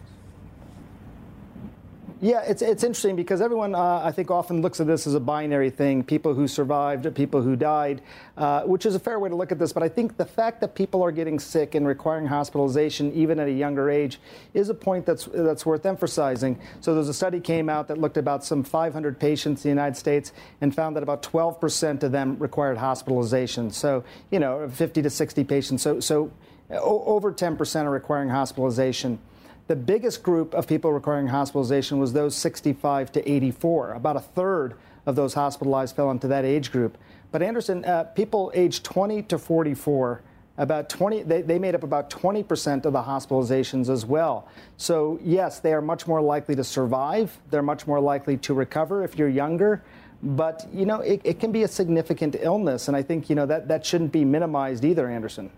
Yeah, 2.21 2.43
it's, 2.43 2.63
it's 2.63 2.85
interesting 2.85 3.17
because 3.17 3.41
everyone, 3.41 3.75
uh, 3.75 4.01
I 4.05 4.13
think, 4.13 4.31
often 4.31 4.63
looks 4.63 4.81
at 4.81 4.87
this 4.87 5.07
as 5.07 5.15
a 5.15 5.21
binary 5.21 5.69
thing 5.69 6.05
people 6.05 6.33
who 6.33 6.47
survived, 6.47 7.13
people 7.15 7.43
who 7.43 7.57
died, 7.57 8.03
uh, 8.37 8.63
which 8.63 8.87
is 8.87 8.95
a 8.95 9.01
fair 9.01 9.19
way 9.19 9.29
to 9.29 9.35
look 9.35 9.51
at 9.51 9.59
this. 9.59 9.73
But 9.73 9.83
I 9.83 9.89
think 9.89 10.17
the 10.17 10.25
fact 10.25 10.61
that 10.61 10.75
people 10.75 11.03
are 11.03 11.11
getting 11.11 11.41
sick 11.41 11.75
and 11.75 11.87
requiring 11.87 12.27
hospitalization 12.27 13.13
even 13.13 13.41
at 13.41 13.49
a 13.49 13.53
younger 13.53 13.91
age 13.91 14.21
is 14.55 14.69
a 14.69 14.75
point 14.75 15.07
that's, 15.07 15.25
that's 15.25 15.67
worth 15.67 15.85
emphasizing. 15.85 16.59
So 16.81 16.95
there's 16.95 17.09
a 17.09 17.15
study 17.15 17.41
came 17.41 17.69
out 17.69 17.89
that 17.89 17.99
looked 17.99 18.17
at 18.17 18.21
about 18.21 18.45
some 18.45 18.63
500 18.63 19.19
patients 19.19 19.65
in 19.65 19.71
the 19.71 19.75
United 19.75 19.97
States 19.97 20.33
and 20.61 20.75
found 20.75 20.95
that 20.97 21.03
about 21.03 21.23
12% 21.23 22.03
of 22.05 22.13
them 22.13 22.39
required 22.39 22.79
hospitalization. 22.79 23.71
So, 23.71 24.05
you 24.31 24.39
know, 24.39 24.69
50 24.69 25.03
to 25.03 25.11
60 25.11 25.45
patients. 25.45 25.83
So, 25.83 25.99
so 25.99 26.31
over 26.71 27.33
10% 27.33 27.85
are 27.85 27.91
requiring 27.91 28.29
hospitalization. 28.29 29.19
The 29.67 29.77
biggest 29.77 30.23
group 30.23 30.53
of 30.53 30.67
people 30.67 30.93
requiring 30.93 31.29
hospitalization 31.29 31.99
was 31.99 32.13
those 32.13 32.37
65 32.37 33.13
to 33.13 33.31
84. 33.31 33.93
About 33.93 34.17
a 34.17 34.21
third 34.21 34.75
of 35.07 35.17
those 35.17 35.33
hospitalized 35.33 35.97
fell 35.97 36.11
into 36.11 36.29
that 36.29 36.45
age 36.45 36.71
group. 36.71 36.99
But 37.33 37.43
Anderson, 37.43 37.83
uh, 37.85 38.05
people 38.05 38.53
aged 38.55 38.85
20 38.85 39.23
to 39.23 39.39
44, 39.39 40.23
about 40.59 40.89
20, 40.89 41.23
they, 41.23 41.43
they 41.43 41.59
made 41.59 41.75
up 41.75 41.83
about 41.83 42.11
20% 42.11 42.85
of 42.85 42.93
the 42.93 43.03
hospitalizations 43.03 43.89
as 43.89 44.05
well. 44.05 44.47
So, 44.77 45.19
yes, 45.23 45.61
they 45.61 45.73
are 45.73 45.83
much 45.83 46.07
more 46.07 46.21
likely 46.21 46.55
to 46.57 46.63
survive. 46.63 47.37
They're 47.51 47.63
much 47.63 47.87
more 47.87 48.01
likely 48.01 48.37
to 48.39 48.55
recover 48.55 49.03
if 49.03 49.19
you're 49.19 49.29
younger. 49.29 49.83
But, 50.23 50.67
you 50.73 50.87
know, 50.87 51.01
it, 51.01 51.23
it 51.25 51.41
can 51.41 51.53
be 51.53 51.65
a 51.65 51.69
significant 51.69 52.37
illness. 52.39 52.89
And 52.89 52.97
I 52.97 53.03
think, 53.03 53.29
you 53.29 53.35
know, 53.35 53.47
that, 53.47 53.67
that 53.69 53.85
shouldn't 53.85 54.13
be 54.13 54.25
minimized 54.25 54.85
either, 54.85 55.09
Anderson. 55.09 55.51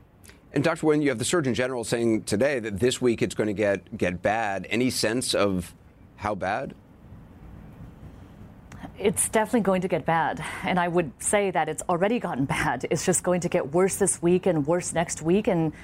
And 0.56 0.64
Dr. 0.64 0.86
Wen, 0.86 1.02
you 1.02 1.10
have 1.10 1.18
the 1.18 1.24
Surgeon 1.26 1.52
General 1.52 1.84
saying 1.84 2.22
today 2.22 2.60
that 2.60 2.80
this 2.80 2.98
week 2.98 3.20
it's 3.20 3.34
going 3.34 3.48
to 3.48 3.52
get 3.52 3.98
get 3.98 4.22
bad. 4.22 4.66
Any 4.70 4.88
sense 4.88 5.34
of 5.34 5.74
how 6.16 6.34
bad? 6.34 6.74
It's 8.98 9.28
definitely 9.28 9.60
going 9.60 9.82
to 9.82 9.88
get 9.88 10.06
bad. 10.06 10.42
And 10.62 10.80
I 10.80 10.88
would 10.88 11.12
say 11.18 11.50
that 11.50 11.68
it's 11.68 11.82
already 11.90 12.18
gotten 12.18 12.44
bad. 12.56 12.86
It's 12.90 13.04
just 13.04 13.22
going 13.22 13.42
to 13.42 13.50
get 13.50 13.74
worse 13.74 13.96
this 13.96 14.22
week 14.22 14.46
and 14.46 14.66
worse 14.66 14.94
next 14.94 15.20
week. 15.20 15.46
And 15.46 15.74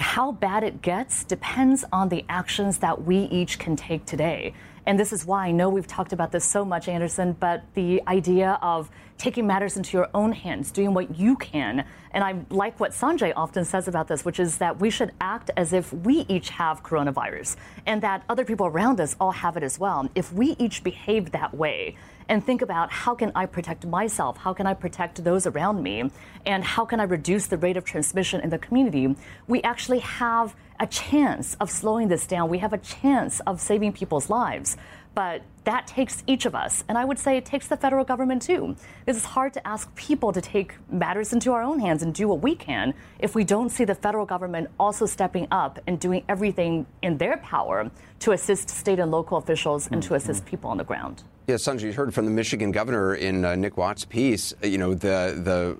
how 0.00 0.32
bad 0.32 0.64
it 0.64 0.82
gets 0.82 1.22
depends 1.22 1.84
on 1.92 2.08
the 2.08 2.24
actions 2.28 2.78
that 2.78 3.04
we 3.04 3.18
each 3.18 3.60
can 3.60 3.76
take 3.76 4.04
today. 4.04 4.52
And 4.88 4.98
this 4.98 5.12
is 5.12 5.26
why 5.26 5.48
I 5.48 5.50
know 5.50 5.68
we've 5.68 5.86
talked 5.86 6.14
about 6.14 6.32
this 6.32 6.46
so 6.46 6.64
much, 6.64 6.88
Anderson, 6.88 7.36
but 7.38 7.62
the 7.74 8.02
idea 8.08 8.58
of 8.62 8.90
taking 9.18 9.46
matters 9.46 9.76
into 9.76 9.94
your 9.94 10.08
own 10.14 10.32
hands, 10.32 10.70
doing 10.70 10.94
what 10.94 11.18
you 11.18 11.36
can. 11.36 11.84
And 12.12 12.24
I 12.24 12.36
like 12.48 12.80
what 12.80 12.92
Sanjay 12.92 13.34
often 13.36 13.66
says 13.66 13.86
about 13.86 14.08
this, 14.08 14.24
which 14.24 14.40
is 14.40 14.56
that 14.58 14.80
we 14.80 14.88
should 14.88 15.12
act 15.20 15.50
as 15.58 15.74
if 15.74 15.92
we 15.92 16.24
each 16.30 16.48
have 16.48 16.82
coronavirus 16.82 17.56
and 17.84 18.02
that 18.02 18.22
other 18.30 18.46
people 18.46 18.64
around 18.64 18.98
us 18.98 19.14
all 19.20 19.32
have 19.32 19.58
it 19.58 19.62
as 19.62 19.78
well. 19.78 20.08
If 20.14 20.32
we 20.32 20.56
each 20.58 20.82
behave 20.82 21.32
that 21.32 21.52
way, 21.52 21.94
and 22.28 22.44
think 22.44 22.62
about 22.62 22.90
how 22.90 23.14
can 23.14 23.32
I 23.34 23.46
protect 23.46 23.86
myself? 23.86 24.36
How 24.36 24.52
can 24.52 24.66
I 24.66 24.74
protect 24.74 25.24
those 25.24 25.46
around 25.46 25.82
me? 25.82 26.10
And 26.44 26.62
how 26.62 26.84
can 26.84 27.00
I 27.00 27.04
reduce 27.04 27.46
the 27.46 27.56
rate 27.56 27.76
of 27.76 27.84
transmission 27.84 28.40
in 28.40 28.50
the 28.50 28.58
community? 28.58 29.14
We 29.46 29.62
actually 29.62 30.00
have 30.00 30.54
a 30.80 30.86
chance 30.86 31.56
of 31.60 31.70
slowing 31.70 32.08
this 32.08 32.26
down. 32.26 32.48
We 32.48 32.58
have 32.58 32.72
a 32.72 32.78
chance 32.78 33.40
of 33.40 33.60
saving 33.60 33.92
people's 33.94 34.30
lives. 34.30 34.76
But 35.18 35.42
that 35.64 35.88
takes 35.88 36.22
each 36.28 36.46
of 36.46 36.54
us. 36.54 36.84
And 36.88 36.96
I 36.96 37.04
would 37.04 37.18
say 37.18 37.36
it 37.36 37.44
takes 37.44 37.66
the 37.66 37.76
federal 37.76 38.04
government 38.04 38.40
too. 38.40 38.76
It's 39.04 39.24
hard 39.24 39.52
to 39.54 39.66
ask 39.66 39.92
people 39.96 40.32
to 40.32 40.40
take 40.40 40.76
matters 40.92 41.32
into 41.32 41.50
our 41.50 41.60
own 41.60 41.80
hands 41.80 42.04
and 42.04 42.14
do 42.14 42.28
what 42.28 42.40
we 42.40 42.54
can 42.54 42.94
if 43.18 43.34
we 43.34 43.42
don't 43.42 43.68
see 43.68 43.84
the 43.84 43.96
federal 43.96 44.24
government 44.24 44.70
also 44.78 45.06
stepping 45.06 45.48
up 45.50 45.80
and 45.88 45.98
doing 45.98 46.22
everything 46.28 46.86
in 47.02 47.18
their 47.18 47.36
power 47.38 47.90
to 48.20 48.30
assist 48.30 48.70
state 48.70 49.00
and 49.00 49.10
local 49.10 49.38
officials 49.38 49.88
and 49.90 50.04
to 50.04 50.14
assist 50.14 50.46
people 50.46 50.70
on 50.70 50.76
the 50.76 50.84
ground. 50.84 51.24
Yeah, 51.48 51.56
Sanjay, 51.56 51.86
you 51.86 51.92
heard 51.94 52.14
from 52.14 52.24
the 52.24 52.30
Michigan 52.30 52.70
governor 52.70 53.16
in 53.16 53.44
uh, 53.44 53.56
Nick 53.56 53.76
Watt's 53.76 54.04
piece. 54.04 54.54
Uh, 54.62 54.68
you 54.68 54.78
know, 54.78 54.94
the 54.94 55.34
the 55.42 55.76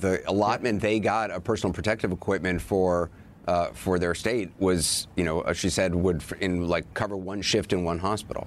the 0.00 0.22
allotment 0.26 0.80
they 0.80 1.00
got 1.00 1.30
of 1.30 1.44
personal 1.44 1.74
protective 1.74 2.12
equipment 2.12 2.62
for 2.62 3.10
uh, 3.46 3.72
for 3.72 3.98
their 3.98 4.14
state 4.14 4.50
was, 4.58 5.06
you 5.16 5.24
know, 5.24 5.42
uh, 5.42 5.52
she 5.52 5.68
said 5.68 5.94
would 5.94 6.24
in 6.40 6.66
like 6.66 6.94
cover 6.94 7.18
one 7.18 7.42
shift 7.42 7.74
in 7.74 7.84
one 7.84 7.98
hospital. 7.98 8.46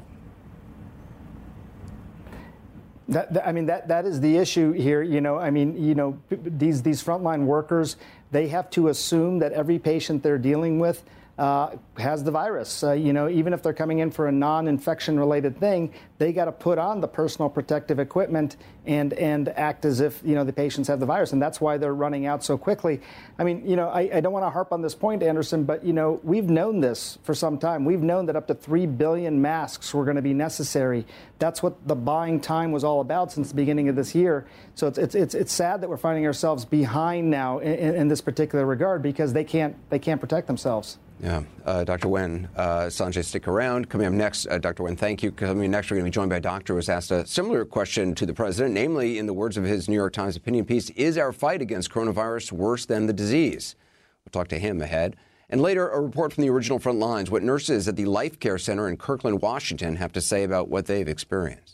That, 3.10 3.34
that, 3.34 3.48
I 3.48 3.52
mean, 3.52 3.66
that, 3.66 3.88
that 3.90 4.06
is 4.06 4.22
the 4.22 4.38
issue 4.38 4.72
here. 4.72 5.02
You 5.02 5.22
know, 5.22 5.38
I 5.38 5.50
mean, 5.50 5.84
you 5.84 5.96
know, 5.96 6.20
these, 6.30 6.82
these 6.84 7.04
frontline 7.04 7.46
workers, 7.46 7.98
they 8.32 8.48
have 8.48 8.70
to 8.72 8.88
assume 8.88 9.40
that 9.40 9.52
every 9.52 9.80
patient 9.80 10.24
they're 10.24 10.38
dealing 10.38 10.80
with 10.80 11.04
uh, 11.38 11.76
has 11.98 12.24
the 12.24 12.30
virus. 12.30 12.84
Uh, 12.84 12.92
you 12.92 13.12
know, 13.12 13.28
even 13.28 13.54
if 13.54 13.64
they're 13.64 13.74
coming 13.74 14.00
in 14.00 14.12
for 14.12 14.28
a 14.28 14.32
non-infection 14.32 15.20
related 15.20 15.60
thing, 15.60 15.92
they 16.20 16.32
got 16.32 16.46
to 16.46 16.52
put 16.52 16.78
on 16.78 17.02
the 17.02 17.08
personal 17.08 17.50
protective 17.50 18.00
equipment 18.00 18.58
and 18.86 19.14
and 19.14 19.50
act 19.50 19.86
as 19.86 20.00
if 20.00 20.22
you 20.24 20.36
know 20.36 20.44
the 20.44 20.54
patients 20.54 20.88
have 20.88 21.00
the 21.00 21.06
virus, 21.06 21.34
and 21.34 21.42
that's 21.42 21.60
why 21.60 21.78
they're 21.78 21.96
running 21.96 22.28
out 22.28 22.44
so 22.44 22.58
quickly. 22.58 23.02
I 23.40 23.44
mean, 23.44 23.68
you 23.68 23.76
know, 23.76 23.90
I, 23.90 24.02
I 24.14 24.20
don't 24.22 24.34
want 24.34 24.46
to 24.46 24.50
harp 24.50 24.72
on 24.72 24.82
this 24.82 24.94
point, 24.94 25.24
Anderson, 25.24 25.64
but 25.64 25.84
you 25.84 25.94
know, 25.94 26.20
we've 26.24 26.50
known 26.50 26.82
this 26.82 27.18
for 27.24 27.34
some 27.34 27.58
time. 27.58 27.84
We've 27.84 28.04
known 28.04 28.28
that 28.28 28.36
up 28.36 28.48
to 28.48 28.54
three 28.54 28.86
billion 28.86 29.42
masks 29.42 29.94
were 29.94 30.04
going 30.04 30.18
to 30.18 30.22
be 30.22 30.34
necessary. 30.34 31.06
That's 31.40 31.64
what 31.64 31.88
the 31.88 31.96
buying 31.96 32.42
time 32.42 32.72
was 32.72 32.84
all 32.84 33.02
about 33.02 33.32
since 33.32 33.50
the 33.50 33.56
beginning 33.56 33.90
of 33.90 33.96
this 33.96 34.14
year. 34.14 34.46
So 34.76 34.88
it's 34.88 35.00
it's 35.00 35.16
it's, 35.16 35.34
it's 35.34 35.54
sad 35.54 35.82
that 35.82 35.90
we're 35.90 35.98
finding 35.98 36.28
ourselves 36.28 36.64
behind 36.64 37.32
now 37.32 37.58
in, 37.60 37.96
in 37.96 38.08
this 38.08 38.22
particular 38.22 38.66
regard 38.68 39.02
because 39.02 39.34
they 39.34 39.44
can't 39.44 39.76
they 39.90 40.00
can't 40.00 40.22
protect 40.22 40.46
themselves. 40.46 41.00
Yeah, 41.24 41.44
uh, 41.66 41.86
Dr. 41.86 42.10
Wen, 42.10 42.50
uh, 42.58 42.88
Sanjay, 42.88 43.24
stick 43.24 43.48
around. 43.48 43.88
Coming 43.88 44.08
up 44.08 44.14
next, 44.14 44.46
uh, 44.48 44.58
Dr. 44.58 44.84
Wen, 44.84 44.98
thank 44.98 45.24
you. 45.24 45.32
Coming 45.32 45.72
next, 45.72 45.90
we're 45.90 45.96
going 45.96 46.04
to 46.04 46.12
be 46.12 46.14
joined 46.14 46.30
by 46.30 46.36
a 46.36 46.42
doctor 46.42 46.74
who 46.74 46.76
was 46.76 46.90
asked 46.90 47.12
a 47.12 47.26
similar 47.26 47.64
question 47.64 48.14
to 48.16 48.26
the 48.26 48.34
president, 48.34 48.74
namely, 48.74 49.18
in 49.18 49.26
the 49.26 49.34
words 49.34 49.56
of 49.56 49.64
his 49.64 49.88
New 49.88 49.96
York 49.96 50.12
Times 50.12 50.36
opinion 50.36 50.66
piece, 50.66 50.90
is 50.90 51.18
our 51.18 51.32
fight 51.32 51.62
against 51.62 51.90
coronavirus 51.92 52.52
worse 52.52 52.86
than 52.86 53.06
the 53.06 53.14
disease? 53.14 53.78
We'll 54.26 54.32
talk 54.32 54.50
to 54.50 54.60
him 54.60 54.82
ahead. 54.82 55.16
And 55.50 55.62
later, 55.62 55.88
a 55.88 56.02
report 56.02 56.34
from 56.34 56.42
the 56.42 56.50
original 56.50 56.78
front 56.78 57.00
lines, 57.00 57.32
what 57.32 57.42
nurses 57.42 57.88
at 57.88 57.96
the 57.96 58.04
Life 58.04 58.38
Care 58.42 58.58
Center 58.58 58.90
in 58.90 58.98
Kirkland, 58.98 59.42
Washington 59.42 59.96
have 59.96 60.12
to 60.12 60.22
say 60.22 60.44
about 60.44 60.68
what 60.68 60.88
they've 60.88 61.08
experienced. 61.08 61.73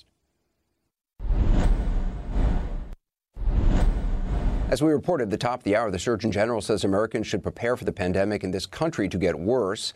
As 4.69 4.83
we 4.83 4.91
reported 4.91 5.23
at 5.23 5.29
the 5.31 5.37
top 5.37 5.61
of 5.61 5.63
the 5.63 5.75
hour, 5.75 5.89
the 5.89 5.97
Surgeon 5.97 6.31
General 6.31 6.61
says 6.61 6.83
Americans 6.83 7.25
should 7.25 7.41
prepare 7.41 7.75
for 7.75 7.85
the 7.85 7.91
pandemic 7.91 8.43
in 8.43 8.51
this 8.51 8.67
country 8.67 9.09
to 9.09 9.17
get 9.17 9.39
worse. 9.39 9.93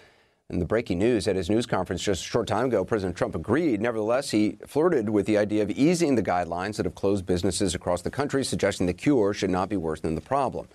And 0.49 0.59
the 0.59 0.65
breaking 0.65 0.97
news 0.97 1.27
at 1.27 1.35
his 1.35 1.47
news 1.47 1.67
conference 1.67 2.01
just 2.01 2.25
a 2.25 2.27
short 2.27 2.47
time 2.47 2.65
ago, 2.65 2.83
President 2.83 3.15
Trump 3.15 3.35
agreed. 3.35 3.81
Nevertheless, 3.81 4.31
he 4.31 4.57
flirted 4.65 5.11
with 5.11 5.27
the 5.27 5.37
idea 5.37 5.61
of 5.61 5.69
easing 5.69 6.15
the 6.15 6.23
guidelines 6.23 6.77
that 6.77 6.87
have 6.87 6.95
closed 6.95 7.23
businesses 7.23 7.75
across 7.75 8.01
the 8.01 8.09
country, 8.09 8.43
suggesting 8.43 8.87
the 8.87 8.95
cure 8.95 9.31
should 9.31 9.51
not 9.51 9.69
be 9.69 9.77
worse 9.77 9.99
than 9.99 10.15
the 10.15 10.21
problem. 10.21 10.67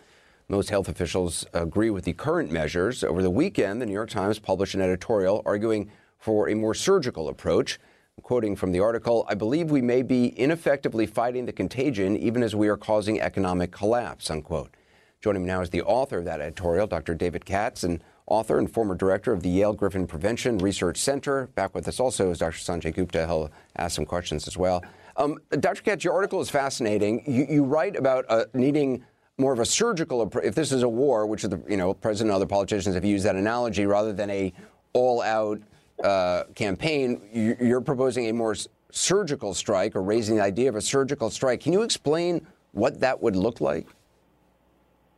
Most 0.46 0.70
health 0.70 0.88
officials 0.88 1.44
agree 1.52 1.90
with 1.90 2.04
the 2.04 2.12
current 2.12 2.52
measures. 2.52 3.02
Over 3.02 3.20
the 3.20 3.30
weekend, 3.30 3.82
the 3.82 3.86
New 3.86 3.92
York 3.92 4.10
Times 4.10 4.38
published 4.38 4.76
an 4.76 4.80
editorial 4.80 5.42
arguing 5.44 5.90
for 6.20 6.48
a 6.48 6.54
more 6.54 6.72
surgical 6.72 7.28
approach. 7.28 7.80
Quoting 8.28 8.56
from 8.56 8.72
the 8.72 8.80
article, 8.80 9.24
I 9.26 9.34
believe 9.34 9.70
we 9.70 9.80
may 9.80 10.02
be 10.02 10.26
ineffectively 10.26 11.06
fighting 11.06 11.46
the 11.46 11.52
contagion 11.52 12.14
even 12.14 12.42
as 12.42 12.54
we 12.54 12.68
are 12.68 12.76
causing 12.76 13.22
economic 13.22 13.70
collapse, 13.70 14.30
unquote. 14.30 14.76
Joining 15.22 15.44
me 15.44 15.48
now 15.48 15.62
is 15.62 15.70
the 15.70 15.80
author 15.84 16.18
of 16.18 16.26
that 16.26 16.42
editorial, 16.42 16.86
Dr. 16.86 17.14
David 17.14 17.46
Katz, 17.46 17.84
and 17.84 18.04
author 18.26 18.58
and 18.58 18.70
former 18.70 18.94
director 18.94 19.32
of 19.32 19.42
the 19.42 19.48
Yale 19.48 19.72
Griffin 19.72 20.06
Prevention 20.06 20.58
Research 20.58 20.98
Center. 20.98 21.46
Back 21.54 21.74
with 21.74 21.88
us 21.88 21.98
also 21.98 22.30
is 22.30 22.36
Dr. 22.36 22.58
Sanjay 22.58 22.94
Gupta. 22.94 23.26
He'll 23.26 23.50
ask 23.76 23.96
some 23.96 24.04
questions 24.04 24.46
as 24.46 24.58
well. 24.58 24.84
Um, 25.16 25.38
Dr. 25.48 25.80
Katz, 25.80 26.04
your 26.04 26.12
article 26.12 26.42
is 26.42 26.50
fascinating. 26.50 27.22
You, 27.26 27.46
you 27.48 27.64
write 27.64 27.96
about 27.96 28.26
uh, 28.28 28.44
needing 28.52 29.06
more 29.38 29.54
of 29.54 29.58
a 29.58 29.64
surgical 29.64 30.20
approach. 30.20 30.44
If 30.44 30.54
this 30.54 30.70
is 30.70 30.82
a 30.82 30.88
war, 30.88 31.26
which 31.26 31.44
the 31.44 31.62
you 31.66 31.78
know 31.78 31.94
president 31.94 32.28
and 32.28 32.36
other 32.36 32.44
politicians 32.44 32.94
have 32.94 33.06
used 33.06 33.24
that 33.24 33.36
analogy, 33.36 33.86
rather 33.86 34.12
than 34.12 34.28
a 34.28 34.52
all-out 34.92 35.62
uh, 36.02 36.44
campaign, 36.54 37.56
you're 37.60 37.80
proposing 37.80 38.28
a 38.28 38.32
more 38.32 38.54
surgical 38.90 39.54
strike 39.54 39.94
or 39.94 40.02
raising 40.02 40.36
the 40.36 40.42
idea 40.42 40.68
of 40.68 40.76
a 40.76 40.80
surgical 40.80 41.30
strike. 41.30 41.60
Can 41.60 41.72
you 41.72 41.82
explain 41.82 42.46
what 42.72 43.00
that 43.00 43.20
would 43.22 43.36
look 43.36 43.60
like? 43.60 43.86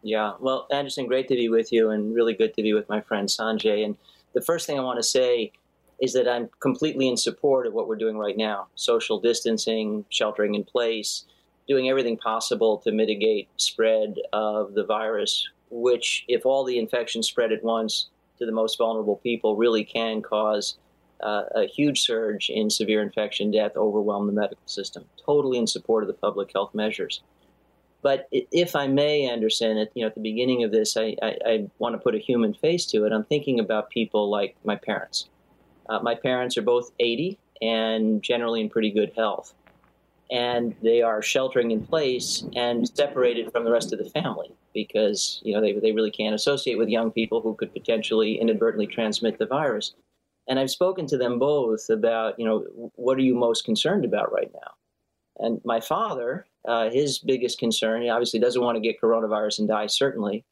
Yeah, 0.03 0.33
well, 0.41 0.67
Anderson, 0.71 1.07
great 1.07 1.29
to 1.29 1.35
be 1.35 1.49
with 1.49 1.73
you 1.73 1.91
and 1.91 2.15
really 2.15 2.35
good 2.35 2.55
to 2.55 2.63
be 2.63 2.73
with 2.73 2.89
my 2.89 3.01
friend 3.01 3.29
Sanjay. 3.29 3.85
And 3.85 3.97
the 4.33 4.41
first 4.41 4.67
thing 4.67 4.79
I 4.79 4.83
want 4.83 4.99
to 4.99 5.03
say 5.03 5.53
is 6.01 6.15
that 6.15 6.27
I'm 6.27 6.49
completely 6.61 7.09
in 7.09 7.17
support 7.17 7.67
of 7.67 7.75
what 7.75 7.87
we're 7.87 7.97
doing 7.97 8.17
right 8.17 8.37
now 8.37 8.69
social 8.75 9.21
distancing, 9.21 10.05
sheltering 10.09 10.55
in 10.55 10.65
place, 10.65 11.25
doing 11.69 11.91
everything 11.91 12.17
possible 12.17 12.79
to 12.79 12.93
mitigate 12.93 13.49
spread 13.57 14.17
of 14.33 14.75
the 14.75 14.85
virus, 14.85 15.47
which, 15.71 16.25
if 16.27 16.47
all 16.47 16.65
the 16.65 16.79
infections 16.79 17.29
spread 17.29 17.53
at 17.53 17.63
once, 17.63 18.09
to 18.41 18.47
the 18.47 18.53
most 18.53 18.77
vulnerable 18.77 19.17
people 19.17 19.57
really 19.57 19.85
can 19.85 20.23
cause 20.23 20.77
uh, 21.23 21.45
a 21.55 21.67
huge 21.67 22.01
surge 22.01 22.51
in 22.51 22.71
severe 22.71 23.03
infection 23.03 23.51
death, 23.51 23.77
overwhelm 23.77 24.27
the 24.27 24.33
medical 24.33 24.67
system. 24.67 25.05
Totally 25.25 25.59
in 25.59 25.67
support 25.67 26.03
of 26.03 26.09
the 26.09 26.15
public 26.15 26.51
health 26.53 26.75
measures. 26.75 27.23
But 28.03 28.29
if 28.33 28.75
I 28.75 28.87
may, 28.87 29.29
Anderson, 29.29 29.77
at, 29.77 29.91
you 29.95 30.03
know, 30.03 30.09
at 30.09 30.15
the 30.15 30.23
beginning 30.23 30.65
of 30.65 30.73
this, 30.73 30.97
I, 30.97 31.17
I, 31.23 31.37
I 31.45 31.71
want 31.79 31.95
to 31.95 31.99
put 31.99 32.15
a 32.15 32.19
human 32.19 32.55
face 32.55 32.87
to 32.87 33.05
it. 33.05 33.13
I'm 33.13 33.25
thinking 33.25 33.61
about 33.61 33.91
people 33.91 34.31
like 34.31 34.57
my 34.65 34.77
parents. 34.77 35.29
Uh, 35.89 36.01
my 36.01 36.15
parents 36.15 36.57
are 36.57 36.63
both 36.63 36.91
80 36.99 37.39
and 37.61 38.23
generally 38.23 38.63
in 38.63 38.71
pretty 38.71 38.91
good 38.91 39.13
health. 39.15 39.53
And 40.31 40.75
they 40.83 41.03
are 41.03 41.23
sheltering 41.23 41.73
in 41.73 41.85
place 41.85 42.45
and 42.55 42.89
separated 42.89 43.51
from 43.51 43.65
the 43.65 43.73
rest 43.73 43.93
of 43.93 43.99
the 43.99 44.09
family 44.09 44.53
because 44.73 45.41
you 45.43 45.53
know 45.53 45.61
they, 45.61 45.73
they 45.73 45.93
really 45.93 46.11
can't 46.11 46.35
associate 46.35 46.79
with 46.79 46.89
young 46.89 47.11
people 47.11 47.41
who 47.41 47.55
could 47.55 47.73
potentially 47.73 48.41
inadvertently 48.41 48.87
transmit 48.87 49.39
the 49.39 49.47
virus. 49.47 49.95
And 50.49 50.59
I've 50.59 50.71
spoken 50.71 51.07
to 51.09 51.19
them 51.19 51.39
both 51.39 51.89
about 51.91 52.39
you 52.39 52.47
know 52.47 52.91
what 52.95 53.19
are 53.19 53.23
you 53.23 53.35
most 53.35 53.65
concerned 53.65 54.05
about 54.05 54.33
right 54.33 54.51
now. 54.55 54.73
And 55.41 55.61
my 55.65 55.81
father, 55.81 56.47
uh, 56.67 56.91
his 56.91 57.19
biggest 57.19 57.59
concern, 57.59 58.03
he 58.03 58.11
obviously 58.11 58.39
doesn't 58.39 58.63
want 58.63 58.77
to 58.77 58.81
get 58.81 59.01
coronavirus 59.01 59.61
and 59.61 59.69
die, 59.69 59.87
certainly. 59.87 60.45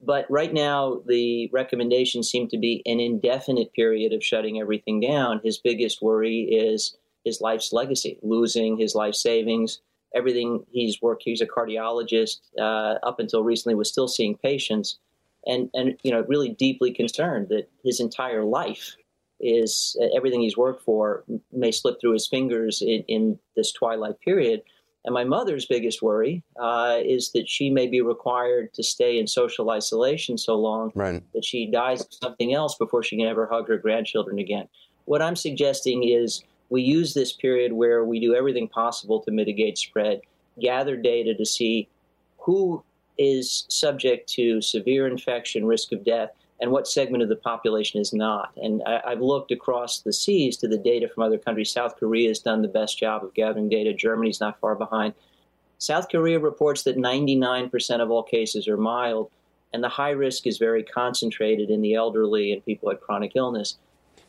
But 0.00 0.30
right 0.30 0.52
now, 0.52 1.00
the 1.06 1.48
recommendations 1.52 2.28
seem 2.28 2.48
to 2.48 2.58
be 2.58 2.82
an 2.84 3.00
indefinite 3.00 3.72
period 3.72 4.12
of 4.12 4.22
shutting 4.22 4.60
everything 4.60 5.00
down. 5.00 5.40
His 5.42 5.56
biggest 5.58 6.02
worry 6.02 6.42
is 6.42 6.96
his 7.24 7.40
life's 7.40 7.72
legacy, 7.72 8.18
losing 8.22 8.76
his 8.76 8.94
life 8.94 9.14
savings, 9.14 9.80
everything 10.14 10.64
he's 10.70 11.00
worked. 11.02 11.22
He's 11.24 11.40
a 11.40 11.46
cardiologist. 11.46 12.38
Uh, 12.58 12.98
up 13.02 13.18
until 13.18 13.42
recently, 13.42 13.74
was 13.74 13.90
still 13.90 14.08
seeing 14.08 14.36
patients, 14.36 14.98
and 15.46 15.70
and 15.74 15.96
you 16.02 16.10
know 16.10 16.24
really 16.28 16.50
deeply 16.50 16.92
concerned 16.92 17.48
that 17.48 17.70
his 17.84 18.00
entire 18.00 18.44
life 18.44 18.96
is 19.40 19.96
uh, 20.00 20.06
everything 20.16 20.40
he's 20.40 20.56
worked 20.56 20.82
for 20.82 21.24
may 21.52 21.70
slip 21.70 22.00
through 22.00 22.12
his 22.12 22.26
fingers 22.26 22.80
in, 22.80 23.04
in 23.08 23.38
this 23.56 23.72
twilight 23.72 24.20
period. 24.20 24.62
And 25.04 25.12
my 25.12 25.24
mother's 25.24 25.66
biggest 25.66 26.00
worry 26.00 26.42
uh, 26.58 26.98
is 27.04 27.32
that 27.32 27.46
she 27.46 27.68
may 27.68 27.86
be 27.86 28.00
required 28.00 28.72
to 28.72 28.82
stay 28.82 29.18
in 29.18 29.26
social 29.26 29.70
isolation 29.70 30.38
so 30.38 30.56
long 30.56 30.92
right. 30.94 31.22
that 31.34 31.44
she 31.44 31.66
dies 31.70 32.00
of 32.00 32.06
something 32.10 32.54
else 32.54 32.74
before 32.76 33.02
she 33.02 33.18
can 33.18 33.26
ever 33.26 33.46
hug 33.46 33.68
her 33.68 33.76
grandchildren 33.76 34.38
again. 34.38 34.66
What 35.04 35.20
I'm 35.20 35.36
suggesting 35.36 36.08
is 36.08 36.42
we 36.70 36.82
use 36.82 37.14
this 37.14 37.32
period 37.32 37.72
where 37.72 38.04
we 38.04 38.20
do 38.20 38.34
everything 38.34 38.68
possible 38.68 39.20
to 39.20 39.30
mitigate 39.30 39.78
spread, 39.78 40.20
gather 40.60 40.96
data 40.96 41.34
to 41.34 41.44
see 41.44 41.88
who 42.38 42.82
is 43.18 43.64
subject 43.68 44.28
to 44.28 44.60
severe 44.60 45.06
infection, 45.06 45.66
risk 45.66 45.92
of 45.92 46.04
death, 46.04 46.30
and 46.60 46.70
what 46.70 46.86
segment 46.86 47.22
of 47.22 47.28
the 47.28 47.36
population 47.36 48.00
is 48.00 48.12
not. 48.12 48.52
And 48.56 48.82
I, 48.86 49.10
have 49.10 49.20
looked 49.20 49.50
across 49.50 50.00
the 50.00 50.12
seas 50.12 50.56
to 50.58 50.68
the 50.68 50.78
data 50.78 51.08
from 51.08 51.24
other 51.24 51.38
countries. 51.38 51.70
South 51.70 51.96
Korea 51.96 52.28
has 52.28 52.38
done 52.38 52.62
the 52.62 52.68
best 52.68 52.98
job 52.98 53.24
of 53.24 53.34
gathering 53.34 53.68
data. 53.68 53.92
Germany's 53.92 54.40
not 54.40 54.58
far 54.60 54.74
behind. 54.74 55.14
South 55.78 56.08
Korea 56.08 56.38
reports 56.38 56.82
that 56.84 56.96
99% 56.96 58.00
of 58.00 58.10
all 58.10 58.22
cases 58.22 58.68
are 58.68 58.76
mild, 58.76 59.30
and 59.72 59.82
the 59.82 59.88
high 59.88 60.10
risk 60.10 60.46
is 60.46 60.56
very 60.58 60.82
concentrated 60.82 61.70
in 61.70 61.82
the 61.82 61.94
elderly 61.94 62.52
and 62.52 62.64
people 62.64 62.88
with 62.88 63.00
chronic 63.00 63.32
illness 63.34 63.76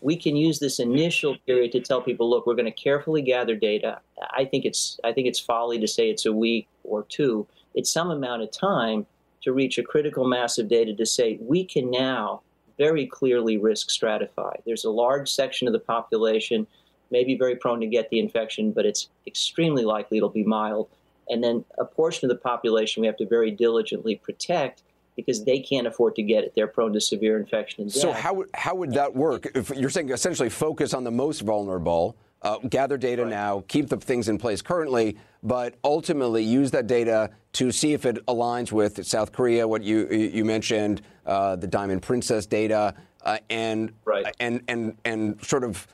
we 0.05 0.15
can 0.15 0.35
use 0.35 0.59
this 0.59 0.77
initial 0.79 1.35
period 1.47 1.71
to 1.71 1.79
tell 1.79 1.99
people, 1.99 2.29
look, 2.29 2.45
we're 2.45 2.53
going 2.53 2.71
to 2.71 2.83
carefully 2.83 3.23
gather 3.23 3.55
data. 3.55 3.99
I 4.37 4.45
think 4.45 4.63
it's 4.63 4.99
I 5.03 5.11
think 5.11 5.25
it's 5.25 5.39
folly 5.39 5.79
to 5.79 5.87
say 5.87 6.11
it's 6.11 6.27
a 6.27 6.31
week 6.31 6.67
or 6.83 7.01
two. 7.09 7.47
It's 7.73 7.91
some 7.91 8.11
amount 8.11 8.43
of 8.43 8.51
time 8.51 9.07
to 9.41 9.51
reach 9.51 9.79
a 9.79 9.83
critical 9.83 10.27
mass 10.27 10.59
of 10.59 10.67
data 10.67 10.93
to 10.93 11.05
say 11.07 11.39
we 11.41 11.65
can 11.65 11.89
now 11.89 12.41
very 12.77 13.07
clearly 13.07 13.57
risk 13.57 13.89
stratify. 13.89 14.53
There's 14.63 14.85
a 14.85 14.91
large 14.91 15.27
section 15.27 15.67
of 15.67 15.73
the 15.73 15.79
population 15.79 16.67
maybe 17.09 17.35
very 17.35 17.55
prone 17.55 17.79
to 17.79 17.87
get 17.87 18.09
the 18.11 18.19
infection, 18.19 18.71
but 18.71 18.85
it's 18.85 19.09
extremely 19.25 19.85
likely 19.85 20.17
it'll 20.17 20.29
be 20.29 20.43
mild. 20.43 20.87
And 21.29 21.43
then 21.43 21.65
a 21.79 21.85
portion 21.85 22.29
of 22.29 22.35
the 22.35 22.41
population 22.41 23.01
we 23.01 23.07
have 23.07 23.17
to 23.17 23.25
very 23.25 23.49
diligently 23.49 24.17
protect 24.17 24.83
because 25.15 25.43
they 25.45 25.59
can't 25.59 25.87
afford 25.87 26.15
to 26.15 26.23
get 26.23 26.43
it. 26.43 26.53
They're 26.55 26.67
prone 26.67 26.93
to 26.93 27.01
severe 27.01 27.37
infection 27.37 27.83
and 27.83 27.93
death. 27.93 28.01
So 28.01 28.11
how 28.11 28.43
how 28.53 28.75
would 28.75 28.93
that 28.93 29.15
work? 29.15 29.47
If 29.55 29.69
you're 29.69 29.89
saying 29.89 30.09
essentially 30.09 30.49
focus 30.49 30.93
on 30.93 31.03
the 31.03 31.11
most 31.11 31.41
vulnerable, 31.41 32.17
uh, 32.41 32.59
gather 32.69 32.97
data 32.97 33.23
right. 33.23 33.29
now, 33.29 33.63
keep 33.67 33.89
the 33.89 33.97
things 33.97 34.29
in 34.29 34.37
place 34.37 34.61
currently, 34.61 35.17
but 35.43 35.75
ultimately 35.83 36.43
use 36.43 36.71
that 36.71 36.87
data 36.87 37.31
to 37.53 37.71
see 37.71 37.93
if 37.93 38.05
it 38.05 38.25
aligns 38.27 38.71
with 38.71 39.05
South 39.05 39.31
Korea, 39.31 39.67
what 39.67 39.83
you 39.83 40.07
you 40.07 40.45
mentioned, 40.45 41.01
uh, 41.25 41.55
the 41.55 41.67
Diamond 41.67 42.01
Princess 42.01 42.45
data, 42.45 42.93
uh, 43.23 43.37
and 43.49 43.93
right. 44.03 44.35
and 44.39 44.61
and 44.67 44.97
and 45.05 45.43
sort 45.43 45.63
of 45.63 45.87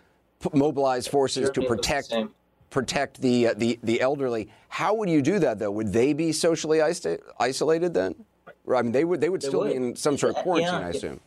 mobilize 0.54 1.08
forces 1.08 1.50
to 1.52 1.62
protect 1.62 2.14
protect 2.72 3.22
the, 3.22 3.48
uh, 3.48 3.54
the 3.56 3.78
the 3.84 4.02
elderly. 4.02 4.50
How 4.70 4.96
would 4.96 5.10
you 5.10 5.22
do 5.22 5.40
that 5.40 5.60
though? 5.60 5.72
Would 5.72 5.94
they 5.94 6.14
be 6.14 6.32
socially 6.32 6.82
isolated 6.82 7.94
then? 7.94 8.16
I 8.70 8.82
mean, 8.82 8.92
they 8.92 9.06
would 9.06 9.22
they 9.22 9.30
would 9.30 9.42
they 9.42 9.48
still 9.48 9.62
would. 9.62 9.72
be 9.72 9.76
in 9.76 9.96
some 9.96 10.18
sort 10.18 10.36
of 10.36 10.44
quarantine, 10.44 10.74
yeah, 10.74 10.88
I 10.88 10.90
assume. 10.90 11.20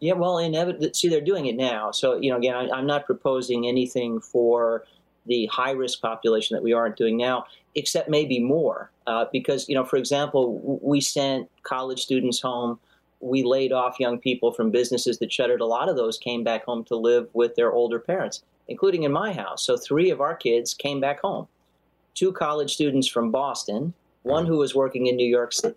Yeah, 0.00 0.14
well, 0.14 0.38
inevitably, 0.38 0.90
see, 0.94 1.08
they're 1.08 1.20
doing 1.20 1.46
it 1.46 1.54
now. 1.54 1.92
So, 1.92 2.16
you 2.16 2.30
know, 2.30 2.36
again, 2.36 2.56
I, 2.56 2.76
am 2.76 2.86
not 2.86 3.06
proposing 3.06 3.68
anything 3.68 4.18
for 4.18 4.84
the 5.26 5.46
high 5.46 5.70
risk 5.70 6.00
population 6.00 6.56
that 6.56 6.62
we 6.62 6.72
aren't 6.72 6.96
doing 6.96 7.16
now, 7.16 7.46
except 7.76 8.08
maybe 8.08 8.40
more. 8.40 8.90
Uh, 9.06 9.26
because, 9.30 9.68
you 9.68 9.76
know, 9.76 9.84
for 9.84 9.96
example, 9.96 10.80
we 10.82 11.00
sent 11.00 11.48
college 11.62 12.02
students 12.02 12.40
home. 12.40 12.80
We 13.20 13.44
laid 13.44 13.70
off 13.70 14.00
young 14.00 14.18
people 14.18 14.50
from 14.50 14.72
businesses 14.72 15.20
that 15.20 15.32
shuttered. 15.32 15.60
A 15.60 15.66
lot 15.66 15.88
of 15.88 15.94
those 15.94 16.18
came 16.18 16.42
back 16.42 16.64
home 16.64 16.82
to 16.86 16.96
live 16.96 17.28
with 17.32 17.54
their 17.54 17.70
older 17.70 18.00
parents, 18.00 18.42
including 18.66 19.04
in 19.04 19.12
my 19.12 19.32
house. 19.32 19.64
So, 19.64 19.76
three 19.76 20.10
of 20.10 20.20
our 20.20 20.34
kids 20.34 20.74
came 20.74 20.98
back 20.98 21.20
home. 21.20 21.46
Two 22.14 22.32
college 22.32 22.74
students 22.74 23.06
from 23.06 23.30
Boston, 23.30 23.94
one 24.24 24.46
who 24.46 24.56
was 24.56 24.74
working 24.74 25.06
in 25.06 25.14
New 25.14 25.28
York 25.28 25.52
City 25.52 25.76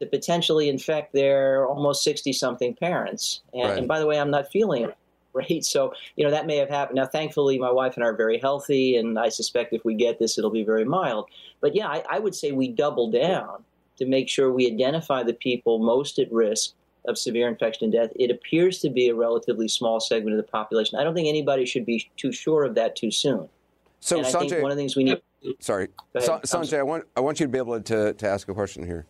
to 0.00 0.06
potentially 0.06 0.68
infect 0.68 1.12
their 1.12 1.66
almost 1.66 2.02
60 2.02 2.32
something 2.32 2.74
parents. 2.74 3.42
And, 3.52 3.68
right. 3.68 3.78
and, 3.78 3.88
by 3.88 3.98
the 3.98 4.06
way, 4.06 4.18
I'm 4.18 4.30
not 4.30 4.50
feeling 4.50 4.84
it. 4.88 4.96
Right. 5.32 5.64
So, 5.64 5.94
you 6.16 6.24
know, 6.24 6.30
that 6.32 6.46
may 6.46 6.56
have 6.56 6.68
happened. 6.68 6.96
Now, 6.96 7.06
thankfully, 7.06 7.56
my 7.56 7.70
wife 7.70 7.94
and 7.94 8.02
I 8.02 8.08
are 8.08 8.16
very 8.16 8.38
healthy, 8.38 8.96
and 8.96 9.16
I 9.16 9.28
suspect 9.28 9.72
if 9.72 9.84
we 9.84 9.94
get 9.94 10.18
this, 10.18 10.36
it'll 10.36 10.50
be 10.50 10.64
very 10.64 10.84
mild. 10.84 11.28
But 11.60 11.76
yeah, 11.76 11.86
I, 11.86 12.02
I 12.10 12.18
would 12.18 12.34
say 12.34 12.50
we 12.50 12.66
double 12.66 13.12
down 13.12 13.62
to 13.98 14.06
make 14.06 14.28
sure 14.28 14.50
we 14.50 14.66
identify 14.66 15.22
the 15.22 15.34
people 15.34 15.78
most 15.78 16.18
at 16.18 16.32
risk 16.32 16.72
of 17.06 17.16
severe 17.16 17.48
infection 17.48 17.84
and 17.84 17.92
death. 17.92 18.10
It 18.16 18.32
appears 18.32 18.80
to 18.80 18.90
be 18.90 19.08
a 19.08 19.14
relatively 19.14 19.68
small 19.68 20.00
segment 20.00 20.36
of 20.36 20.44
the 20.44 20.50
population. 20.50 20.98
I 20.98 21.04
don't 21.04 21.14
think 21.14 21.28
anybody 21.28 21.64
should 21.64 21.86
be 21.86 22.10
too 22.16 22.32
sure 22.32 22.64
of 22.64 22.74
that 22.74 22.96
too 22.96 23.12
soon. 23.12 23.48
So, 24.00 24.22
Sanjay, 24.22 24.48
think 24.50 24.62
one 24.62 24.72
of 24.72 24.76
the 24.76 24.82
things 24.82 24.96
we 24.96 25.04
need 25.04 25.22
Sorry, 25.58 25.88
Sa- 26.18 26.40
Sanjay, 26.40 26.78
I 26.78 26.82
want 26.82 27.04
I 27.16 27.20
want 27.20 27.40
you 27.40 27.46
to 27.46 27.50
be 27.50 27.58
able 27.58 27.80
to 27.80 28.12
to 28.12 28.28
ask 28.28 28.48
a 28.48 28.54
question 28.54 28.84
here. 28.84 29.06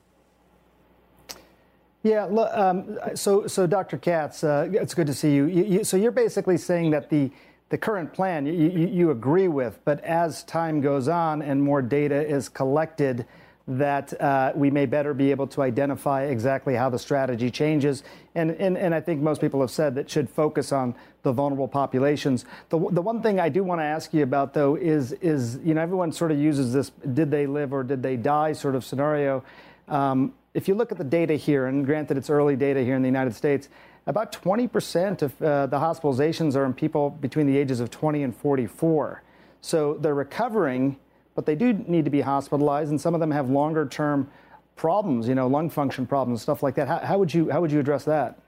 Yeah, 2.02 2.24
um, 2.24 2.98
so 3.14 3.46
so 3.46 3.66
Dr. 3.66 3.98
Katz, 3.98 4.42
uh, 4.42 4.68
it's 4.72 4.94
good 4.94 5.06
to 5.06 5.14
see 5.14 5.34
you. 5.34 5.46
You, 5.46 5.64
you. 5.64 5.84
So 5.84 5.98
you're 5.98 6.12
basically 6.12 6.56
saying 6.56 6.90
that 6.92 7.10
the 7.10 7.30
the 7.68 7.78
current 7.78 8.12
plan 8.12 8.46
you, 8.46 8.52
you, 8.52 8.86
you, 8.88 9.10
agree 9.10 9.46
with, 9.46 9.78
but 9.84 10.02
as 10.02 10.42
time 10.44 10.80
goes 10.80 11.06
on 11.06 11.40
and 11.40 11.62
more 11.62 11.80
data 11.80 12.26
is 12.26 12.48
collected, 12.48 13.26
that 13.68 14.20
uh, 14.20 14.52
we 14.56 14.70
may 14.72 14.86
better 14.86 15.14
be 15.14 15.30
able 15.30 15.46
to 15.46 15.62
identify 15.62 16.24
exactly 16.24 16.74
how 16.74 16.90
the 16.90 16.98
strategy 16.98 17.48
changes. 17.48 18.02
And, 18.34 18.50
and, 18.52 18.76
and 18.76 18.92
I 18.92 19.00
think 19.00 19.22
most 19.22 19.40
people 19.40 19.60
have 19.60 19.70
said 19.70 19.94
that 19.94 20.10
should 20.10 20.28
focus 20.28 20.72
on 20.72 20.96
the 21.22 21.30
vulnerable 21.30 21.68
populations. 21.68 22.44
The, 22.70 22.78
the 22.90 23.02
one 23.02 23.22
thing 23.22 23.38
I 23.38 23.48
do 23.48 23.62
want 23.62 23.80
to 23.80 23.84
ask 23.84 24.12
you 24.12 24.24
about, 24.24 24.52
though, 24.52 24.74
is, 24.74 25.12
is 25.12 25.60
you 25.62 25.74
know, 25.74 25.80
everyone 25.80 26.10
sort 26.10 26.32
of 26.32 26.38
uses 26.40 26.72
this 26.72 26.90
did 27.14 27.30
they 27.30 27.46
live 27.46 27.72
or 27.72 27.84
did 27.84 28.02
they 28.02 28.16
die 28.16 28.52
sort 28.52 28.74
of 28.74 28.84
scenario. 28.84 29.44
Um, 29.86 30.34
if 30.54 30.66
you 30.68 30.74
look 30.74 30.90
at 30.90 30.98
the 30.98 31.04
data 31.04 31.34
here, 31.34 31.66
and 31.66 31.86
granted 31.86 32.16
it's 32.16 32.30
early 32.30 32.56
data 32.56 32.82
here 32.82 32.96
in 32.96 33.02
the 33.02 33.08
United 33.08 33.34
States, 33.34 33.68
about 34.06 34.32
20% 34.32 35.22
of 35.22 35.42
uh, 35.42 35.66
the 35.66 35.78
hospitalizations 35.78 36.56
are 36.56 36.64
in 36.64 36.72
people 36.74 37.10
between 37.10 37.46
the 37.46 37.56
ages 37.56 37.80
of 37.80 37.90
20 37.90 38.22
and 38.22 38.34
44. 38.34 39.22
So 39.60 39.94
they're 39.94 40.14
recovering, 40.14 40.96
but 41.34 41.46
they 41.46 41.54
do 41.54 41.72
need 41.72 42.04
to 42.04 42.10
be 42.10 42.22
hospitalized, 42.22 42.90
and 42.90 43.00
some 43.00 43.14
of 43.14 43.20
them 43.20 43.30
have 43.30 43.48
longer 43.50 43.86
term 43.86 44.28
problems, 44.74 45.28
you 45.28 45.34
know, 45.34 45.46
lung 45.46 45.70
function 45.70 46.06
problems, 46.06 46.42
stuff 46.42 46.62
like 46.62 46.74
that. 46.76 46.88
How, 46.88 46.98
how 46.98 47.18
would 47.18 47.32
you 47.34 47.50
how 47.50 47.60
would 47.60 47.70
you 47.70 47.78
address 47.78 48.04
that? 48.04 48.38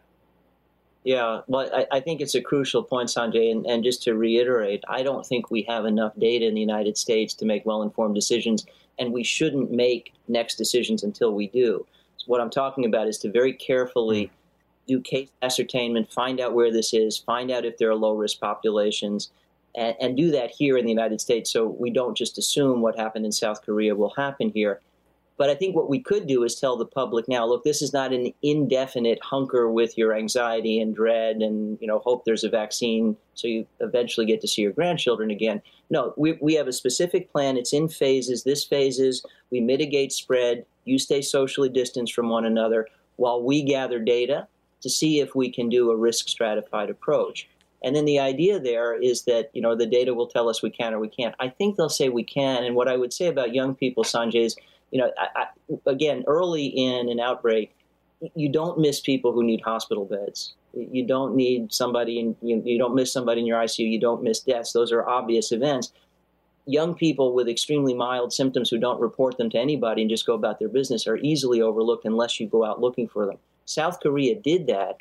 Yeah, 1.05 1.41
well, 1.49 1.69
I, 1.75 1.87
I, 1.97 2.01
think 2.01 2.21
it's 2.21 2.37
a 2.37 2.41
crucial 2.41 2.85
point, 2.85 3.09
Sanjay. 3.09 3.51
And, 3.51 3.67
and, 3.67 3.83
just 3.83 4.05
to 4.05 4.15
reiterate, 4.15 4.85
I 4.89 5.03
don't 5.03 5.27
think 5.27 5.51
we 5.51 5.63
have 5.63 5.85
enough 5.85 6.13
data 6.17 6.47
in 6.47 6.55
the 6.55 6.61
United 6.61 6.97
States 6.97 7.35
to 7.35 7.45
make 7.45 7.67
well 7.67 7.83
informed 7.83 8.15
decisions, 8.15 8.65
and 8.99 9.13
we 9.13 9.25
shouldn't 9.25 9.71
make 9.71 10.13
next 10.29 10.57
decisions 10.57 11.03
until 11.03 11.33
we 11.35 11.49
do. 11.49 11.87
So 12.17 12.27
what 12.27 12.41
I'm 12.41 12.51
talking 12.51 12.85
about 12.85 13.09
is 13.09 13.19
to 13.19 13.31
very 13.31 13.53
carefully 13.53 14.31
do 14.87 15.01
case 15.01 15.31
ascertainment, 15.43 16.13
find 16.13 16.41
out 16.41 16.55
where 16.55 16.73
this 16.73 16.93
is, 16.93 17.19
find 17.19 17.51
out 17.51 17.65
if 17.65 17.79
there 17.79 17.91
are 17.91 17.95
low 17.95 18.15
risk 18.15 18.41
populations, 18.41 19.31
and, 19.75 19.97
and 20.01 20.17
do 20.17 20.31
that 20.31 20.51
here 20.51 20.77
in 20.77 20.85
the 20.85 20.91
United 20.91 21.21
States 21.21 21.51
so 21.51 21.67
we 21.67 21.91
don't 21.91 22.17
just 22.17 22.39
assume 22.39 22.81
what 22.81 22.99
happened 22.99 23.25
in 23.25 23.33
South 23.33 23.63
Korea 23.65 23.95
will 23.95 24.13
happen 24.17 24.51
here. 24.55 24.81
But 25.43 25.51
I 25.51 25.57
think 25.57 25.75
what 25.75 25.91
we 25.91 25.99
could 25.99 26.29
do 26.29 26.45
is 26.45 26.55
tell 26.55 26.77
the 26.77 26.87
public 26.87 27.27
now, 27.27 27.45
look, 27.45 27.65
this 27.65 27.83
is 27.83 27.93
not 27.93 28.13
an 28.13 28.33
indefinite 28.43 29.19
hunker 29.25 29.69
with 29.69 29.99
your 29.99 30.15
anxiety 30.15 30.81
and 30.81 30.95
dread 30.95 31.39
and, 31.39 31.77
you 31.81 31.89
know, 31.89 31.99
hope 31.99 32.25
there's 32.25 32.45
a 32.45 32.49
vaccine 32.49 33.17
so 33.35 33.49
you 33.49 33.67
eventually 33.81 34.25
get 34.25 34.41
to 34.43 34.47
see 34.47 34.63
your 34.63 34.71
grandchildren 34.71 35.33
again. 35.33 35.61
No, 35.91 36.15
we, 36.17 36.39
we 36.41 36.55
have 36.55 36.69
a 36.69 36.73
specific 36.73 37.33
plan. 37.33 37.57
It's 37.57 37.73
in 37.73 37.89
phases. 37.89 38.45
This 38.45 38.63
phase 38.63 39.01
is 39.01 39.27
we 39.51 39.61
mitigate 39.61 40.13
spread. 40.13 40.65
You 40.85 40.97
stay 41.01 41.21
socially 41.21 41.69
distanced 41.69 42.15
from 42.15 42.29
one 42.29 42.45
another 42.45 42.87
while 43.17 43.43
we 43.43 43.65
gather 43.65 43.99
data 43.99 44.47
to 44.83 44.89
see 44.89 45.19
if 45.19 45.35
we 45.35 45.51
can 45.51 45.69
do 45.69 45.91
a 45.91 45.97
risk 45.97 46.29
stratified 46.29 46.89
approach. 46.89 47.49
And 47.83 47.97
then 47.97 48.05
the 48.05 48.21
idea 48.21 48.61
there 48.61 48.95
is 48.95 49.25
that, 49.25 49.51
you 49.55 49.61
know, 49.61 49.75
the 49.75 49.87
data 49.87 50.15
will 50.15 50.29
tell 50.29 50.49
us 50.49 50.63
we 50.63 50.71
can 50.71 50.95
or 50.95 51.01
we 51.01 51.09
can't. 51.09 51.35
I 51.41 51.49
think 51.49 51.77
they'll 51.77 51.89
say 51.89 52.11
we 52.11 52.23
can. 52.23 52.63
And 52.63 52.77
what 52.77 52.87
I 52.87 52.97
would 52.97 53.13
say 53.13 53.27
about 53.27 53.53
young 53.53 53.75
people, 53.75 54.05
Sanjay, 54.05 54.45
is, 54.45 54.57
you 54.93 55.01
know, 55.01 55.11
I, 55.19 55.43
I, 55.43 55.91
again, 55.91 56.23
early 56.29 56.67
in 56.67 57.09
an 57.09 57.19
outbreak, 57.19 57.75
you 58.37 58.49
don't 58.49 58.79
miss 58.79 59.01
people 59.01 59.33
who 59.33 59.43
need 59.43 59.63
hospital 59.63 60.05
beds. 60.05 60.55
You 60.75 61.05
don't 61.05 61.35
need 61.35 61.73
somebody, 61.73 62.21
in, 62.21 62.37
you, 62.41 62.63
you 62.65 62.79
don't 62.79 62.95
miss 62.95 63.13
somebody 63.13 63.41
in 63.41 63.47
your 63.47 63.59
ICU. 63.59 63.91
You 63.91 63.99
don't 63.99 64.23
miss 64.23 64.41
deaths. 64.41 64.73
Those 64.73 64.93
are 64.93 65.09
obvious 65.09 65.51
events. 65.51 65.93
Young 66.67 66.95
people 66.95 67.35
with 67.35 67.49
extremely 67.49 67.95
mild 67.95 68.33
symptoms 68.33 68.71
who 68.71 68.79
don't 68.79 69.01
report 69.01 69.39
them 69.39 69.51
to 69.51 69.59
anybody 69.59 70.03
and 70.03 70.11
just 70.11 70.27
go 70.27 70.35
about 70.35 70.61
their 70.61 70.69
business 70.69 71.07
are 71.09 71.17
easily 71.17 71.61
overlooked 71.61 72.05
unless 72.05 72.39
you 72.39 72.47
go 72.47 72.65
out 72.65 72.81
looking 72.81 73.09
for 73.09 73.27
them. 73.27 73.39
South 73.65 73.99
Korea 74.01 74.35
did 74.35 74.67
that, 74.69 74.97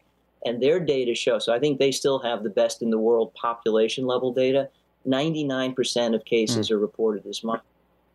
and 0.45 0.61
their 0.61 0.79
data 0.79 1.13
show. 1.13 1.37
So 1.37 1.53
I 1.53 1.59
think 1.59 1.77
they 1.77 1.91
still 1.91 2.19
have 2.19 2.43
the 2.43 2.49
best 2.49 2.81
in 2.81 2.89
the 2.89 2.97
world 2.97 3.33
population 3.35 4.07
level 4.07 4.33
data. 4.33 4.69
99% 5.07 6.15
of 6.15 6.25
cases 6.25 6.69
mm. 6.69 6.71
are 6.71 6.79
reported 6.79 7.25
as 7.27 7.43
mild. 7.43 7.61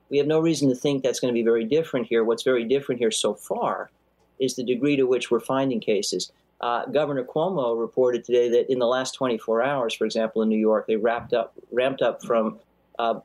We 0.09 0.19
have 0.19 0.27
no 0.27 0.41
reason 0.41 0.69
to 0.69 0.75
think 0.75 1.03
that's 1.03 1.21
going 1.21 1.33
to 1.33 1.39
be 1.39 1.43
very 1.43 1.65
different 1.65 2.07
here. 2.07 2.25
What's 2.25 2.43
very 2.43 2.65
different 2.65 3.01
here 3.01 3.11
so 3.11 3.35
far 3.35 3.91
is 4.39 4.55
the 4.55 4.63
degree 4.63 4.97
to 4.97 5.05
which 5.05 5.31
we're 5.31 5.41
finding 5.41 5.81
cases. 5.81 6.33
Uh, 6.61 6.87
Governor 6.87 7.25
Cuomo 7.25 7.79
reported 7.79 8.25
today 8.25 8.49
that 8.51 8.71
in 8.71 8.79
the 8.79 8.87
last 8.87 9.13
24 9.13 9.63
hours, 9.63 9.95
for 9.95 10.05
example, 10.05 10.43
in 10.43 10.49
New 10.49 10.59
York, 10.59 10.87
they 10.87 10.97
wrapped 10.97 11.35
up, 11.35 11.53
ramped 11.71 12.03
up 12.03 12.23
from 12.25 12.59
uh, 12.99 13.21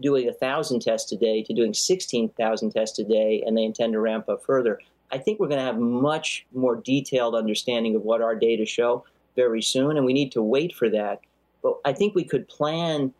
doing 0.00 0.26
1,000 0.26 0.80
tests 0.80 1.12
a 1.12 1.16
day 1.16 1.42
to 1.42 1.54
doing 1.54 1.72
16,000 1.72 2.70
tests 2.70 2.98
a 2.98 3.04
day, 3.04 3.42
and 3.46 3.56
they 3.56 3.64
intend 3.64 3.92
to 3.92 4.00
ramp 4.00 4.28
up 4.28 4.44
further. 4.44 4.78
I 5.10 5.18
think 5.18 5.40
we're 5.40 5.48
going 5.48 5.58
to 5.58 5.64
have 5.64 5.78
much 5.78 6.46
more 6.54 6.76
detailed 6.76 7.34
understanding 7.34 7.96
of 7.96 8.02
what 8.02 8.20
our 8.20 8.34
data 8.34 8.66
show 8.66 9.04
very 9.36 9.62
soon, 9.62 9.96
and 9.96 10.04
we 10.04 10.12
need 10.12 10.32
to 10.32 10.42
wait 10.42 10.74
for 10.74 10.88
that. 10.90 11.20
But 11.62 11.78
I 11.84 11.92
think 11.92 12.14
we 12.14 12.24
could 12.24 12.48
plan 12.48 13.12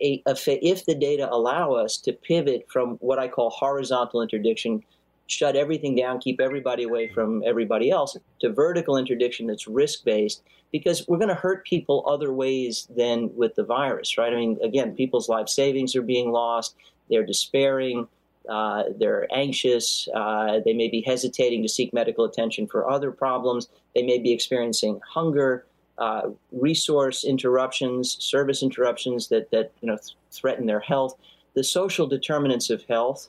a, 0.00 0.22
a 0.26 0.36
if 0.46 0.84
the 0.86 0.94
data 0.94 1.28
allow 1.30 1.72
us 1.72 1.96
to 1.98 2.12
pivot 2.12 2.66
from 2.68 2.96
what 2.96 3.18
I 3.18 3.28
call 3.28 3.50
horizontal 3.50 4.22
interdiction, 4.22 4.82
shut 5.26 5.56
everything 5.56 5.94
down, 5.94 6.20
keep 6.20 6.40
everybody 6.40 6.84
away 6.84 7.08
from 7.08 7.42
everybody 7.46 7.90
else, 7.90 8.16
to 8.40 8.52
vertical 8.52 8.96
interdiction 8.96 9.46
that's 9.46 9.66
risk 9.66 10.04
based, 10.04 10.42
because 10.72 11.06
we're 11.08 11.18
going 11.18 11.28
to 11.28 11.34
hurt 11.34 11.64
people 11.64 12.04
other 12.06 12.32
ways 12.32 12.88
than 12.96 13.30
with 13.36 13.54
the 13.54 13.64
virus, 13.64 14.18
right? 14.18 14.32
I 14.32 14.36
mean, 14.36 14.58
again, 14.62 14.94
people's 14.94 15.28
life 15.28 15.48
savings 15.48 15.94
are 15.96 16.02
being 16.02 16.30
lost, 16.32 16.74
they're 17.08 17.26
despairing. 17.26 18.08
Uh, 18.48 18.84
they're 18.98 19.28
anxious. 19.32 20.08
Uh, 20.14 20.60
they 20.64 20.72
may 20.72 20.88
be 20.88 21.02
hesitating 21.02 21.62
to 21.62 21.68
seek 21.68 21.92
medical 21.92 22.24
attention 22.24 22.66
for 22.66 22.90
other 22.90 23.12
problems. 23.12 23.68
They 23.94 24.02
may 24.02 24.18
be 24.18 24.32
experiencing 24.32 24.98
hunger, 25.06 25.66
uh, 26.00 26.30
resource 26.50 27.24
interruptions, 27.24 28.16
service 28.18 28.62
interruptions 28.62 29.28
that, 29.28 29.50
that 29.50 29.70
you 29.82 29.86
know 29.86 29.96
th- 29.96 30.16
threaten 30.32 30.66
their 30.66 30.80
health. 30.80 31.14
The 31.54 31.62
social 31.62 32.06
determinants 32.06 32.70
of 32.70 32.82
health 32.84 33.28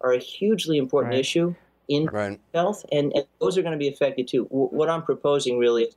are 0.00 0.12
a 0.12 0.18
hugely 0.18 0.78
important 0.78 1.12
right. 1.12 1.20
issue 1.20 1.54
in 1.88 2.06
right. 2.06 2.40
health, 2.54 2.84
and, 2.92 3.12
and, 3.14 3.24
those 3.40 3.58
are 3.58 3.62
going 3.62 3.72
to 3.72 3.78
be 3.78 3.88
affected 3.88 4.28
too. 4.28 4.44
W- 4.44 4.68
what 4.68 4.88
I'm 4.88 5.02
proposing 5.02 5.58
really 5.58 5.84
is 5.84 5.96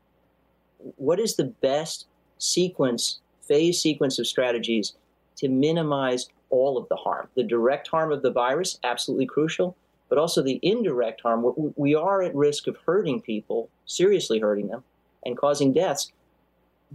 what 0.98 1.20
is 1.20 1.36
the 1.36 1.46
best 1.46 2.08
sequence, 2.40 3.20
phase 3.42 3.80
sequence 3.80 4.18
of 4.20 4.28
strategies 4.28 4.94
to 5.38 5.48
minimize 5.48 6.30
all 6.50 6.78
of 6.78 6.88
the 6.90 6.96
harm. 6.96 7.28
The 7.36 7.44
direct 7.44 7.88
harm 7.88 8.12
of 8.12 8.22
the 8.22 8.32
virus, 8.32 8.80
absolutely 8.84 9.26
crucial, 9.28 9.76
but 10.10 10.18
also 10.18 10.42
the 10.42 10.60
indirect 10.64 11.22
harm. 11.22 11.74
We 11.76 11.94
are 11.94 12.22
at 12.24 12.36
risk 12.36 12.68
of 12.68 12.78
hurting 12.86 13.22
people, 13.22 13.70
seriously 13.86 14.40
hurting 14.40 14.68
them, 14.68 14.84
and 15.26 15.38
causing 15.38 15.74
deaths 15.74 16.12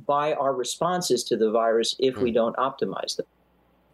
by 0.06 0.32
our 0.34 0.54
responses 0.54 1.24
to 1.24 1.36
the 1.36 1.50
virus 1.50 1.96
if 1.98 2.16
we 2.16 2.30
hmm. 2.30 2.34
don't 2.34 2.56
optimize 2.56 3.16
them. 3.16 3.26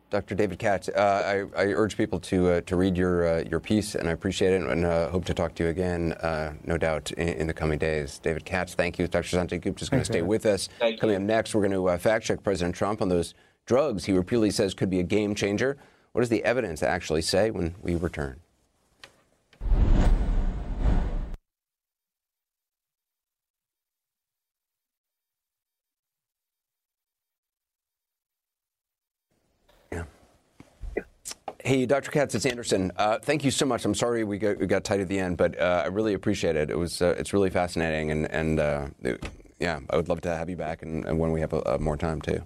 Dr. 0.08 0.36
David 0.36 0.60
Katz, 0.60 0.88
uh, 0.88 1.46
I, 1.56 1.60
I, 1.60 1.66
urge 1.72 1.96
people 1.96 2.20
to 2.20 2.48
uh, 2.48 2.60
to 2.62 2.76
read 2.76 2.96
your 2.96 3.26
uh, 3.26 3.44
your 3.50 3.58
piece, 3.58 3.96
and 3.96 4.08
I 4.08 4.12
appreciate 4.12 4.52
it, 4.52 4.62
and 4.62 4.84
uh, 4.84 5.10
hope 5.10 5.24
to 5.24 5.34
talk 5.34 5.56
to 5.56 5.64
you 5.64 5.68
again, 5.68 6.12
uh, 6.12 6.54
no 6.62 6.78
doubt, 6.78 7.10
in, 7.12 7.28
in, 7.28 7.46
the 7.48 7.52
coming 7.52 7.76
days. 7.76 8.20
David 8.20 8.44
Katz, 8.44 8.74
thank 8.74 9.00
you. 9.00 9.08
Dr. 9.08 9.36
Sanjay 9.36 9.60
Gupta 9.60 9.82
is 9.82 9.88
going 9.88 10.00
to 10.00 10.04
stay 10.04 10.22
with 10.22 10.46
us. 10.46 10.68
Thank 10.78 11.00
Coming 11.00 11.14
you. 11.14 11.20
up 11.20 11.26
next, 11.26 11.56
we're 11.56 11.62
going 11.62 11.72
to 11.72 11.88
uh, 11.88 11.98
fact 11.98 12.24
check 12.24 12.44
President 12.44 12.76
Trump 12.76 13.02
on 13.02 13.08
those 13.08 13.34
drugs 13.66 14.04
he 14.04 14.12
repeatedly 14.12 14.52
says 14.52 14.74
could 14.74 14.90
be 14.90 15.00
a 15.00 15.02
game 15.02 15.34
changer. 15.34 15.76
What 16.12 16.20
does 16.20 16.30
the 16.30 16.44
evidence 16.44 16.82
actually 16.82 17.22
say 17.22 17.50
when 17.50 17.74
we 17.82 17.96
return? 17.96 18.40
Hey, 31.66 31.84
Dr. 31.84 32.12
Katz, 32.12 32.32
it's 32.36 32.46
Anderson. 32.46 32.92
Uh, 32.96 33.18
thank 33.18 33.42
you 33.42 33.50
so 33.50 33.66
much. 33.66 33.84
I'm 33.84 33.92
sorry 33.92 34.22
we 34.22 34.38
got, 34.38 34.58
we 34.58 34.68
got 34.68 34.84
tight 34.84 35.00
at 35.00 35.08
the 35.08 35.18
end, 35.18 35.36
but 35.36 35.60
uh, 35.60 35.82
I 35.84 35.88
really 35.88 36.14
appreciate 36.14 36.54
it. 36.54 36.70
It 36.70 36.78
was 36.78 37.02
uh, 37.02 37.16
it's 37.18 37.32
really 37.32 37.50
fascinating, 37.50 38.12
and 38.12 38.30
and 38.30 38.60
uh, 38.60 38.86
it, 39.02 39.28
yeah, 39.58 39.80
I 39.90 39.96
would 39.96 40.08
love 40.08 40.20
to 40.20 40.28
have 40.28 40.48
you 40.48 40.54
back, 40.54 40.82
and, 40.82 41.04
and 41.04 41.18
when 41.18 41.32
we 41.32 41.40
have 41.40 41.52
a, 41.52 41.76
more 41.80 41.96
time 41.96 42.20
too. 42.20 42.40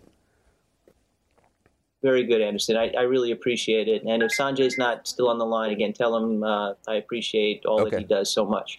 Very 2.02 2.24
good, 2.24 2.40
Anderson. 2.40 2.78
I, 2.78 2.92
I, 2.98 3.02
really 3.02 3.32
appreciate 3.32 3.88
it. 3.88 4.04
And 4.04 4.22
if 4.22 4.32
Sanjay's 4.32 4.78
not 4.78 5.06
still 5.06 5.28
on 5.28 5.36
the 5.36 5.44
line, 5.44 5.70
again, 5.70 5.92
tell 5.92 6.16
him 6.16 6.42
uh, 6.42 6.72
I 6.88 6.94
appreciate 6.94 7.66
all 7.66 7.82
okay. 7.82 7.90
that 7.90 7.98
he 7.98 8.04
does 8.06 8.32
so 8.32 8.46
much. 8.46 8.78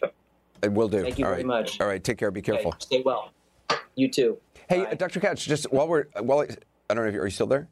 I 0.63 0.69
will 0.69 0.87
do. 0.87 1.03
Thank 1.03 1.19
you 1.19 1.25
all 1.25 1.33
very 1.33 1.43
right. 1.43 1.61
much. 1.61 1.79
All 1.79 1.85
right, 1.85 2.03
take 2.03 2.17
care. 2.17 2.31
Be 2.31 2.41
careful. 2.41 2.69
Okay. 2.69 2.77
Stay 2.79 3.03
well. 3.05 3.31
You 3.93 4.09
too. 4.09 4.39
Hey, 4.67 4.85
Bye. 4.85 4.95
Dr. 4.95 5.19
Katz, 5.19 5.45
just 5.45 5.71
while 5.71 5.87
we're 5.87 6.05
while 6.19 6.39
I 6.89 6.93
don't 6.95 7.03
know 7.03 7.09
if 7.09 7.13
you 7.13 7.21
are 7.21 7.27
you 7.27 7.31
still 7.31 7.45
there? 7.45 7.69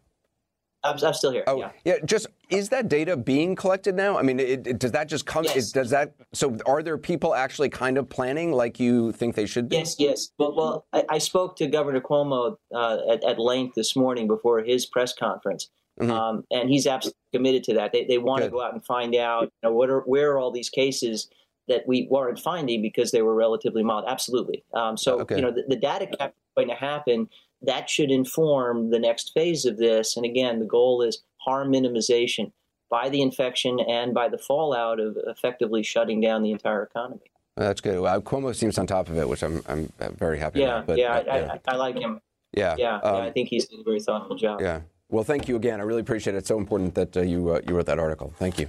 I'm, 0.84 0.98
I'm 1.04 1.14
still 1.14 1.32
here. 1.32 1.44
Oh, 1.48 1.58
yeah. 1.58 1.72
yeah. 1.84 1.96
Just 2.06 2.28
is 2.50 2.70
that 2.70 2.90
data 2.90 3.16
being 3.16 3.56
collected 3.56 3.96
now? 3.96 4.18
I 4.18 4.24
mean, 4.24 4.40
it, 4.40 4.68
it, 4.68 4.80
does 4.80 4.92
that 4.92 5.08
just 5.08 5.26
come? 5.26 5.44
Yes. 5.44 5.70
It, 5.70 5.74
does 5.74 5.90
that? 5.92 6.14
So, 6.34 6.58
are 6.66 6.84
there 6.84 6.98
people 6.98 7.36
actually 7.36 7.70
kind 7.70 7.98
of 7.98 8.10
planning 8.10 8.52
like 8.52 8.80
you 8.80 9.12
think 9.12 9.36
they 9.36 9.46
should 9.46 9.70
be? 9.70 9.78
Yes, 9.78 9.96
yes. 10.00 10.30
Well, 10.38 10.56
well, 10.56 10.86
I, 10.92 11.04
I 11.10 11.18
spoke 11.20 11.56
to 11.58 11.68
Governor 11.68 12.02
Cuomo 12.02 12.58
uh, 12.74 12.98
at, 13.12 13.24
at 13.24 13.40
length 13.40 13.76
this 13.76 13.96
morning 13.96 14.28
before 14.28 14.62
his 14.62 14.86
press 14.86 15.14
conference, 15.14 15.70
Mm-hmm. 16.00 16.12
Um, 16.12 16.46
and 16.50 16.70
he's 16.70 16.88
absolutely 16.88 17.20
committed 17.34 17.64
to 17.66 17.74
that. 17.76 17.92
They, 17.92 18.06
they 18.06 18.18
want 18.18 18.42
Good. 18.42 18.48
to 18.48 18.52
go 18.52 18.64
out 18.64 18.74
and 18.74 18.84
find 18.86 19.16
out, 19.16 19.44
you 19.44 19.70
know, 19.70 19.74
what 19.74 19.90
are 19.90 20.02
where 20.02 20.32
are 20.32 20.40
all 20.40 20.52
these 20.52 20.70
cases 20.70 21.30
that 21.68 21.88
we 21.88 22.08
weren't 22.10 22.40
finding 22.40 22.82
because 22.82 23.12
they 23.12 23.22
were 23.22 23.36
relatively 23.36 23.84
mild. 23.84 24.06
Absolutely. 24.08 24.64
Um, 24.74 24.98
so 24.98 25.20
okay. 25.22 25.36
you 25.36 25.42
know, 25.42 25.52
the, 25.52 25.64
the 25.68 25.76
data 25.76 26.08
capture 26.08 26.28
is 26.28 26.54
going 26.56 26.70
to 26.70 26.76
happen. 26.76 27.30
That 27.62 27.90
should 27.90 28.12
inform 28.12 28.92
the 28.92 29.00
next 29.00 29.34
phase 29.34 29.66
of 29.66 29.78
this. 29.78 30.16
And 30.16 30.26
again, 30.26 30.60
the 30.60 30.66
goal 30.66 31.02
is 31.02 31.22
harm 31.40 31.72
minimization 31.72 32.52
by 32.90 33.10
the 33.10 33.22
infection 33.22 33.80
and 33.80 34.14
by 34.14 34.28
the 34.28 34.38
fallout 34.38 35.00
of 35.00 35.18
effectively 35.28 35.84
shutting 35.84 36.22
down 36.22 36.44
the 36.44 36.52
entire 36.52 36.84
economy. 36.84 37.32
That's 37.56 37.82
good. 37.82 38.00
Well, 38.00 38.22
Cuomo 38.22 38.56
seems 38.56 38.78
on 38.78 38.88
top 38.88 39.10
of 39.10 39.18
it, 39.18 39.28
which 39.28 39.44
I'm 39.44 39.62
I'm 39.68 39.92
very 40.18 40.40
happy. 40.40 40.62
Yeah, 40.62 40.76
about, 40.76 40.88
but, 40.88 40.98
yeah, 40.98 41.14
I, 41.14 41.22
yeah. 41.22 41.58
I, 41.68 41.74
I, 41.74 41.76
like 41.76 41.98
him. 41.98 42.22
Yeah, 42.54 42.76
yeah, 42.78 42.96
um, 42.96 43.16
yeah, 43.16 43.22
I 43.24 43.32
think 43.32 43.50
he's 43.50 43.66
doing 43.66 43.82
a 43.82 43.84
very 43.84 44.00
thoughtful 44.00 44.38
job. 44.38 44.62
Yeah. 44.62 44.82
Well, 45.10 45.24
thank 45.24 45.48
you 45.48 45.56
again. 45.56 45.80
I 45.80 45.84
really 45.84 46.02
appreciate 46.02 46.36
it. 46.36 46.40
It's 46.40 46.48
so 46.48 46.58
important 46.58 46.96
that 46.96 47.18
uh, 47.18 47.22
you 47.22 47.50
uh, 47.50 47.62
you 47.68 47.76
wrote 47.76 47.88
that 47.88 48.00
article. 48.00 48.34
Thank 48.38 48.60
you. 48.60 48.68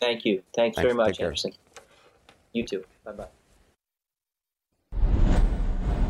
Thank 0.00 0.24
you. 0.24 0.42
Thanks, 0.54 0.76
Thanks. 0.76 0.80
very 0.80 0.94
much, 0.94 1.20
Anderson. 1.20 1.52
You 2.52 2.64
too. 2.64 2.84
Bye 3.04 3.12
bye. 3.12 3.37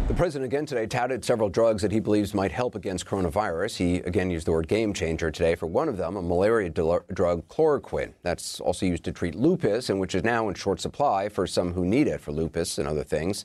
The 0.08 0.14
president 0.14 0.46
again 0.46 0.64
today 0.64 0.86
touted 0.86 1.22
several 1.22 1.50
drugs 1.50 1.82
that 1.82 1.92
he 1.92 2.00
believes 2.00 2.32
might 2.32 2.50
help 2.50 2.74
against 2.74 3.04
coronavirus. 3.04 3.76
He 3.76 3.96
again 3.96 4.30
used 4.30 4.46
the 4.46 4.52
word 4.52 4.66
game 4.66 4.94
changer 4.94 5.30
today 5.30 5.54
for 5.54 5.66
one 5.66 5.86
of 5.86 5.98
them, 5.98 6.16
a 6.16 6.22
malaria 6.22 6.70
drug, 6.70 7.46
chloroquine. 7.48 8.14
That's 8.22 8.58
also 8.58 8.86
used 8.86 9.04
to 9.04 9.12
treat 9.12 9.34
lupus 9.34 9.90
and 9.90 10.00
which 10.00 10.14
is 10.14 10.24
now 10.24 10.48
in 10.48 10.54
short 10.54 10.80
supply 10.80 11.28
for 11.28 11.46
some 11.46 11.74
who 11.74 11.84
need 11.84 12.08
it 12.08 12.22
for 12.22 12.32
lupus 12.32 12.78
and 12.78 12.88
other 12.88 13.04
things. 13.04 13.44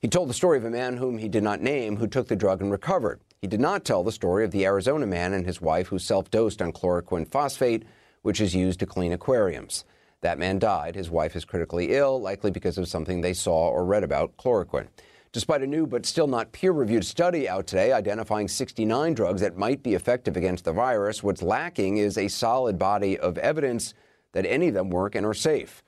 He 0.00 0.06
told 0.06 0.28
the 0.28 0.34
story 0.34 0.58
of 0.58 0.66
a 0.66 0.70
man 0.70 0.98
whom 0.98 1.16
he 1.16 1.30
did 1.30 1.42
not 1.42 1.62
name 1.62 1.96
who 1.96 2.06
took 2.06 2.28
the 2.28 2.36
drug 2.36 2.60
and 2.60 2.70
recovered. 2.70 3.18
He 3.40 3.48
did 3.48 3.60
not 3.60 3.86
tell 3.86 4.04
the 4.04 4.12
story 4.12 4.44
of 4.44 4.50
the 4.50 4.66
Arizona 4.66 5.06
man 5.06 5.32
and 5.32 5.46
his 5.46 5.62
wife 5.62 5.86
who 5.88 5.98
self 5.98 6.30
dosed 6.30 6.60
on 6.60 6.72
chloroquine 6.72 7.26
phosphate, 7.26 7.84
which 8.20 8.38
is 8.38 8.54
used 8.54 8.80
to 8.80 8.86
clean 8.86 9.14
aquariums. 9.14 9.86
That 10.20 10.38
man 10.38 10.58
died. 10.58 10.94
His 10.94 11.10
wife 11.10 11.34
is 11.34 11.46
critically 11.46 11.94
ill, 11.94 12.20
likely 12.20 12.50
because 12.50 12.76
of 12.76 12.86
something 12.86 13.22
they 13.22 13.32
saw 13.32 13.70
or 13.70 13.86
read 13.86 14.04
about 14.04 14.36
chloroquine. 14.36 14.88
Despite 15.32 15.62
a 15.62 15.66
new 15.66 15.86
but 15.86 16.04
still 16.04 16.26
not 16.26 16.52
peer 16.52 16.72
reviewed 16.72 17.06
study 17.06 17.48
out 17.48 17.66
today 17.66 17.92
identifying 17.92 18.48
69 18.48 19.14
drugs 19.14 19.40
that 19.40 19.56
might 19.56 19.82
be 19.82 19.94
effective 19.94 20.36
against 20.36 20.64
the 20.64 20.72
virus, 20.72 21.22
what's 21.22 21.42
lacking 21.42 21.96
is 21.96 22.18
a 22.18 22.28
solid 22.28 22.78
body 22.78 23.18
of 23.18 23.38
evidence 23.38 23.94
that 24.32 24.44
any 24.44 24.68
of 24.68 24.74
them 24.74 24.90
work 24.90 25.14
and 25.14 25.24
are 25.24 25.32
safe. 25.32 25.82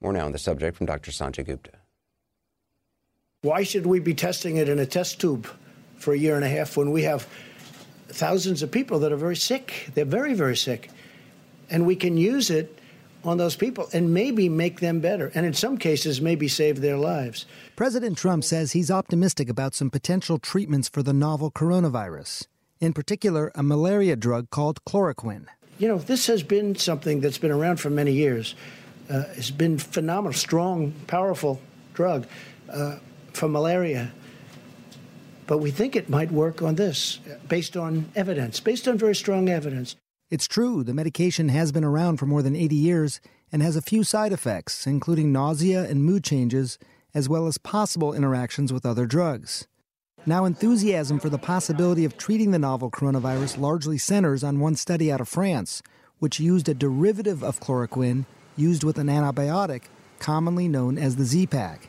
More 0.00 0.12
now 0.12 0.26
on 0.26 0.32
the 0.32 0.38
subject 0.38 0.76
from 0.76 0.86
Dr. 0.86 1.12
Sanjay 1.12 1.46
Gupta. 1.46 1.72
Why 3.42 3.62
should 3.62 3.86
we 3.86 4.00
be 4.00 4.14
testing 4.14 4.56
it 4.56 4.68
in 4.68 4.80
a 4.80 4.86
test 4.86 5.20
tube 5.20 5.46
for 5.96 6.12
a 6.12 6.18
year 6.18 6.34
and 6.34 6.44
a 6.44 6.48
half 6.48 6.76
when 6.76 6.90
we 6.90 7.02
have 7.02 7.28
thousands 8.08 8.64
of 8.64 8.72
people 8.72 8.98
that 9.00 9.12
are 9.12 9.16
very 9.16 9.36
sick? 9.36 9.90
They're 9.94 10.04
very, 10.04 10.34
very 10.34 10.56
sick. 10.56 10.90
And 11.70 11.86
we 11.86 11.94
can 11.94 12.16
use 12.16 12.50
it 12.50 12.77
on 13.28 13.38
those 13.38 13.56
people 13.56 13.88
and 13.92 14.12
maybe 14.12 14.48
make 14.48 14.80
them 14.80 15.00
better, 15.00 15.30
and 15.34 15.46
in 15.46 15.54
some 15.54 15.78
cases, 15.78 16.20
maybe 16.20 16.48
save 16.48 16.80
their 16.80 16.96
lives. 16.96 17.46
President 17.76 18.18
Trump 18.18 18.44
says 18.44 18.72
he's 18.72 18.90
optimistic 18.90 19.48
about 19.48 19.74
some 19.74 19.90
potential 19.90 20.38
treatments 20.38 20.88
for 20.88 21.02
the 21.02 21.12
novel 21.12 21.50
coronavirus, 21.50 22.46
in 22.80 22.92
particular, 22.92 23.52
a 23.54 23.62
malaria 23.62 24.16
drug 24.16 24.50
called 24.50 24.84
chloroquine. 24.84 25.46
You 25.78 25.88
know, 25.88 25.98
this 25.98 26.26
has 26.26 26.42
been 26.42 26.74
something 26.74 27.20
that's 27.20 27.38
been 27.38 27.52
around 27.52 27.78
for 27.78 27.90
many 27.90 28.12
years. 28.12 28.54
Uh, 29.08 29.24
it's 29.34 29.50
been 29.50 29.78
phenomenal, 29.78 30.32
strong, 30.32 30.92
powerful 31.06 31.60
drug 31.94 32.26
uh, 32.68 32.96
for 33.32 33.48
malaria. 33.48 34.10
But 35.46 35.58
we 35.58 35.70
think 35.70 35.96
it 35.96 36.10
might 36.10 36.30
work 36.30 36.60
on 36.62 36.74
this, 36.74 37.20
based 37.48 37.76
on 37.76 38.10
evidence, 38.14 38.60
based 38.60 38.86
on 38.86 38.98
very 38.98 39.14
strong 39.14 39.48
evidence. 39.48 39.96
It's 40.30 40.46
true, 40.46 40.84
the 40.84 40.92
medication 40.92 41.48
has 41.48 41.72
been 41.72 41.84
around 41.84 42.18
for 42.18 42.26
more 42.26 42.42
than 42.42 42.54
80 42.54 42.76
years 42.76 43.18
and 43.50 43.62
has 43.62 43.76
a 43.76 43.82
few 43.82 44.04
side 44.04 44.30
effects, 44.30 44.86
including 44.86 45.32
nausea 45.32 45.88
and 45.88 46.04
mood 46.04 46.22
changes, 46.22 46.78
as 47.14 47.30
well 47.30 47.46
as 47.46 47.56
possible 47.56 48.12
interactions 48.12 48.70
with 48.70 48.84
other 48.84 49.06
drugs. 49.06 49.66
Now, 50.26 50.44
enthusiasm 50.44 51.18
for 51.18 51.30
the 51.30 51.38
possibility 51.38 52.04
of 52.04 52.18
treating 52.18 52.50
the 52.50 52.58
novel 52.58 52.90
coronavirus 52.90 53.58
largely 53.58 53.96
centers 53.96 54.44
on 54.44 54.60
one 54.60 54.76
study 54.76 55.10
out 55.10 55.22
of 55.22 55.28
France, 55.30 55.82
which 56.18 56.38
used 56.38 56.68
a 56.68 56.74
derivative 56.74 57.42
of 57.42 57.60
chloroquine 57.60 58.26
used 58.54 58.84
with 58.84 58.98
an 58.98 59.06
antibiotic 59.06 59.84
commonly 60.18 60.68
known 60.68 60.98
as 60.98 61.16
the 61.16 61.24
Z-Pak. 61.24 61.88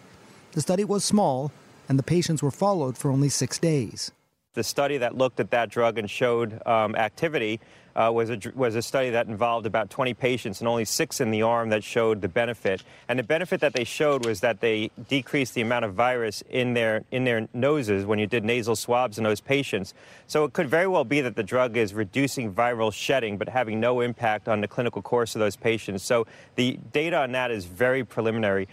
The 0.54 0.62
study 0.62 0.86
was 0.86 1.04
small, 1.04 1.52
and 1.90 2.00
the 2.00 2.04
patients 2.04 2.42
were 2.42 2.52
followed 2.52 2.98
for 2.98 3.12
only 3.12 3.28
six 3.28 3.60
days. 3.60 4.14
The 4.54 4.64
study 4.64 4.98
that 4.98 5.18
looked 5.18 5.40
at 5.40 5.52
that 5.52 5.70
drug 5.70 5.98
and 5.98 6.10
showed 6.10 6.66
um, 6.66 6.96
activity 6.96 7.60
uh, 8.00 8.10
was, 8.12 8.30
a, 8.30 8.40
was 8.56 8.76
a 8.76 8.82
study 8.82 9.10
that 9.10 9.28
involved 9.28 9.66
about 9.66 9.90
20 9.90 10.14
patients 10.14 10.62
and 10.62 10.68
only 10.70 10.86
six 10.86 11.20
in 11.20 11.32
the 11.32 11.42
arm 11.42 11.70
that 11.70 11.84
showed 11.84 12.22
the 12.22 12.30
benefit. 12.30 12.82
And 13.10 13.20
the 13.20 13.24
benefit 13.24 13.60
that 13.60 13.74
they 13.74 13.84
showed 13.84 14.26
was 14.26 14.40
that 14.40 14.62
they 14.62 14.90
decreased 15.10 15.54
the 15.54 15.62
amount 15.62 15.84
of 15.84 15.94
virus 15.94 16.42
in 16.50 16.74
their, 16.74 17.04
in 17.12 17.26
their 17.26 17.50
noses 17.54 18.06
when 18.06 18.18
you 18.18 18.26
did 18.26 18.46
nasal 18.46 18.78
swabs 18.78 19.18
in 19.18 19.26
those 19.26 19.42
patients. 19.42 19.94
So 20.28 20.46
it 20.46 20.54
could 20.54 20.70
very 20.70 20.88
well 20.88 21.04
be 21.04 21.20
that 21.20 21.36
the 21.36 21.44
drug 21.44 21.76
is 21.76 21.94
reducing 21.94 22.54
viral 22.54 22.94
shedding 22.94 23.38
but 23.38 23.50
having 23.50 23.82
no 23.82 24.00
impact 24.00 24.48
on 24.48 24.62
the 24.62 24.68
clinical 24.68 25.02
course 25.02 25.36
of 25.36 25.40
those 25.40 25.58
patients. 25.58 26.04
So 26.04 26.26
the 26.56 26.80
data 26.94 27.18
on 27.18 27.34
that 27.34 27.52
is 27.52 27.66
very 27.66 28.06
preliminary. 28.06 28.70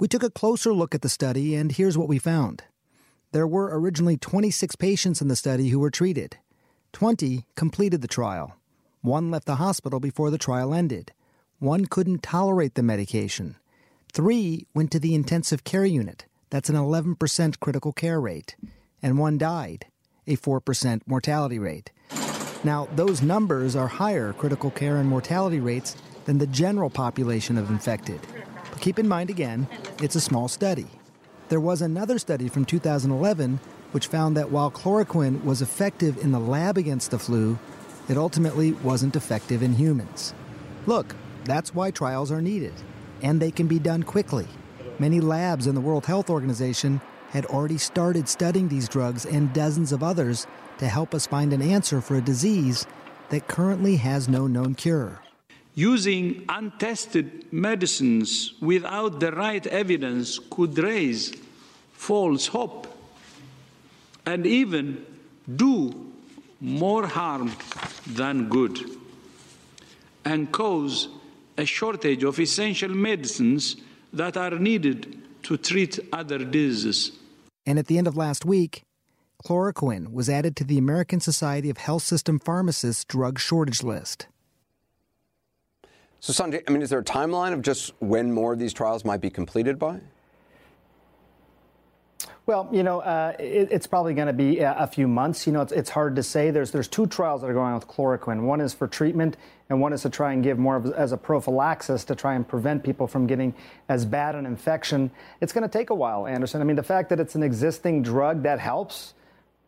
We 0.00 0.08
took 0.08 0.22
a 0.22 0.30
closer 0.30 0.72
look 0.72 0.94
at 0.94 1.02
the 1.02 1.10
study, 1.10 1.54
and 1.54 1.70
here's 1.70 1.98
what 1.98 2.08
we 2.08 2.18
found. 2.18 2.64
There 3.32 3.46
were 3.46 3.78
originally 3.78 4.16
26 4.16 4.76
patients 4.76 5.20
in 5.20 5.28
the 5.28 5.36
study 5.36 5.68
who 5.68 5.78
were 5.78 5.90
treated. 5.90 6.38
20 6.92 7.44
completed 7.54 8.00
the 8.00 8.08
trial. 8.08 8.59
One 9.02 9.30
left 9.30 9.46
the 9.46 9.56
hospital 9.56 9.98
before 9.98 10.30
the 10.30 10.36
trial 10.36 10.74
ended. 10.74 11.12
One 11.58 11.86
couldn't 11.86 12.22
tolerate 12.22 12.74
the 12.74 12.82
medication. 12.82 13.56
Three 14.12 14.66
went 14.74 14.90
to 14.92 14.98
the 14.98 15.14
intensive 15.14 15.64
care 15.64 15.86
unit. 15.86 16.26
That's 16.50 16.68
an 16.68 16.76
11% 16.76 17.60
critical 17.60 17.92
care 17.94 18.20
rate. 18.20 18.56
And 19.02 19.18
one 19.18 19.38
died, 19.38 19.86
a 20.26 20.36
4% 20.36 21.00
mortality 21.06 21.58
rate. 21.58 21.90
Now, 22.62 22.88
those 22.94 23.22
numbers 23.22 23.74
are 23.74 23.88
higher 23.88 24.34
critical 24.34 24.70
care 24.70 24.98
and 24.98 25.08
mortality 25.08 25.60
rates 25.60 25.96
than 26.26 26.36
the 26.36 26.46
general 26.46 26.90
population 26.90 27.56
of 27.56 27.70
infected. 27.70 28.20
But 28.70 28.82
keep 28.82 28.98
in 28.98 29.08
mind 29.08 29.30
again, 29.30 29.66
it's 30.02 30.16
a 30.16 30.20
small 30.20 30.46
study. 30.46 30.88
There 31.48 31.60
was 31.60 31.80
another 31.80 32.18
study 32.18 32.48
from 32.48 32.66
2011 32.66 33.60
which 33.92 34.08
found 34.08 34.36
that 34.36 34.50
while 34.50 34.70
chloroquine 34.70 35.42
was 35.42 35.62
effective 35.62 36.18
in 36.18 36.32
the 36.32 36.38
lab 36.38 36.76
against 36.76 37.10
the 37.10 37.18
flu, 37.18 37.58
it 38.10 38.18
ultimately 38.18 38.72
wasn't 38.72 39.14
effective 39.14 39.62
in 39.62 39.72
humans. 39.72 40.34
Look, 40.86 41.14
that's 41.44 41.72
why 41.72 41.92
trials 41.92 42.32
are 42.32 42.42
needed, 42.42 42.74
and 43.22 43.40
they 43.40 43.52
can 43.52 43.68
be 43.68 43.78
done 43.78 44.02
quickly. 44.02 44.48
Many 44.98 45.20
labs 45.20 45.68
in 45.68 45.76
the 45.76 45.80
World 45.80 46.06
Health 46.06 46.28
Organization 46.28 47.00
had 47.30 47.46
already 47.46 47.78
started 47.78 48.28
studying 48.28 48.66
these 48.66 48.88
drugs 48.88 49.26
and 49.26 49.52
dozens 49.52 49.92
of 49.92 50.02
others 50.02 50.48
to 50.78 50.88
help 50.88 51.14
us 51.14 51.28
find 51.28 51.52
an 51.52 51.62
answer 51.62 52.00
for 52.00 52.16
a 52.16 52.20
disease 52.20 52.84
that 53.28 53.46
currently 53.46 53.94
has 53.94 54.28
no 54.28 54.48
known 54.48 54.74
cure. 54.74 55.22
Using 55.76 56.44
untested 56.48 57.52
medicines 57.52 58.54
without 58.60 59.20
the 59.20 59.30
right 59.30 59.64
evidence 59.68 60.40
could 60.50 60.76
raise 60.76 61.32
false 61.92 62.48
hope 62.48 62.88
and 64.26 64.44
even 64.44 65.06
do 65.54 66.09
more 66.60 67.06
harm 67.06 67.52
than 68.06 68.48
good 68.48 68.78
and 70.24 70.52
cause 70.52 71.08
a 71.56 71.64
shortage 71.64 72.22
of 72.22 72.38
essential 72.38 72.90
medicines 72.90 73.76
that 74.12 74.36
are 74.36 74.58
needed 74.58 75.18
to 75.42 75.56
treat 75.56 75.98
other 76.12 76.38
diseases. 76.38 77.12
And 77.66 77.78
at 77.78 77.86
the 77.86 77.98
end 77.98 78.06
of 78.06 78.16
last 78.16 78.44
week, 78.44 78.84
chloroquine 79.44 80.12
was 80.12 80.28
added 80.28 80.56
to 80.56 80.64
the 80.64 80.78
American 80.78 81.20
Society 81.20 81.70
of 81.70 81.78
Health 81.78 82.02
System 82.02 82.38
Pharmacists 82.38 83.04
drug 83.04 83.38
shortage 83.38 83.82
list. 83.82 84.26
So, 86.20 86.32
Sanjay, 86.34 86.62
I 86.68 86.70
mean, 86.70 86.82
is 86.82 86.90
there 86.90 86.98
a 86.98 87.04
timeline 87.04 87.54
of 87.54 87.62
just 87.62 87.94
when 88.00 88.32
more 88.32 88.52
of 88.52 88.58
these 88.58 88.74
trials 88.74 89.06
might 89.06 89.22
be 89.22 89.30
completed 89.30 89.78
by? 89.78 90.00
Well, 92.50 92.68
you 92.72 92.82
know, 92.82 92.98
uh, 92.98 93.34
it, 93.38 93.68
it's 93.70 93.86
probably 93.86 94.12
going 94.12 94.26
to 94.26 94.32
be 94.32 94.58
a, 94.58 94.84
few 94.88 95.06
months. 95.06 95.46
You 95.46 95.52
know, 95.52 95.60
it's, 95.60 95.70
it's, 95.70 95.90
hard 95.90 96.16
to 96.16 96.22
say. 96.24 96.50
There's 96.50 96.72
there's 96.72 96.88
two 96.88 97.06
trials 97.06 97.42
that 97.42 97.46
are 97.48 97.54
going 97.54 97.68
on 97.68 97.74
with 97.74 97.86
chloroquine. 97.86 98.40
One 98.40 98.60
is 98.60 98.74
for 98.74 98.88
treatment, 98.88 99.36
and 99.68 99.80
one 99.80 99.92
is 99.92 100.02
to 100.02 100.10
try 100.10 100.32
and 100.32 100.42
give 100.42 100.58
more 100.58 100.74
of 100.74 100.86
as 100.86 101.12
a 101.12 101.16
prophylaxis 101.16 102.04
to 102.06 102.16
try 102.16 102.34
and 102.34 102.48
prevent 102.48 102.82
people 102.82 103.06
from 103.06 103.28
getting 103.28 103.54
as 103.88 104.04
bad 104.04 104.34
an 104.34 104.46
infection. 104.46 105.12
It's 105.40 105.52
going 105.52 105.62
to 105.62 105.68
take 105.68 105.90
a 105.90 105.94
while, 105.94 106.26
Anderson. 106.26 106.60
I 106.60 106.64
mean, 106.64 106.74
the 106.74 106.82
fact 106.82 107.10
that 107.10 107.20
it's 107.20 107.36
an 107.36 107.44
existing 107.44 108.02
drug 108.02 108.42
that 108.42 108.58
helps. 108.58 109.14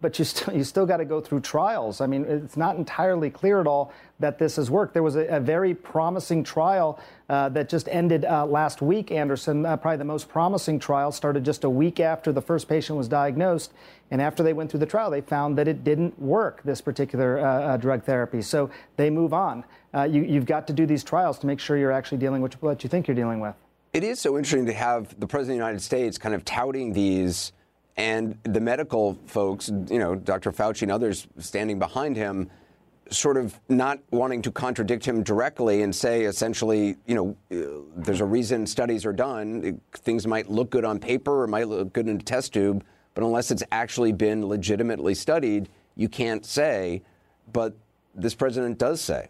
But 0.03 0.19
you 0.19 0.25
still 0.27 0.55
you 0.57 0.65
still 0.65 0.85
got 0.85 0.99
to 0.99 1.07
go 1.07 1.23
through 1.23 1.41
trials. 1.41 2.03
I 2.03 2.07
mean, 2.07 2.25
it's 2.25 2.57
not 2.59 2.77
entirely 2.77 3.31
clear 3.31 3.61
at 3.61 3.67
all 3.67 3.93
that 4.19 4.39
this 4.39 4.57
has 4.57 4.71
worked. 4.71 4.93
There 4.93 5.03
was 5.03 5.17
a, 5.17 5.25
a 5.27 5.41
very 5.41 5.75
promising 5.75 6.45
trial 6.45 7.01
uh, 7.31 7.49
that 7.51 7.71
just 7.71 7.89
ended 7.89 8.27
uh, 8.27 8.45
last 8.45 8.83
week. 8.83 9.11
Anderson, 9.11 9.65
uh, 9.65 9.77
probably 9.77 9.97
the 9.97 10.05
most 10.05 10.29
promising 10.29 10.79
trial, 10.79 11.11
started 11.13 11.45
just 11.45 11.65
a 11.65 11.71
week 11.71 12.01
after 12.01 12.33
the 12.33 12.43
first 12.43 12.69
patient 12.69 12.99
was 12.99 13.09
diagnosed, 13.09 13.73
and 14.11 14.21
after 14.21 14.43
they 14.43 14.53
went 14.53 14.71
through 14.71 14.81
the 14.81 14.87
trial, 14.87 15.11
they 15.11 15.23
found 15.23 15.57
that 15.57 15.67
it 15.67 15.85
didn't 15.85 16.21
work. 16.21 16.63
This 16.65 16.83
particular 16.83 17.39
uh, 17.39 17.45
uh, 17.45 17.77
drug 17.79 18.03
therapy, 18.03 18.43
so 18.43 18.69
they 18.97 19.09
move 19.09 19.33
on. 19.33 19.65
Uh, 19.95 20.03
you, 20.03 20.23
you've 20.23 20.47
got 20.47 20.67
to 20.67 20.73
do 20.73 20.85
these 20.85 21.05
trials 21.05 21.39
to 21.39 21.47
make 21.47 21.61
sure 21.61 21.77
you're 21.77 21.93
actually 21.93 22.19
dealing 22.19 22.43
with 22.43 22.61
what 22.63 22.83
you 22.83 22.91
think 22.91 23.07
you're 23.07 23.15
dealing 23.15 23.41
with. 23.41 23.55
It 23.93 24.05
is 24.05 24.21
so 24.21 24.39
interesting 24.39 24.65
to 24.67 24.73
have 24.73 25.19
the 25.21 25.27
president 25.27 25.57
of 25.57 25.61
the 25.61 25.67
United 25.67 25.83
States 25.83 26.17
kind 26.17 26.35
of 26.35 26.47
touting 26.47 26.95
these 26.95 27.53
and 27.97 28.39
the 28.45 28.61
medical 28.61 29.19
folks, 29.27 29.69
you 29.89 29.99
know, 29.99 30.15
Dr. 30.15 30.53
Fauci 30.53 30.83
and 30.83 30.93
others 30.93 31.27
standing 31.39 31.79
behind 31.79 32.17
him, 32.17 32.51
sort 33.11 33.37
of 33.37 33.59
not 33.69 33.99
wanting 34.11 34.41
to 34.43 34.51
contradict 34.51 35.05
him 35.05 35.23
directly 35.23 35.83
and 35.83 35.95
say 35.95 36.25
essentially, 36.25 36.97
you 37.07 37.15
know, 37.15 37.87
there's 37.97 38.21
a 38.21 38.25
reason 38.25 38.67
studies 38.67 39.05
are 39.05 39.13
done. 39.13 39.81
Things 39.93 40.27
might 40.27 40.51
look 40.51 40.71
good 40.71 40.85
on 40.85 40.99
paper 40.99 41.43
or 41.43 41.47
might 41.47 41.69
look 41.69 41.93
good 41.93 42.09
in 42.09 42.17
a 42.17 42.23
test 42.23 42.55
tube, 42.55 42.85
but 43.15 43.23
unless 43.23 43.51
it's 43.51 43.63
actually 43.71 44.13
been 44.13 44.47
legitimately 44.47 45.15
studied, 45.15 45.69
you 45.95 46.09
can't 46.09 46.47
say. 46.47 47.03
But 47.53 47.77
this 48.15 48.35
president 48.35 48.79
does 48.79 49.01
say. 49.01 49.29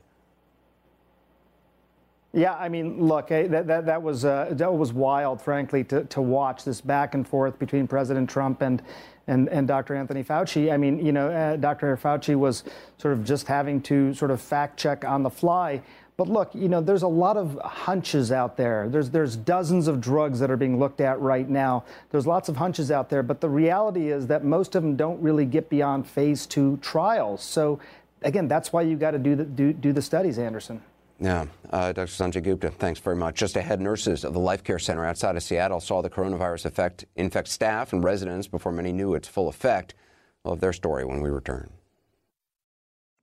Yeah, 2.34 2.54
I 2.54 2.70
mean, 2.70 3.06
look, 3.06 3.30
eh, 3.30 3.46
that, 3.48 3.66
that, 3.66 3.86
that 3.86 4.02
was 4.02 4.24
uh, 4.24 4.48
that 4.52 4.72
was 4.72 4.92
wild, 4.92 5.42
frankly, 5.42 5.84
to, 5.84 6.04
to 6.04 6.22
watch 6.22 6.64
this 6.64 6.80
back 6.80 7.14
and 7.14 7.28
forth 7.28 7.58
between 7.58 7.86
President 7.86 8.30
Trump 8.30 8.62
and 8.62 8.82
and, 9.26 9.48
and 9.50 9.68
Dr. 9.68 9.94
Anthony 9.94 10.24
Fauci. 10.24 10.72
I 10.72 10.76
mean, 10.76 11.04
you 11.04 11.12
know, 11.12 11.28
uh, 11.30 11.56
Dr. 11.56 11.96
Fauci 11.96 12.34
was 12.34 12.64
sort 12.98 13.14
of 13.14 13.24
just 13.24 13.46
having 13.46 13.80
to 13.82 14.14
sort 14.14 14.30
of 14.30 14.40
fact 14.40 14.78
check 14.78 15.04
on 15.04 15.22
the 15.22 15.30
fly. 15.30 15.82
But 16.16 16.28
look, 16.28 16.54
you 16.54 16.68
know, 16.68 16.80
there's 16.80 17.02
a 17.02 17.08
lot 17.08 17.36
of 17.36 17.58
hunches 17.64 18.32
out 18.32 18.56
there. 18.56 18.88
There's 18.88 19.10
there's 19.10 19.36
dozens 19.36 19.86
of 19.86 20.00
drugs 20.00 20.38
that 20.40 20.50
are 20.50 20.56
being 20.56 20.78
looked 20.78 21.00
at 21.00 21.20
right 21.20 21.48
now. 21.48 21.84
There's 22.10 22.26
lots 22.26 22.48
of 22.48 22.56
hunches 22.56 22.90
out 22.90 23.10
there, 23.10 23.22
but 23.22 23.40
the 23.40 23.48
reality 23.48 24.10
is 24.10 24.26
that 24.28 24.44
most 24.44 24.74
of 24.74 24.82
them 24.82 24.96
don't 24.96 25.20
really 25.20 25.44
get 25.44 25.68
beyond 25.68 26.06
phase 26.06 26.46
two 26.46 26.78
trials. 26.78 27.42
So 27.42 27.78
again, 28.22 28.48
that's 28.48 28.72
why 28.72 28.82
you 28.82 28.96
got 28.96 29.12
to 29.12 29.18
do 29.18 29.36
the 29.36 29.44
do, 29.44 29.72
do 29.72 29.92
the 29.92 30.02
studies, 30.02 30.38
Anderson. 30.38 30.82
Yeah, 31.22 31.46
uh, 31.70 31.92
Dr. 31.92 32.10
Sanjay 32.10 32.42
Gupta, 32.42 32.70
thanks 32.70 32.98
very 32.98 33.14
much. 33.14 33.36
Just 33.36 33.54
ahead, 33.54 33.80
nurses 33.80 34.24
of 34.24 34.32
the 34.32 34.40
Life 34.40 34.64
Care 34.64 34.80
Center 34.80 35.06
outside 35.06 35.36
of 35.36 35.44
Seattle 35.44 35.78
saw 35.78 36.02
the 36.02 36.10
coronavirus 36.10 36.66
effect 36.66 37.04
infect 37.14 37.46
staff 37.46 37.92
and 37.92 38.02
residents 38.02 38.48
before 38.48 38.72
many 38.72 38.90
knew 38.90 39.14
its 39.14 39.28
full 39.28 39.48
effect. 39.48 39.94
We'll 40.42 40.54
have 40.54 40.60
their 40.60 40.72
story 40.72 41.04
when 41.04 41.20
we 41.20 41.30
return. 41.30 41.70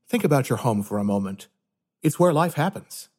Think 0.08 0.24
about 0.24 0.48
your 0.48 0.60
home 0.60 0.82
for 0.82 0.98
a 0.98 1.04
moment. 1.04 1.50
It's 2.02 2.18
where 2.18 2.32
life 2.32 2.54
happens. 2.54 3.10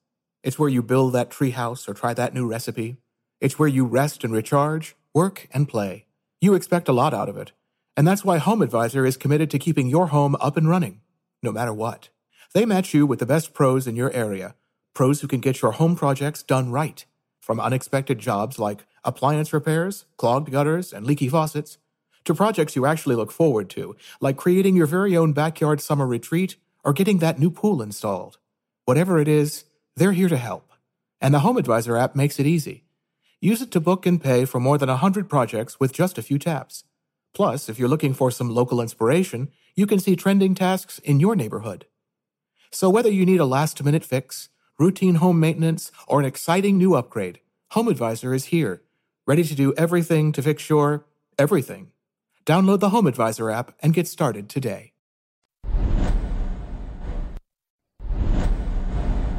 It's 0.43 0.59
where 0.59 0.70
you 0.70 0.83
build 0.83 1.12
that 1.12 1.28
treehouse 1.28 1.87
or 1.87 1.93
try 1.93 2.14
that 2.14 2.33
new 2.33 2.49
recipe. 2.49 2.97
It's 3.39 3.59
where 3.59 3.68
you 3.68 3.85
rest 3.85 4.24
and 4.24 4.33
recharge, 4.33 4.97
work 5.12 5.47
and 5.53 5.68
play. 5.68 6.07
You 6.41 6.55
expect 6.55 6.89
a 6.89 6.95
lot 6.95 7.12
out 7.12 7.28
of 7.28 7.37
it. 7.37 7.53
And 7.99 8.09
that's 8.09 8.24
why 8.24 8.39
HomeAdvisor 8.39 9.07
is 9.07 9.18
committed 9.18 9.51
to 9.51 9.59
keeping 9.59 9.89
your 9.89 10.07
home 10.07 10.37
up 10.41 10.57
and 10.57 10.70
running, 10.70 11.03
no 11.43 11.53
matter 11.53 11.74
what. 11.74 12.09
They 12.55 12.64
match 12.64 12.95
you 12.95 13.05
with 13.05 13.18
the 13.18 13.26
best 13.26 13.53
pros 13.53 13.87
in 13.87 13.95
your 13.95 14.11
area 14.12 14.55
Pros 14.95 15.20
who 15.20 15.28
can 15.28 15.41
get 15.41 15.62
your 15.62 15.72
home 15.72 15.97
projects 15.97 16.43
done 16.43 16.70
right. 16.70 17.05
From 17.41 17.61
unexpected 17.61 18.18
jobs 18.18 18.59
like 18.59 18.86
appliance 19.05 19.53
repairs, 19.53 20.05
clogged 20.16 20.51
gutters, 20.51 20.93
and 20.93 21.07
leaky 21.07 21.28
faucets, 21.28 21.78
to 22.24 22.34
projects 22.34 22.76
you 22.76 22.86
actually 22.86 23.16
look 23.16 23.32
forward 23.32 23.70
to, 23.70 23.97
like 24.20 24.36
creating 24.36 24.76
your 24.76 24.86
very 24.86 25.16
own 25.16 25.32
backyard 25.32 25.80
summer 25.80 26.07
retreat 26.07 26.57
or 26.84 26.93
getting 26.93 27.18
that 27.18 27.38
new 27.38 27.51
pool 27.51 27.82
installed. 27.82 28.38
Whatever 28.84 29.18
it 29.18 29.28
is, 29.28 29.64
they're 29.97 30.12
here 30.12 30.28
to 30.28 30.36
help. 30.36 30.72
And 31.20 31.34
the 31.34 31.41
HomeAdvisor 31.41 31.99
app 32.01 32.14
makes 32.14 32.38
it 32.38 32.47
easy. 32.47 32.84
Use 33.41 33.62
it 33.62 33.70
to 33.70 33.80
book 33.80 34.05
and 34.05 34.22
pay 34.22 34.45
for 34.45 34.61
more 34.61 34.78
than 34.78 34.88
100 34.88 35.28
projects 35.28 35.80
with 35.80 35.93
just 35.93 36.18
a 36.18 36.22
few 36.22 36.38
taps. 36.38 36.84
Plus, 37.32 37.68
if 37.68 37.78
you're 37.78 37.88
looking 37.88 38.12
for 38.12 38.30
some 38.30 38.51
local 38.51 38.80
inspiration, 38.80 39.51
you 39.74 39.86
can 39.86 39.99
see 39.99 40.16
trending 40.16 40.55
tasks 40.55 40.99
in 41.01 41.20
your 41.20 41.36
neighborhood. 41.36 41.86
So 42.70 42.91
whether 42.91 43.11
you 43.11 43.24
need 43.24 43.41
a 43.41 43.47
last 43.47 43.82
minute 43.82 44.05
fix, 44.05 44.49
routine 44.81 45.16
home 45.16 45.39
maintenance, 45.39 45.93
or 46.09 46.18
an 46.18 46.26
exciting 46.26 46.78
new 46.78 46.95
upgrade, 46.95 47.39
HomeAdvisor 47.72 48.35
is 48.35 48.47
here, 48.47 48.83
ready 49.26 49.45
to 49.45 49.55
do 49.55 49.74
everything 49.76 50.33
to 50.33 50.41
fix 50.43 50.70
your 50.70 51.05
everything. 51.39 51.93
Download 52.47 52.81
the 52.81 52.89
HomeAdvisor 52.89 53.55
app 53.55 53.74
and 53.81 53.93
get 53.93 54.09
started 54.09 54.49
today. 54.49 54.93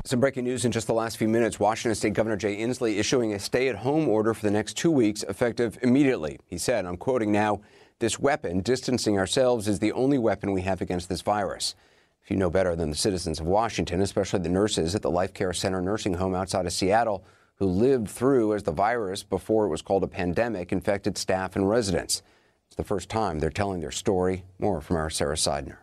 Some 0.05 0.19
breaking 0.19 0.43
news 0.43 0.65
in 0.65 0.71
just 0.71 0.87
the 0.87 0.93
last 0.93 1.17
few 1.17 1.27
minutes. 1.27 1.59
Washington 1.59 1.95
State 1.95 2.13
Governor 2.13 2.35
Jay 2.35 2.57
Inslee 2.57 2.97
issuing 2.97 3.33
a 3.33 3.39
stay 3.39 3.69
at 3.69 3.77
home 3.77 4.07
order 4.09 4.33
for 4.33 4.41
the 4.41 4.51
next 4.51 4.75
two 4.75 4.91
weeks, 4.91 5.23
effective 5.23 5.79
immediately. 5.81 6.37
He 6.45 6.57
said, 6.57 6.85
I'm 6.85 6.97
quoting 6.97 7.31
now, 7.31 7.61
this 7.99 8.19
weapon, 8.19 8.59
distancing 8.61 9.17
ourselves, 9.17 9.67
is 9.67 9.79
the 9.79 9.93
only 9.93 10.17
weapon 10.17 10.51
we 10.51 10.61
have 10.63 10.81
against 10.81 11.07
this 11.07 11.21
virus. 11.21 11.75
If 12.23 12.29
you 12.29 12.37
know 12.37 12.49
better 12.49 12.75
than 12.75 12.89
the 12.89 12.95
citizens 12.95 13.39
of 13.39 13.47
Washington, 13.47 14.01
especially 14.01 14.39
the 14.39 14.49
nurses 14.49 14.95
at 14.95 15.01
the 15.01 15.09
Life 15.09 15.33
Care 15.33 15.53
Center 15.53 15.81
nursing 15.81 16.13
home 16.15 16.35
outside 16.35 16.65
of 16.65 16.73
Seattle, 16.73 17.23
who 17.55 17.65
lived 17.65 18.09
through 18.09 18.53
as 18.53 18.63
the 18.63 18.71
virus, 18.71 19.23
before 19.23 19.65
it 19.65 19.69
was 19.69 19.81
called 19.81 20.03
a 20.03 20.07
pandemic, 20.07 20.71
infected 20.71 21.17
staff 21.17 21.55
and 21.55 21.69
residents. 21.69 22.21
It's 22.67 22.75
the 22.75 22.83
first 22.83 23.09
time 23.09 23.39
they're 23.39 23.49
telling 23.49 23.81
their 23.81 23.91
story. 23.91 24.45
More 24.59 24.81
from 24.81 24.95
our 24.97 25.09
Sara 25.09 25.35
Sidner. 25.35 25.77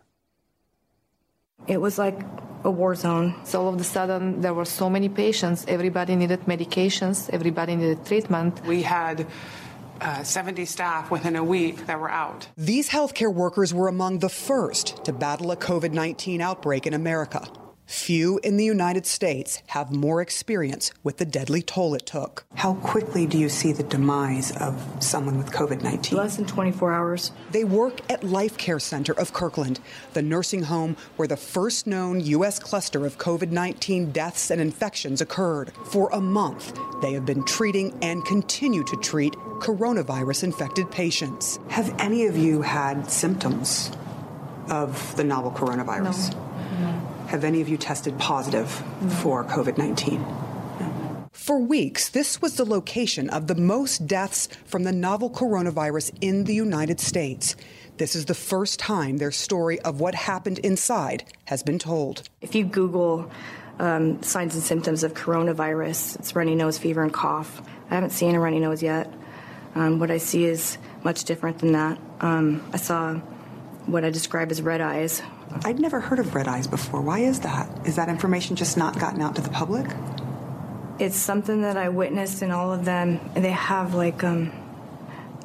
It 1.66 1.80
was 1.80 1.98
like 1.98 2.18
a 2.64 2.70
war 2.70 2.94
zone. 2.94 3.34
So 3.44 3.60
all 3.64 3.74
of 3.74 3.80
a 3.80 3.84
sudden, 3.84 4.40
there 4.40 4.54
were 4.54 4.64
so 4.64 4.88
many 4.88 5.08
patients. 5.08 5.64
Everybody 5.68 6.16
needed 6.16 6.40
medications. 6.46 7.28
Everybody 7.30 7.76
needed 7.76 8.06
treatment. 8.06 8.64
We 8.64 8.82
had 8.82 9.26
uh, 10.00 10.22
70 10.22 10.64
staff 10.64 11.10
within 11.10 11.36
a 11.36 11.44
week 11.44 11.86
that 11.86 11.98
were 11.98 12.10
out. 12.10 12.48
These 12.56 12.90
healthcare 12.90 13.32
workers 13.32 13.72
were 13.74 13.88
among 13.88 14.18
the 14.18 14.28
first 14.28 15.04
to 15.04 15.12
battle 15.12 15.50
a 15.50 15.56
COVID 15.56 15.92
19 15.92 16.40
outbreak 16.40 16.86
in 16.86 16.94
America. 16.94 17.46
Few 17.88 18.38
in 18.44 18.58
the 18.58 18.66
United 18.66 19.06
States 19.06 19.62
have 19.68 19.90
more 19.90 20.20
experience 20.20 20.92
with 21.02 21.16
the 21.16 21.24
deadly 21.24 21.62
toll 21.62 21.94
it 21.94 22.04
took. 22.04 22.44
How 22.54 22.74
quickly 22.74 23.24
do 23.24 23.38
you 23.38 23.48
see 23.48 23.72
the 23.72 23.82
demise 23.82 24.54
of 24.58 24.78
someone 25.00 25.38
with 25.38 25.50
COVID 25.50 25.82
19? 25.82 26.18
Less 26.18 26.36
than 26.36 26.44
24 26.44 26.92
hours. 26.92 27.32
They 27.50 27.64
work 27.64 28.02
at 28.10 28.22
Life 28.22 28.58
Care 28.58 28.78
Center 28.78 29.14
of 29.14 29.32
Kirkland, 29.32 29.80
the 30.12 30.20
nursing 30.20 30.64
home 30.64 30.98
where 31.16 31.26
the 31.26 31.38
first 31.38 31.86
known 31.86 32.20
U.S. 32.20 32.58
cluster 32.58 33.06
of 33.06 33.16
COVID 33.16 33.52
19 33.52 34.12
deaths 34.12 34.50
and 34.50 34.60
infections 34.60 35.22
occurred. 35.22 35.72
For 35.86 36.10
a 36.12 36.20
month, 36.20 36.78
they 37.00 37.14
have 37.14 37.24
been 37.24 37.42
treating 37.44 37.98
and 38.02 38.22
continue 38.26 38.84
to 38.84 38.96
treat 38.96 39.32
coronavirus 39.60 40.44
infected 40.44 40.90
patients. 40.90 41.58
Have 41.68 41.98
any 41.98 42.26
of 42.26 42.36
you 42.36 42.60
had 42.60 43.10
symptoms 43.10 43.90
of 44.68 45.16
the 45.16 45.24
novel 45.24 45.50
coronavirus? 45.52 46.34
No. 46.34 47.07
No. 47.28 47.32
Have 47.32 47.44
any 47.44 47.60
of 47.60 47.68
you 47.68 47.76
tested 47.76 48.18
positive 48.18 48.70
for 49.20 49.44
COVID 49.44 49.78
19? 49.78 50.24
For 51.32 51.58
weeks, 51.58 52.08
this 52.10 52.42
was 52.42 52.56
the 52.56 52.64
location 52.64 53.30
of 53.30 53.46
the 53.46 53.54
most 53.54 54.06
deaths 54.06 54.48
from 54.66 54.84
the 54.84 54.92
novel 54.92 55.30
coronavirus 55.30 56.12
in 56.20 56.44
the 56.44 56.54
United 56.54 57.00
States. 57.00 57.56
This 57.96 58.14
is 58.14 58.26
the 58.26 58.34
first 58.34 58.78
time 58.78 59.18
their 59.18 59.32
story 59.32 59.80
of 59.80 60.00
what 60.00 60.14
happened 60.14 60.58
inside 60.58 61.24
has 61.46 61.62
been 61.62 61.78
told. 61.78 62.28
If 62.40 62.54
you 62.54 62.64
Google 62.64 63.30
um, 63.78 64.22
signs 64.22 64.54
and 64.54 64.62
symptoms 64.62 65.04
of 65.04 65.14
coronavirus, 65.14 66.18
it's 66.18 66.36
runny 66.36 66.54
nose, 66.54 66.78
fever, 66.78 67.02
and 67.02 67.12
cough. 67.12 67.62
I 67.90 67.94
haven't 67.94 68.10
seen 68.10 68.34
a 68.34 68.40
runny 68.40 68.60
nose 68.60 68.82
yet. 68.82 69.10
Um, 69.74 69.98
what 69.98 70.10
I 70.10 70.18
see 70.18 70.44
is 70.44 70.78
much 71.02 71.24
different 71.24 71.60
than 71.60 71.72
that. 71.72 71.98
Um, 72.20 72.62
I 72.72 72.76
saw 72.76 73.20
what 73.88 74.04
I 74.04 74.10
describe 74.10 74.50
as 74.50 74.62
red 74.62 74.80
eyes, 74.80 75.22
I'd 75.64 75.80
never 75.80 76.00
heard 76.00 76.18
of 76.18 76.34
red 76.34 76.46
eyes 76.46 76.66
before. 76.66 77.00
Why 77.00 77.20
is 77.20 77.40
that? 77.40 77.86
Is 77.86 77.96
that 77.96 78.08
information 78.08 78.56
just 78.56 78.76
not 78.76 78.98
gotten 78.98 79.20
out 79.20 79.36
to 79.36 79.42
the 79.42 79.50
public? 79.50 79.86
It's 80.98 81.16
something 81.16 81.62
that 81.62 81.76
I 81.76 81.88
witnessed 81.88 82.42
in 82.42 82.50
all 82.50 82.72
of 82.72 82.84
them. 82.84 83.20
They 83.34 83.52
have 83.52 83.94
like 83.94 84.22
um 84.24 84.52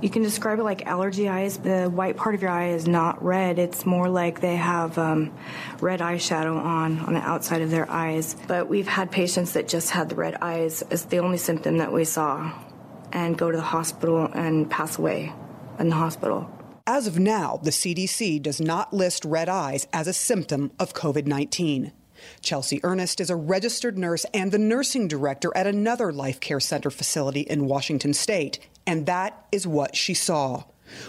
you 0.03 0.09
can 0.09 0.21
describe 0.21 0.59
it 0.59 0.63
like 0.63 0.85
allergy 0.85 1.29
eyes. 1.29 1.57
The 1.57 1.85
white 1.85 2.17
part 2.17 2.35
of 2.35 2.41
your 2.41 2.51
eye 2.51 2.71
is 2.71 2.89
not 2.89 3.23
red. 3.23 3.57
It's 3.57 3.85
more 3.85 4.09
like 4.09 4.41
they 4.41 4.57
have 4.57 4.97
um, 4.97 5.33
red 5.79 6.01
eyeshadow 6.01 6.57
on 6.57 6.99
on 6.99 7.13
the 7.13 7.21
outside 7.21 7.61
of 7.61 7.71
their 7.71 7.89
eyes. 7.89 8.35
But 8.45 8.67
we've 8.67 8.87
had 8.87 9.11
patients 9.11 9.53
that 9.53 9.69
just 9.69 9.91
had 9.91 10.09
the 10.09 10.15
red 10.15 10.35
eyes 10.41 10.81
as 10.81 11.05
the 11.05 11.19
only 11.19 11.37
symptom 11.37 11.77
that 11.77 11.93
we 11.93 12.03
saw 12.03 12.51
and 13.13 13.37
go 13.37 13.49
to 13.49 13.55
the 13.55 13.63
hospital 13.63 14.25
and 14.25 14.69
pass 14.69 14.97
away 14.97 15.31
in 15.79 15.87
the 15.87 15.95
hospital. 15.95 16.52
As 16.85 17.07
of 17.07 17.17
now, 17.17 17.61
the 17.63 17.69
CDC 17.69 18.41
does 18.41 18.59
not 18.59 18.93
list 18.93 19.23
red 19.23 19.47
eyes 19.47 19.87
as 19.93 20.05
a 20.05 20.11
symptom 20.11 20.73
of 20.77 20.93
COVID 20.93 21.25
19. 21.25 21.93
Chelsea 22.41 22.81
Ernest 22.83 23.21
is 23.21 23.29
a 23.29 23.37
registered 23.37 23.97
nurse 23.97 24.25
and 24.33 24.51
the 24.51 24.59
nursing 24.59 25.07
director 25.07 25.49
at 25.55 25.65
another 25.65 26.11
life 26.11 26.41
care 26.41 26.59
center 26.59 26.89
facility 26.89 27.41
in 27.41 27.67
Washington 27.67 28.13
state, 28.13 28.59
and 28.85 29.05
that 29.05 29.45
is 29.49 29.65
what 29.65 29.95
she 29.95 30.13
saw. 30.13 30.65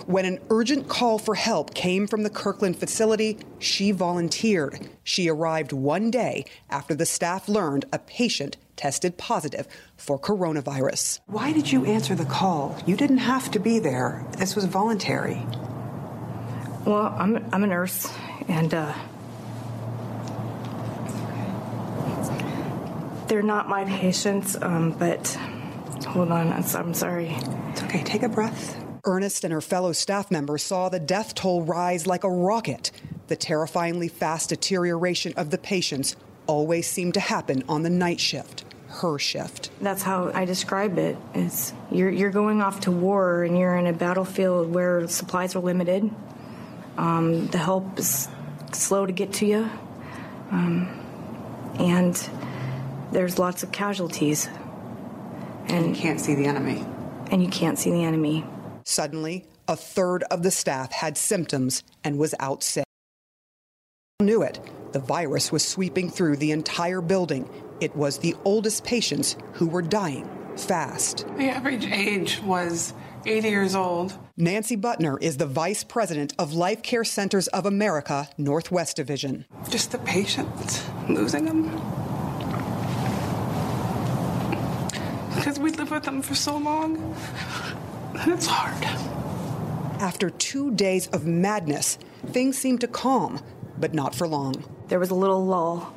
When 0.06 0.24
an 0.24 0.40
urgent 0.50 0.88
call 0.88 1.18
for 1.18 1.34
help 1.34 1.74
came 1.74 2.06
from 2.06 2.22
the 2.22 2.30
Kirkland 2.30 2.78
facility, 2.78 3.38
she 3.58 3.90
volunteered. 3.90 4.88
She 5.02 5.28
arrived 5.28 5.72
one 5.72 6.10
day 6.10 6.44
after 6.70 6.94
the 6.94 7.06
staff 7.06 7.48
learned 7.48 7.84
a 7.92 7.98
patient 7.98 8.56
tested 8.76 9.16
positive 9.16 9.68
for 9.96 10.18
coronavirus. 10.18 11.20
Why 11.26 11.52
did 11.52 11.70
you 11.70 11.84
answer 11.86 12.14
the 12.14 12.24
call? 12.24 12.76
You 12.86 12.96
didn't 12.96 13.18
have 13.18 13.50
to 13.52 13.58
be 13.58 13.78
there. 13.78 14.26
This 14.38 14.56
was 14.56 14.64
voluntary. 14.64 15.46
Well, 16.84 17.14
I'm, 17.16 17.48
I'm 17.52 17.64
a 17.64 17.66
nurse, 17.66 18.12
and 18.48 18.74
uh, 18.74 18.92
they're 23.28 23.42
not 23.42 23.68
my 23.68 23.84
patients, 23.84 24.56
um, 24.60 24.92
but 24.92 25.26
hold 26.06 26.30
on, 26.30 26.52
I'm 26.52 26.94
sorry. 26.94 27.36
It's 27.70 27.82
okay, 27.84 28.02
take 28.02 28.22
a 28.22 28.28
breath. 28.28 28.83
Ernest 29.04 29.44
and 29.44 29.52
her 29.52 29.60
fellow 29.60 29.92
staff 29.92 30.30
members 30.30 30.62
saw 30.62 30.88
the 30.88 31.00
death 31.00 31.34
toll 31.34 31.62
rise 31.62 32.06
like 32.06 32.24
a 32.24 32.30
rocket. 32.30 32.90
The 33.28 33.36
terrifyingly 33.36 34.08
fast 34.08 34.50
deterioration 34.50 35.32
of 35.36 35.50
the 35.50 35.58
patients 35.58 36.16
always 36.46 36.86
seemed 36.86 37.14
to 37.14 37.20
happen 37.20 37.64
on 37.68 37.82
the 37.82 37.90
night 37.90 38.20
shift, 38.20 38.64
her 38.88 39.18
shift. 39.18 39.70
That's 39.80 40.02
how 40.02 40.30
I 40.32 40.44
describe 40.44 40.98
it. 40.98 41.16
It's 41.34 41.72
you're 41.90 42.10
you're 42.10 42.30
going 42.30 42.60
off 42.60 42.80
to 42.80 42.90
war 42.90 43.44
and 43.44 43.58
you're 43.58 43.76
in 43.76 43.86
a 43.86 43.92
battlefield 43.92 44.72
where 44.72 45.06
supplies 45.08 45.54
are 45.56 45.60
limited. 45.60 46.10
Um, 46.96 47.48
the 47.48 47.58
help 47.58 47.98
is 47.98 48.28
slow 48.72 49.06
to 49.06 49.12
get 49.12 49.32
to 49.34 49.46
you, 49.46 49.70
um, 50.50 50.88
and 51.78 52.14
there's 53.12 53.38
lots 53.38 53.62
of 53.62 53.72
casualties. 53.72 54.48
And 55.66 55.96
you 55.96 56.02
can't 56.02 56.20
see 56.20 56.34
the 56.34 56.44
enemy. 56.44 56.84
And 57.30 57.42
you 57.42 57.48
can't 57.48 57.78
see 57.78 57.90
the 57.90 58.04
enemy. 58.04 58.44
Suddenly, 58.84 59.46
a 59.66 59.76
third 59.76 60.24
of 60.30 60.42
the 60.42 60.50
staff 60.50 60.92
had 60.92 61.16
symptoms 61.16 61.82
and 62.04 62.18
was 62.18 62.34
out 62.38 62.62
sick. 62.62 62.84
Knew 64.20 64.42
it. 64.42 64.60
The 64.92 65.00
virus 65.00 65.50
was 65.50 65.66
sweeping 65.66 66.10
through 66.10 66.36
the 66.36 66.52
entire 66.52 67.00
building. 67.00 67.48
It 67.80 67.96
was 67.96 68.18
the 68.18 68.36
oldest 68.44 68.84
patients 68.84 69.36
who 69.54 69.66
were 69.66 69.82
dying 69.82 70.28
fast. 70.56 71.26
The 71.36 71.48
average 71.48 71.86
age 71.86 72.40
was 72.42 72.94
80 73.26 73.48
years 73.48 73.74
old. 73.74 74.16
Nancy 74.36 74.76
Butner 74.76 75.20
is 75.20 75.38
the 75.38 75.46
vice 75.46 75.82
president 75.82 76.34
of 76.38 76.52
Life 76.52 76.82
Care 76.82 77.04
Centers 77.04 77.48
of 77.48 77.66
America, 77.66 78.28
Northwest 78.36 78.96
Division. 78.96 79.46
Just 79.70 79.92
the 79.92 79.98
patients, 79.98 80.84
losing 81.08 81.46
them. 81.46 81.70
Because 85.34 85.58
we 85.58 85.72
live 85.72 85.90
with 85.90 86.04
them 86.04 86.22
for 86.22 86.34
so 86.34 86.56
long. 86.56 87.16
And 88.16 88.32
it's 88.32 88.46
hard. 88.46 88.82
After 90.00 90.30
two 90.30 90.70
days 90.70 91.08
of 91.08 91.26
madness, 91.26 91.98
things 92.26 92.56
seemed 92.56 92.80
to 92.82 92.88
calm, 92.88 93.40
but 93.78 93.92
not 93.92 94.14
for 94.14 94.28
long. 94.28 94.64
There 94.88 95.00
was 95.00 95.10
a 95.10 95.14
little 95.14 95.44
lull, 95.44 95.92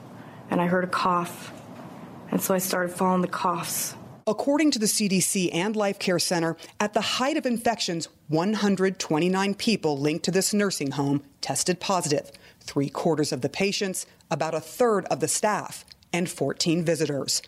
and 0.49 0.59
I 0.59 0.65
heard 0.65 0.83
a 0.83 0.87
cough. 0.87 1.53
And 2.31 2.41
so 2.41 2.55
I 2.55 2.57
started 2.57 2.89
following 2.89 3.21
the 3.21 3.27
coughs. 3.27 3.95
According 4.25 4.71
to 4.71 4.79
the 4.79 4.87
CDC 4.87 5.51
and 5.53 5.75
Life 5.75 5.99
Care 5.99 6.19
Center, 6.19 6.57
at 6.79 6.93
the 6.93 7.01
height 7.01 7.37
of 7.37 7.45
infections, 7.45 8.09
129 8.29 9.53
people 9.53 9.97
linked 9.97 10.25
to 10.25 10.31
this 10.31 10.53
nursing 10.53 10.91
home 10.91 11.23
tested 11.39 11.79
positive. 11.79 12.31
Three 12.59 12.89
quarters 12.89 13.31
of 13.31 13.41
the 13.41 13.49
patients, 13.49 14.05
about 14.31 14.55
a 14.55 14.59
third 14.59 15.05
of 15.05 15.19
the 15.19 15.27
staff, 15.27 15.85
and 16.11 16.29
14 16.29 16.83
visitors. 16.83 17.41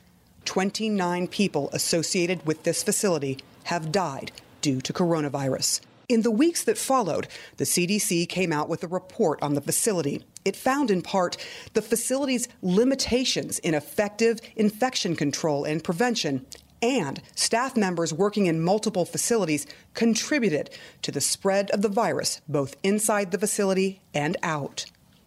29 0.45 1.27
people 1.27 1.69
associated 1.73 2.45
with 2.45 2.63
this 2.63 2.83
facility 2.83 3.39
have 3.63 3.91
died 3.91 4.31
due 4.61 4.81
to 4.81 4.93
coronavirus. 4.93 5.81
In 6.09 6.23
the 6.23 6.31
weeks 6.31 6.63
that 6.63 6.79
followed, 6.79 7.27
the 7.57 7.65
CDC 7.65 8.27
came 8.27 8.51
out 8.51 8.67
with 8.67 8.83
a 8.83 8.87
report 8.87 9.39
on 9.43 9.53
the 9.53 9.61
facility. 9.61 10.25
It 10.43 10.55
found 10.55 10.89
in 10.89 11.03
part 11.03 11.37
the 11.73 11.83
facility's 11.83 12.47
limitations 12.63 13.59
in 13.59 13.75
effective 13.75 14.39
infection 14.55 15.15
control 15.15 15.65
and 15.65 15.83
prevention, 15.83 16.47
and 16.81 17.21
staff 17.35 17.77
members 17.77 18.11
working 18.11 18.47
in 18.47 18.59
multiple 18.59 19.05
facilities 19.05 19.67
contributed 19.93 20.71
to 21.03 21.11
the 21.11 21.21
spread 21.21 21.69
of 21.71 21.83
the 21.83 21.89
virus 21.89 22.41
both 22.47 22.75
inside 22.81 23.29
the 23.31 23.37
facility 23.37 24.01
and 24.11 24.35
out. 24.41 24.85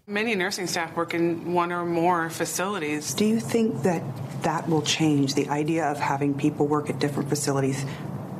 Many 0.08 0.34
nursing 0.34 0.66
staff 0.66 0.96
work 0.96 1.14
in 1.14 1.52
one 1.52 1.70
or 1.70 1.84
more 1.84 2.28
facilities. 2.28 3.14
Do 3.14 3.24
you 3.24 3.38
think 3.38 3.82
that 3.82 4.02
that 4.42 4.68
will 4.68 4.82
change 4.82 5.34
the 5.34 5.48
idea 5.48 5.84
of 5.84 6.00
having 6.00 6.34
people 6.34 6.66
work 6.66 6.90
at 6.90 6.98
different 6.98 7.28
facilities 7.28 7.84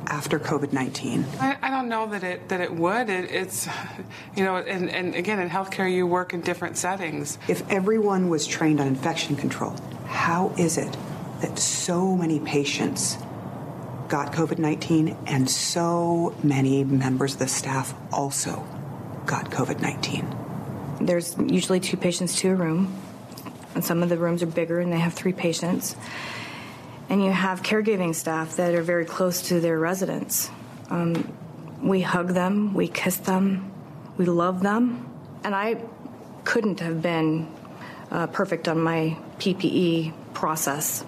after 0.07 0.39
COVID 0.39 0.73
nineteen? 0.73 1.25
I, 1.39 1.57
I, 1.61 1.69
don't 1.69 1.89
know 1.89 2.07
that 2.07 2.23
it 2.23 2.49
that 2.49 2.61
it 2.61 2.73
would. 2.73 3.09
It, 3.09 3.31
it's, 3.31 3.67
you 4.35 4.43
know, 4.43 4.57
and, 4.57 4.89
and 4.89 5.15
again 5.15 5.39
in 5.39 5.49
healthcare 5.49 5.91
you 5.91 6.05
work 6.07 6.33
in 6.33 6.41
different 6.41 6.77
settings. 6.77 7.37
If 7.47 7.69
everyone 7.69 8.29
was 8.29 8.47
trained 8.47 8.79
on 8.79 8.87
infection 8.87 9.35
control, 9.35 9.75
how 10.07 10.53
is 10.57 10.77
it 10.77 10.95
that 11.41 11.59
so 11.59 12.15
many 12.15 12.39
patients 12.39 13.17
got 14.07 14.33
COVID 14.33 14.59
nineteen 14.59 15.17
and 15.25 15.49
so 15.49 16.35
many 16.43 16.83
members 16.83 17.33
of 17.33 17.39
the 17.39 17.47
staff 17.47 17.93
also 18.11 18.65
got 19.25 19.49
COVID 19.49 19.81
nineteen? 19.81 20.35
There's 21.01 21.35
usually 21.37 21.79
two 21.79 21.97
patients 21.97 22.37
to 22.41 22.49
a 22.49 22.55
room, 22.55 22.95
and 23.75 23.83
some 23.83 24.03
of 24.03 24.09
the 24.09 24.17
rooms 24.17 24.43
are 24.43 24.47
bigger 24.47 24.79
and 24.79 24.91
they 24.91 24.99
have 24.99 25.13
three 25.13 25.33
patients 25.33 25.95
and 27.13 27.23
you 27.23 27.31
have 27.31 27.61
caregiving 27.61 28.15
staff 28.15 28.55
that 28.55 28.73
are 28.73 28.81
very 28.81 29.05
close 29.05 29.43
to 29.43 29.59
their 29.59 29.77
residents. 29.77 30.49
Um, 30.89 31.31
we 31.79 32.01
hug 32.01 32.29
them, 32.29 32.73
we 32.73 32.87
kiss 32.87 33.17
them, 33.17 33.71
we 34.17 34.25
love 34.25 34.63
them, 34.63 35.07
and 35.43 35.53
I 35.53 35.79
couldn't 36.43 36.79
have 36.79 37.03
been 37.03 37.53
uh, 38.09 38.25
perfect 38.27 38.67
on 38.67 38.79
my 38.79 39.15
PPE 39.37 40.11
process. 40.33 41.05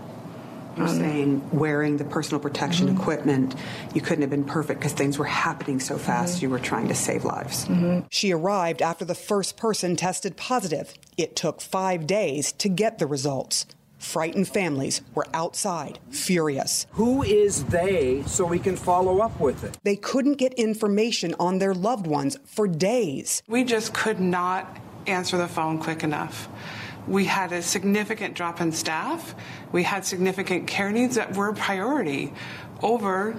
You're 0.78 0.90
um, 0.90 0.96
saying 0.96 1.50
wearing 1.52 1.98
the 1.98 2.04
personal 2.04 2.40
protection 2.40 2.86
mm-hmm. 2.86 3.02
equipment, 3.02 3.56
you 3.96 4.02
couldn't 4.02 4.22
have 4.22 4.30
been 4.30 4.44
perfect 4.44 4.82
because 4.82 4.94
things 4.94 5.18
were 5.18 5.26
happening 5.26 5.80
so 5.80 5.98
fast, 5.98 6.36
mm-hmm. 6.36 6.46
you 6.46 6.50
were 6.52 6.60
trying 6.60 6.88
to 6.90 6.96
save 6.96 7.26
lives. 7.26 7.66
Mm-hmm. 7.66 8.06
She 8.12 8.32
arrived 8.32 8.84
after 8.84 9.06
the 9.06 9.16
first 9.16 9.58
person 9.58 9.96
tested 9.96 10.38
positive. 10.38 10.94
It 11.18 11.36
took 11.36 11.62
five 11.62 12.06
days 12.06 12.52
to 12.52 12.70
get 12.70 13.00
the 13.00 13.08
results. 13.08 13.66
Frightened 14.06 14.48
families 14.48 15.02
were 15.14 15.26
outside, 15.34 16.00
furious. 16.10 16.86
Who 16.92 17.24
is 17.24 17.66
they 17.66 18.24
so 18.28 18.46
we 18.46 18.60
can 18.60 18.78
follow 18.78 19.20
up 19.20 19.38
with 19.40 19.64
it? 19.64 19.78
They 19.84 19.96
couldn't 19.98 20.36
get 20.36 20.54
information 20.54 21.36
on 21.38 21.58
their 21.58 21.74
loved 21.74 22.06
ones 22.06 22.38
for 22.46 22.68
days. 22.68 23.42
We 23.48 23.64
just 23.64 23.94
could 23.94 24.20
not 24.20 24.78
answer 25.08 25.38
the 25.38 25.48
phone 25.48 25.80
quick 25.80 26.04
enough. 26.04 26.48
We 27.08 27.26
had 27.26 27.52
a 27.52 27.62
significant 27.62 28.36
drop 28.36 28.62
in 28.62 28.72
staff. 28.72 29.36
We 29.72 29.84
had 29.84 30.06
significant 30.06 30.68
care 30.68 30.92
needs 30.92 31.16
that 31.16 31.36
were 31.36 31.50
a 31.50 31.54
priority 31.56 32.32
over 32.82 33.36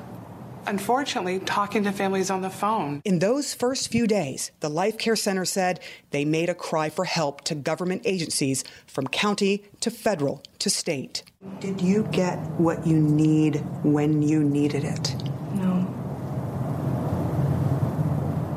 unfortunately, 0.66 1.38
talking 1.40 1.84
to 1.84 1.92
families 1.92 2.30
on 2.30 2.42
the 2.42 2.50
phone. 2.50 3.00
In 3.04 3.18
those 3.18 3.54
first 3.54 3.90
few 3.90 4.06
days, 4.06 4.50
the 4.60 4.68
Life 4.68 4.98
Care 4.98 5.16
Center 5.16 5.44
said 5.44 5.80
they 6.10 6.24
made 6.24 6.48
a 6.48 6.54
cry 6.54 6.90
for 6.90 7.04
help 7.04 7.42
to 7.44 7.54
government 7.54 8.02
agencies 8.04 8.64
from 8.86 9.06
county 9.06 9.64
to 9.80 9.90
federal 9.90 10.42
to 10.58 10.70
state. 10.70 11.22
Did 11.60 11.80
you 11.80 12.04
get 12.12 12.38
what 12.58 12.86
you 12.86 12.96
need 12.96 13.56
when 13.84 14.22
you 14.22 14.42
needed 14.42 14.84
it? 14.84 15.14
No. 15.54 15.94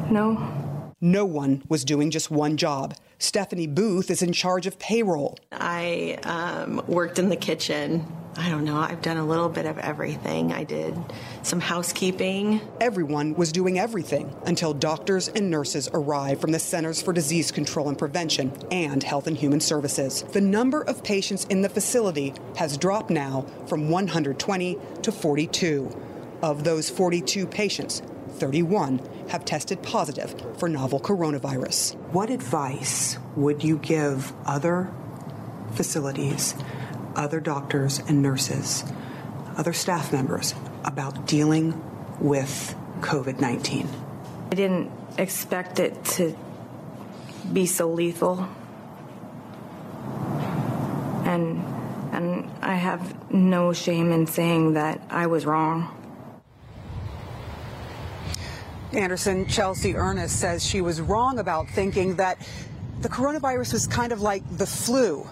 No. 0.10 0.56
No 1.02 1.24
one 1.24 1.64
was 1.70 1.86
doing 1.86 2.12
just 2.12 2.30
one 2.30 2.58
job. 2.58 2.96
Stephanie 3.20 3.68
Booth 3.68 4.10
is 4.10 4.22
in 4.22 4.34
charge 4.34 4.66
of 4.66 4.80
payroll. 4.80 5.38
I 5.52 6.18
um, 6.24 6.84
worked 6.88 7.20
in 7.20 7.30
the 7.30 7.36
kitchen 7.36 8.06
I 8.40 8.50
don't 8.50 8.64
know, 8.64 8.78
I've 8.78 9.02
done 9.02 9.18
a 9.18 9.26
little 9.26 9.50
bit 9.50 9.66
of 9.66 9.78
everything. 9.78 10.54
I 10.54 10.64
did 10.64 10.98
some 11.44 11.60
housekeeping. 11.60 12.62
Everyone 12.80 13.34
was 13.36 13.52
doing 13.52 13.78
everything 13.78 14.34
until 14.46 14.74
doctors 14.74 15.28
and 15.28 15.52
nurses 15.52 15.90
arrived 15.94 16.40
from 16.40 16.54
the 16.54 16.60
Centers 16.60 17.02
for 17.02 17.12
Disease 17.12 17.52
Control 17.52 17.90
and 17.90 17.98
Prevention 17.98 18.54
and 18.72 19.04
Health 19.04 19.28
and 19.28 19.36
Human 19.36 19.60
Services. 19.60 20.22
The 20.22 20.40
number 20.40 20.82
of 20.84 21.04
patients 21.04 21.44
in 21.50 21.64
the 21.64 21.68
facility 21.68 22.34
has 22.56 22.78
dropped 22.78 23.10
now 23.10 23.46
from 23.68 23.90
120 23.90 24.78
to 25.02 25.12
42. 25.12 26.02
Of 26.42 26.64
those 26.64 26.90
42 26.90 27.46
patients, 27.46 28.02
31 28.36 29.02
have 29.28 29.44
tested 29.44 29.84
positive 29.84 30.34
for 30.58 30.70
novel 30.70 31.02
coronavirus. 31.02 31.98
What 32.14 32.30
advice 32.30 33.18
would 33.36 33.66
you 33.66 33.80
give 33.80 34.32
other 34.46 34.94
facilities 35.74 36.56
other 37.20 37.40
doctors 37.40 38.00
and 38.00 38.22
nurses, 38.22 38.84
other 39.58 39.74
staff 39.74 40.14
members 40.14 40.56
about 40.86 41.28
dealing 41.28 41.80
with 42.20 42.74
COVID 43.02 43.40
19? 43.40 43.88
I 44.52 44.56
didn't 44.56 44.90
expect 45.18 45.80
it 45.80 46.04
to 46.16 46.36
be 47.52 47.66
so 47.66 47.92
lethal. 47.92 48.48
And 51.26 51.64
and 52.14 52.50
I 52.62 52.76
have 52.76 53.32
no 53.32 53.74
shame 53.74 54.12
in 54.12 54.26
saying 54.26 54.74
that 54.74 55.02
I 55.10 55.28
was 55.28 55.46
wrong. 55.46 55.96
Anderson, 58.94 59.46
Chelsea 59.46 59.96
Ernest 59.96 60.40
says 60.40 60.66
she 60.66 60.82
was 60.82 61.00
wrong 61.00 61.38
about 61.38 61.70
thinking 61.70 62.16
that 62.16 62.40
the 63.02 63.10
coronavirus 63.10 63.74
was 63.74 63.88
kind 63.88 64.12
of 64.12 64.22
like 64.22 64.42
the 64.58 64.66
flu. 64.66 65.28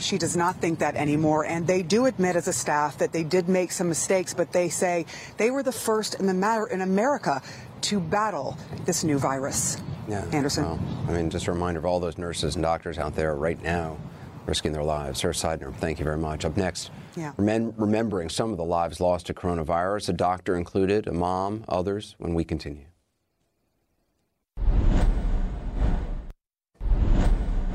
She 0.00 0.18
does 0.18 0.36
not 0.36 0.56
think 0.56 0.78
that 0.80 0.96
anymore, 0.96 1.44
and 1.44 1.66
they 1.66 1.82
do 1.82 2.06
admit 2.06 2.34
as 2.36 2.48
a 2.48 2.52
staff 2.52 2.98
that 2.98 3.12
they 3.12 3.22
did 3.22 3.48
make 3.48 3.70
some 3.70 3.88
mistakes, 3.88 4.32
but 4.34 4.50
they 4.52 4.68
say 4.68 5.06
they 5.36 5.50
were 5.50 5.62
the 5.62 5.72
first 5.72 6.14
in 6.14 6.26
the 6.26 6.34
matter 6.34 6.66
in 6.66 6.80
America 6.80 7.42
to 7.82 8.00
battle 8.00 8.56
this 8.86 9.04
new 9.04 9.18
virus. 9.18 9.76
Yeah. 10.08 10.24
Anderson. 10.32 10.64
Well, 10.64 10.80
I 11.08 11.12
mean, 11.12 11.30
just 11.30 11.46
a 11.46 11.52
reminder 11.52 11.78
of 11.78 11.86
all 11.86 12.00
those 12.00 12.18
nurses 12.18 12.56
and 12.56 12.62
doctors 12.62 12.98
out 12.98 13.14
there 13.14 13.34
right 13.36 13.62
now 13.62 13.96
risking 14.46 14.72
their 14.72 14.82
lives. 14.82 15.20
Sara 15.20 15.34
Sidner, 15.34 15.72
thank 15.76 15.98
you 15.98 16.04
very 16.04 16.16
much. 16.18 16.44
Up 16.44 16.56
next, 16.56 16.90
Yeah. 17.14 17.32
remem- 17.38 17.72
remembering 17.76 18.28
some 18.28 18.50
of 18.50 18.56
the 18.56 18.64
lives 18.64 18.98
lost 19.00 19.26
to 19.26 19.34
coronavirus, 19.34 20.08
a 20.08 20.12
doctor 20.12 20.56
included, 20.56 21.06
a 21.06 21.12
mom, 21.12 21.64
others, 21.68 22.16
when 22.18 22.34
we 22.34 22.42
continue. 22.42 22.86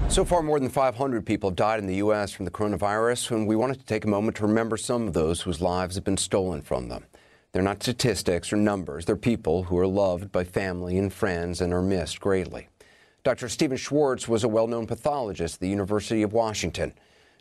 So 0.10 0.24
far, 0.24 0.42
more 0.42 0.62
than 0.62 0.70
500 0.70 1.26
people 1.26 1.50
have 1.50 1.58
died 1.58 1.80
in 1.80 1.88
the 1.88 1.98
U.S. 1.98 2.32
from 2.32 2.46
the 2.46 2.52
coronavirus, 2.52 3.32
and 3.32 3.46
we 3.46 3.58
wanted 3.58 3.80
to 3.80 3.86
take 3.86 4.06
a 4.06 4.08
moment 4.08 4.38
to 4.38 4.48
remember 4.48 4.78
some 4.78 5.08
of 5.08 5.14
those 5.14 5.42
whose 5.42 5.60
lives 5.60 5.96
have 5.96 6.06
been 6.06 6.16
stolen 6.16 6.62
from 6.62 6.88
them. 6.88 7.04
They're 7.52 7.62
not 7.62 7.84
statistics 7.84 8.54
or 8.54 8.58
numbers, 8.58 9.06
they're 9.06 9.18
people 9.18 9.64
who 9.64 9.78
are 9.78 9.88
loved 9.88 10.32
by 10.32 10.46
family 10.46 10.98
and 10.98 11.12
friends 11.12 11.60
and 11.60 11.74
are 11.74 11.82
missed 11.82 12.22
greatly. 12.22 12.70
Dr. 13.26 13.50
Stephen 13.50 13.76
Schwartz 13.76 14.28
was 14.28 14.44
a 14.44 14.48
well 14.48 14.68
known 14.68 14.88
pathologist 14.88 15.56
at 15.56 15.60
the 15.60 15.68
University 15.68 16.22
of 16.22 16.32
Washington. 16.32 16.94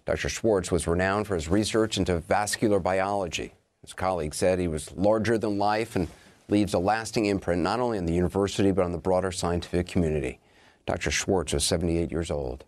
Dr. 0.04 0.28
Schwartz 0.28 0.72
was 0.72 0.86
renowned 0.86 1.26
for 1.26 1.34
his 1.34 1.48
research 1.48 1.96
into 1.96 2.18
vascular 2.20 2.80
biology. 2.80 3.52
His 3.82 3.92
colleagues 3.92 4.38
said 4.38 4.58
he 4.58 4.68
was 4.68 4.90
larger 4.96 5.38
than 5.38 5.58
life 5.58 5.94
and 5.94 6.08
leaves 6.48 6.74
a 6.74 6.78
lasting 6.78 7.26
imprint 7.26 7.62
not 7.62 7.80
only 7.80 7.98
on 7.98 8.06
the 8.06 8.14
university 8.14 8.72
but 8.72 8.84
on 8.84 8.92
the 8.92 8.98
broader 8.98 9.30
scientific 9.30 9.86
community. 9.86 10.40
Dr. 10.86 11.10
Schwartz 11.10 11.52
was 11.52 11.64
78 11.64 12.10
years 12.10 12.30
old. 12.30 12.64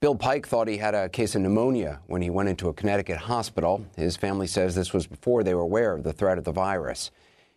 Bill 0.00 0.14
Pike 0.14 0.46
thought 0.46 0.68
he 0.68 0.76
had 0.76 0.94
a 0.94 1.08
case 1.08 1.34
of 1.34 1.42
pneumonia 1.42 2.00
when 2.06 2.20
he 2.20 2.28
went 2.28 2.48
into 2.48 2.68
a 2.68 2.74
Connecticut 2.74 3.16
hospital. 3.16 3.86
His 3.96 4.16
family 4.16 4.46
says 4.46 4.74
this 4.74 4.92
was 4.92 5.06
before 5.06 5.42
they 5.42 5.54
were 5.54 5.62
aware 5.62 5.92
of 5.92 6.02
the 6.02 6.12
threat 6.12 6.38
of 6.38 6.44
the 6.44 6.52
virus. 6.52 7.10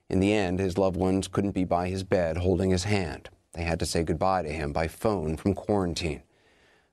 In 0.09 0.19
the 0.19 0.31
end, 0.31 0.59
his 0.59 0.77
loved 0.77 0.95
ones 0.95 1.27
couldn't 1.27 1.51
be 1.51 1.65
by 1.65 1.89
his 1.89 2.03
bed 2.03 2.37
holding 2.37 2.69
his 2.69 2.85
hand. 2.85 3.29
They 3.53 3.63
had 3.63 3.79
to 3.79 3.85
say 3.85 4.03
goodbye 4.03 4.43
to 4.43 4.49
him 4.49 4.71
by 4.71 4.87
phone 4.87 5.35
from 5.35 5.53
quarantine. 5.53 6.23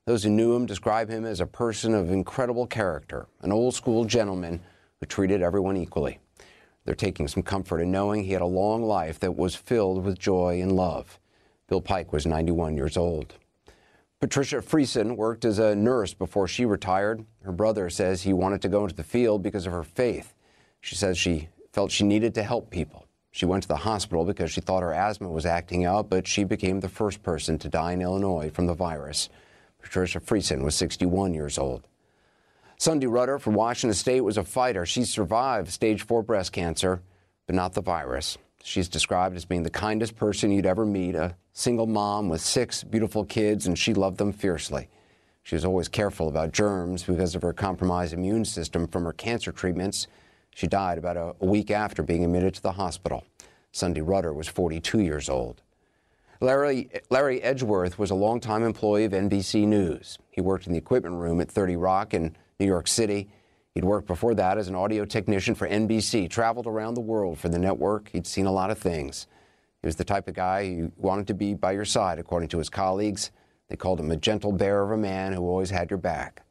Those 0.04 0.24
who 0.24 0.30
knew 0.30 0.54
him 0.54 0.66
describe 0.66 1.08
him 1.08 1.24
as 1.24 1.40
a 1.40 1.46
person 1.46 1.94
of 1.94 2.10
incredible 2.10 2.66
character, 2.66 3.26
an 3.42 3.52
old 3.52 3.74
school 3.74 4.04
gentleman 4.04 4.60
who 5.00 5.06
treated 5.06 5.42
everyone 5.42 5.76
equally. 5.76 6.18
They're 6.84 6.94
taking 6.94 7.28
some 7.28 7.42
comfort 7.42 7.80
in 7.80 7.90
knowing 7.90 8.24
he 8.24 8.32
had 8.32 8.42
a 8.42 8.46
long 8.46 8.82
life 8.82 9.18
that 9.20 9.36
was 9.36 9.54
filled 9.54 10.04
with 10.04 10.18
joy 10.18 10.60
and 10.60 10.72
love. 10.72 11.18
Bill 11.68 11.80
Pike 11.80 12.12
was 12.12 12.26
91 12.26 12.76
years 12.76 12.96
old. 12.96 13.34
Patricia 14.20 14.56
Frieson 14.56 15.16
worked 15.16 15.44
as 15.44 15.58
a 15.58 15.74
nurse 15.74 16.14
before 16.14 16.48
she 16.48 16.64
retired. 16.64 17.24
Her 17.42 17.52
brother 17.52 17.90
says 17.90 18.22
he 18.22 18.32
wanted 18.32 18.62
to 18.62 18.68
go 18.68 18.84
into 18.84 18.94
the 18.94 19.04
field 19.04 19.42
because 19.42 19.66
of 19.66 19.72
her 19.72 19.82
faith. 19.82 20.34
She 20.80 20.94
says 20.94 21.18
she 21.18 21.48
felt 21.72 21.90
she 21.90 22.04
needed 22.04 22.34
to 22.34 22.42
help 22.42 22.70
people. 22.70 23.06
She 23.32 23.44
went 23.44 23.64
to 23.64 23.68
the 23.68 23.76
hospital 23.76 24.24
because 24.24 24.50
she 24.50 24.62
thought 24.62 24.82
her 24.82 24.94
asthma 24.94 25.28
was 25.28 25.44
acting 25.44 25.84
out, 25.84 26.08
but 26.08 26.26
she 26.26 26.44
became 26.44 26.80
the 26.80 26.88
first 26.88 27.22
person 27.22 27.58
to 27.58 27.68
die 27.68 27.92
in 27.92 28.00
Illinois 28.00 28.50
from 28.50 28.66
the 28.66 28.72
virus. 28.72 29.28
Patricia 29.82 30.20
Frieson 30.20 30.62
was 30.62 30.74
61 30.74 31.34
years 31.34 31.58
old. 31.58 31.86
Sundee 32.78 33.06
Rutter 33.06 33.38
from 33.38 33.54
Washington 33.54 33.94
State 33.94 34.22
was 34.22 34.38
a 34.38 34.44
fighter. 34.44 34.86
She 34.86 35.04
survived 35.04 35.70
stage 35.70 36.02
four 36.02 36.22
breast 36.22 36.52
cancer, 36.52 37.02
but 37.46 37.54
not 37.54 37.74
the 37.74 37.82
virus. 37.82 38.38
She's 38.62 38.88
described 38.88 39.36
as 39.36 39.44
being 39.44 39.62
the 39.62 39.70
kindest 39.70 40.16
person 40.16 40.50
you'd 40.50 40.66
ever 40.66 40.86
meet, 40.86 41.14
a 41.14 41.36
single 41.56 41.86
mom 41.86 42.28
with 42.28 42.42
six 42.42 42.84
beautiful 42.84 43.24
kids, 43.24 43.66
and 43.66 43.78
she 43.78 43.94
loved 43.94 44.18
them 44.18 44.30
fiercely. 44.30 44.90
She 45.42 45.54
was 45.54 45.64
always 45.64 45.88
careful 45.88 46.28
about 46.28 46.52
germs 46.52 47.02
because 47.02 47.34
of 47.34 47.40
her 47.40 47.54
compromised 47.54 48.12
immune 48.12 48.44
system 48.44 48.86
from 48.86 49.04
her 49.04 49.14
cancer 49.14 49.52
treatments. 49.52 50.06
She 50.54 50.66
died 50.66 50.98
about 50.98 51.16
a, 51.16 51.34
week 51.44 51.70
after 51.70 52.02
being 52.02 52.24
admitted 52.24 52.54
to 52.56 52.62
the 52.62 52.72
hospital. 52.72 53.24
Sundee 53.72 54.02
Rutter 54.02 54.34
was 54.34 54.48
42 54.48 55.00
years 55.00 55.30
old. 55.30 55.62
Larry, 56.42 56.90
Larry 57.08 57.42
Edgeworth 57.42 57.98
was 57.98 58.10
a 58.10 58.14
longtime 58.14 58.62
employee 58.62 59.04
of 59.04 59.12
NBC 59.12 59.66
News. 59.66 60.18
He 60.30 60.42
worked 60.42 60.66
in 60.66 60.74
the 60.74 60.78
equipment 60.78 61.16
room 61.16 61.40
at 61.40 61.50
30 61.50 61.76
Rock 61.76 62.12
in 62.12 62.36
New 62.60 62.66
York 62.66 62.86
City. 62.86 63.30
He'd 63.74 63.84
worked 63.84 64.06
before 64.06 64.34
that 64.34 64.58
as 64.58 64.68
an 64.68 64.74
audio 64.74 65.06
technician 65.06 65.54
for 65.54 65.66
NBC, 65.66 66.28
traveled 66.28 66.66
around 66.66 66.94
the 66.94 67.00
world 67.00 67.38
for 67.38 67.48
the 67.48 67.58
network. 67.58 68.10
He'd 68.10 68.26
seen 68.26 68.44
a 68.44 68.52
lot 68.52 68.70
of 68.70 68.78
things. 68.78 69.26
He 69.82 69.86
was 69.86 69.96
the 69.96 70.04
type 70.04 70.28
of 70.28 70.34
guy 70.34 70.66
who 70.66 70.92
wanted 70.96 71.26
to 71.28 71.34
be 71.34 71.54
by 71.54 71.72
your 71.72 71.84
side, 71.84 72.18
according 72.18 72.48
to 72.50 72.58
his 72.58 72.68
colleagues. 72.68 73.30
They 73.68 73.76
called 73.76 74.00
him 74.00 74.10
a 74.10 74.16
gentle 74.16 74.52
bear 74.52 74.82
of 74.82 74.90
a 74.90 74.96
man 74.96 75.32
who 75.32 75.42
always 75.42 75.70
had 75.70 75.90
your 75.90 75.98
back. 75.98 76.44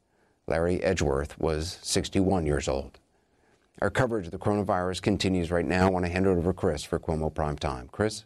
Larry 0.46 0.82
Edgeworth 0.82 1.38
was 1.38 1.78
61 1.82 2.46
years 2.46 2.68
old. 2.68 2.98
Our 3.82 3.90
coverage 3.90 4.26
of 4.26 4.32
the 4.32 4.38
coronavirus 4.38 5.02
continues 5.02 5.50
right 5.50 5.66
now. 5.66 5.86
I 5.86 5.90
want 5.90 6.06
to 6.06 6.10
hand 6.10 6.26
it 6.26 6.30
over 6.30 6.52
to 6.52 6.52
Chris 6.52 6.82
for 6.82 6.98
Cuomo 6.98 7.32
Prime 7.34 7.58
Time. 7.58 7.88
Chris? 7.92 8.24